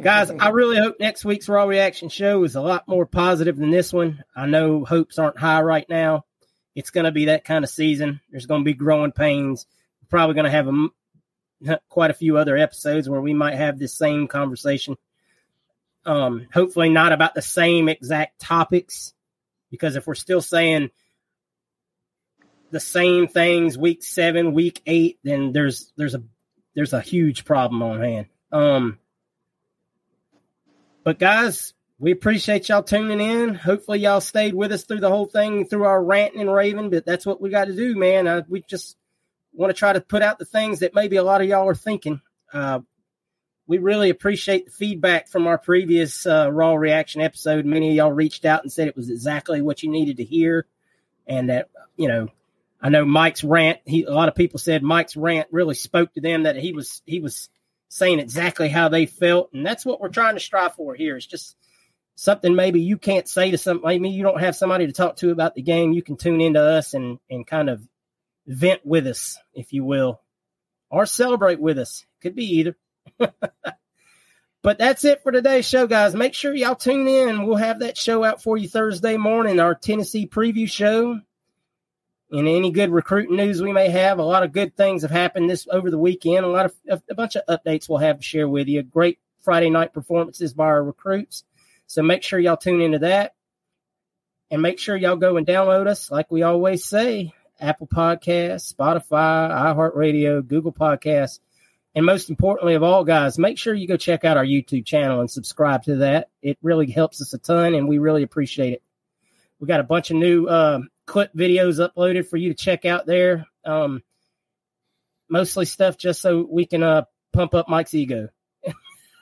[0.00, 3.70] Guys, I really hope next week's Raw Reaction show is a lot more positive than
[3.70, 4.22] this one.
[4.34, 6.24] I know hopes aren't high right now.
[6.74, 8.20] It's going to be that kind of season.
[8.30, 9.66] There's going to be growing pains.
[10.00, 13.78] We're probably going to have a, quite a few other episodes where we might have
[13.78, 14.96] this same conversation.
[16.06, 19.12] Um, hopefully not about the same exact topics,
[19.70, 20.90] because if we're still saying
[22.70, 26.22] the same things week seven, week eight, then there's there's a
[26.74, 28.26] there's a huge problem on hand.
[28.52, 28.98] Um,
[31.04, 33.54] but guys, we appreciate y'all tuning in.
[33.54, 36.90] Hopefully, y'all stayed with us through the whole thing, through our ranting and raving.
[36.90, 38.26] But that's what we got to do, man.
[38.26, 38.96] Uh, we just
[39.52, 41.74] want to try to put out the things that maybe a lot of y'all are
[41.74, 42.20] thinking.
[42.52, 42.80] Uh,
[43.70, 47.64] we really appreciate the feedback from our previous uh, raw reaction episode.
[47.64, 50.66] Many of y'all reached out and said it was exactly what you needed to hear,
[51.24, 52.26] and that you know
[52.82, 53.78] I know Mike's rant.
[53.86, 56.42] He, a lot of people said Mike's rant really spoke to them.
[56.42, 57.48] That he was he was
[57.88, 61.16] saying exactly how they felt, and that's what we're trying to strive for here.
[61.16, 61.56] It's just
[62.16, 63.82] something maybe you can't say to some.
[63.84, 65.92] Maybe you don't have somebody to talk to about the game.
[65.92, 67.86] You can tune into us and and kind of
[68.48, 70.20] vent with us, if you will,
[70.90, 72.04] or celebrate with us.
[72.20, 72.74] Could be either.
[74.62, 76.14] but that's it for today's show, guys.
[76.14, 77.46] Make sure y'all tune in.
[77.46, 81.20] We'll have that show out for you Thursday morning, our Tennessee preview show
[82.32, 84.18] and any good recruiting news we may have.
[84.18, 86.44] A lot of good things have happened this over the weekend.
[86.44, 88.82] A lot of a bunch of updates we'll have to share with you.
[88.82, 91.44] Great Friday night performances by our recruits.
[91.86, 93.34] So make sure y'all tune into that.
[94.52, 99.48] And make sure y'all go and download us, like we always say, Apple Podcasts, Spotify,
[99.48, 101.38] iHeartRadio, Google Podcasts.
[101.94, 105.20] And most importantly of all, guys, make sure you go check out our YouTube channel
[105.20, 106.28] and subscribe to that.
[106.40, 108.82] It really helps us a ton, and we really appreciate it.
[109.58, 113.06] We got a bunch of new uh, clip videos uploaded for you to check out
[113.06, 113.46] there.
[113.64, 114.02] Um,
[115.28, 118.28] mostly stuff just so we can uh, pump up Mike's ego.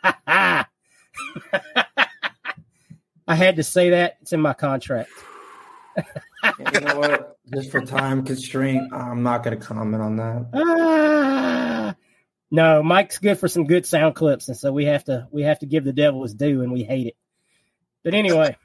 [0.26, 0.64] I
[3.26, 4.18] had to say that.
[4.22, 5.10] It's in my contract.
[5.96, 7.36] you know what?
[7.52, 10.46] Just for time constraint, I'm not going to comment on that.
[11.94, 11.94] Ah!
[12.50, 15.58] No, Mike's good for some good sound clips, and so we have to we have
[15.58, 17.16] to give the devil his due, and we hate it.
[18.04, 18.56] But anyway,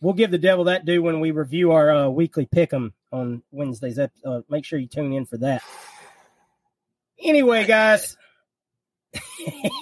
[0.00, 3.98] we'll give the devil that due when we review our uh, weekly pick'em on Wednesdays.
[3.98, 5.62] Ep- Uh, make sure you tune in for that.
[7.20, 8.16] Anyway, guys,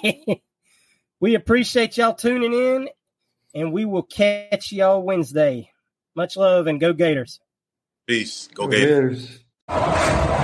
[1.21, 2.89] we appreciate y'all tuning in,
[3.55, 5.71] and we will catch y'all Wednesday.
[6.15, 7.39] Much love and go Gators.
[8.07, 8.49] Peace.
[8.53, 9.39] Go Gators.
[9.69, 10.36] Gators.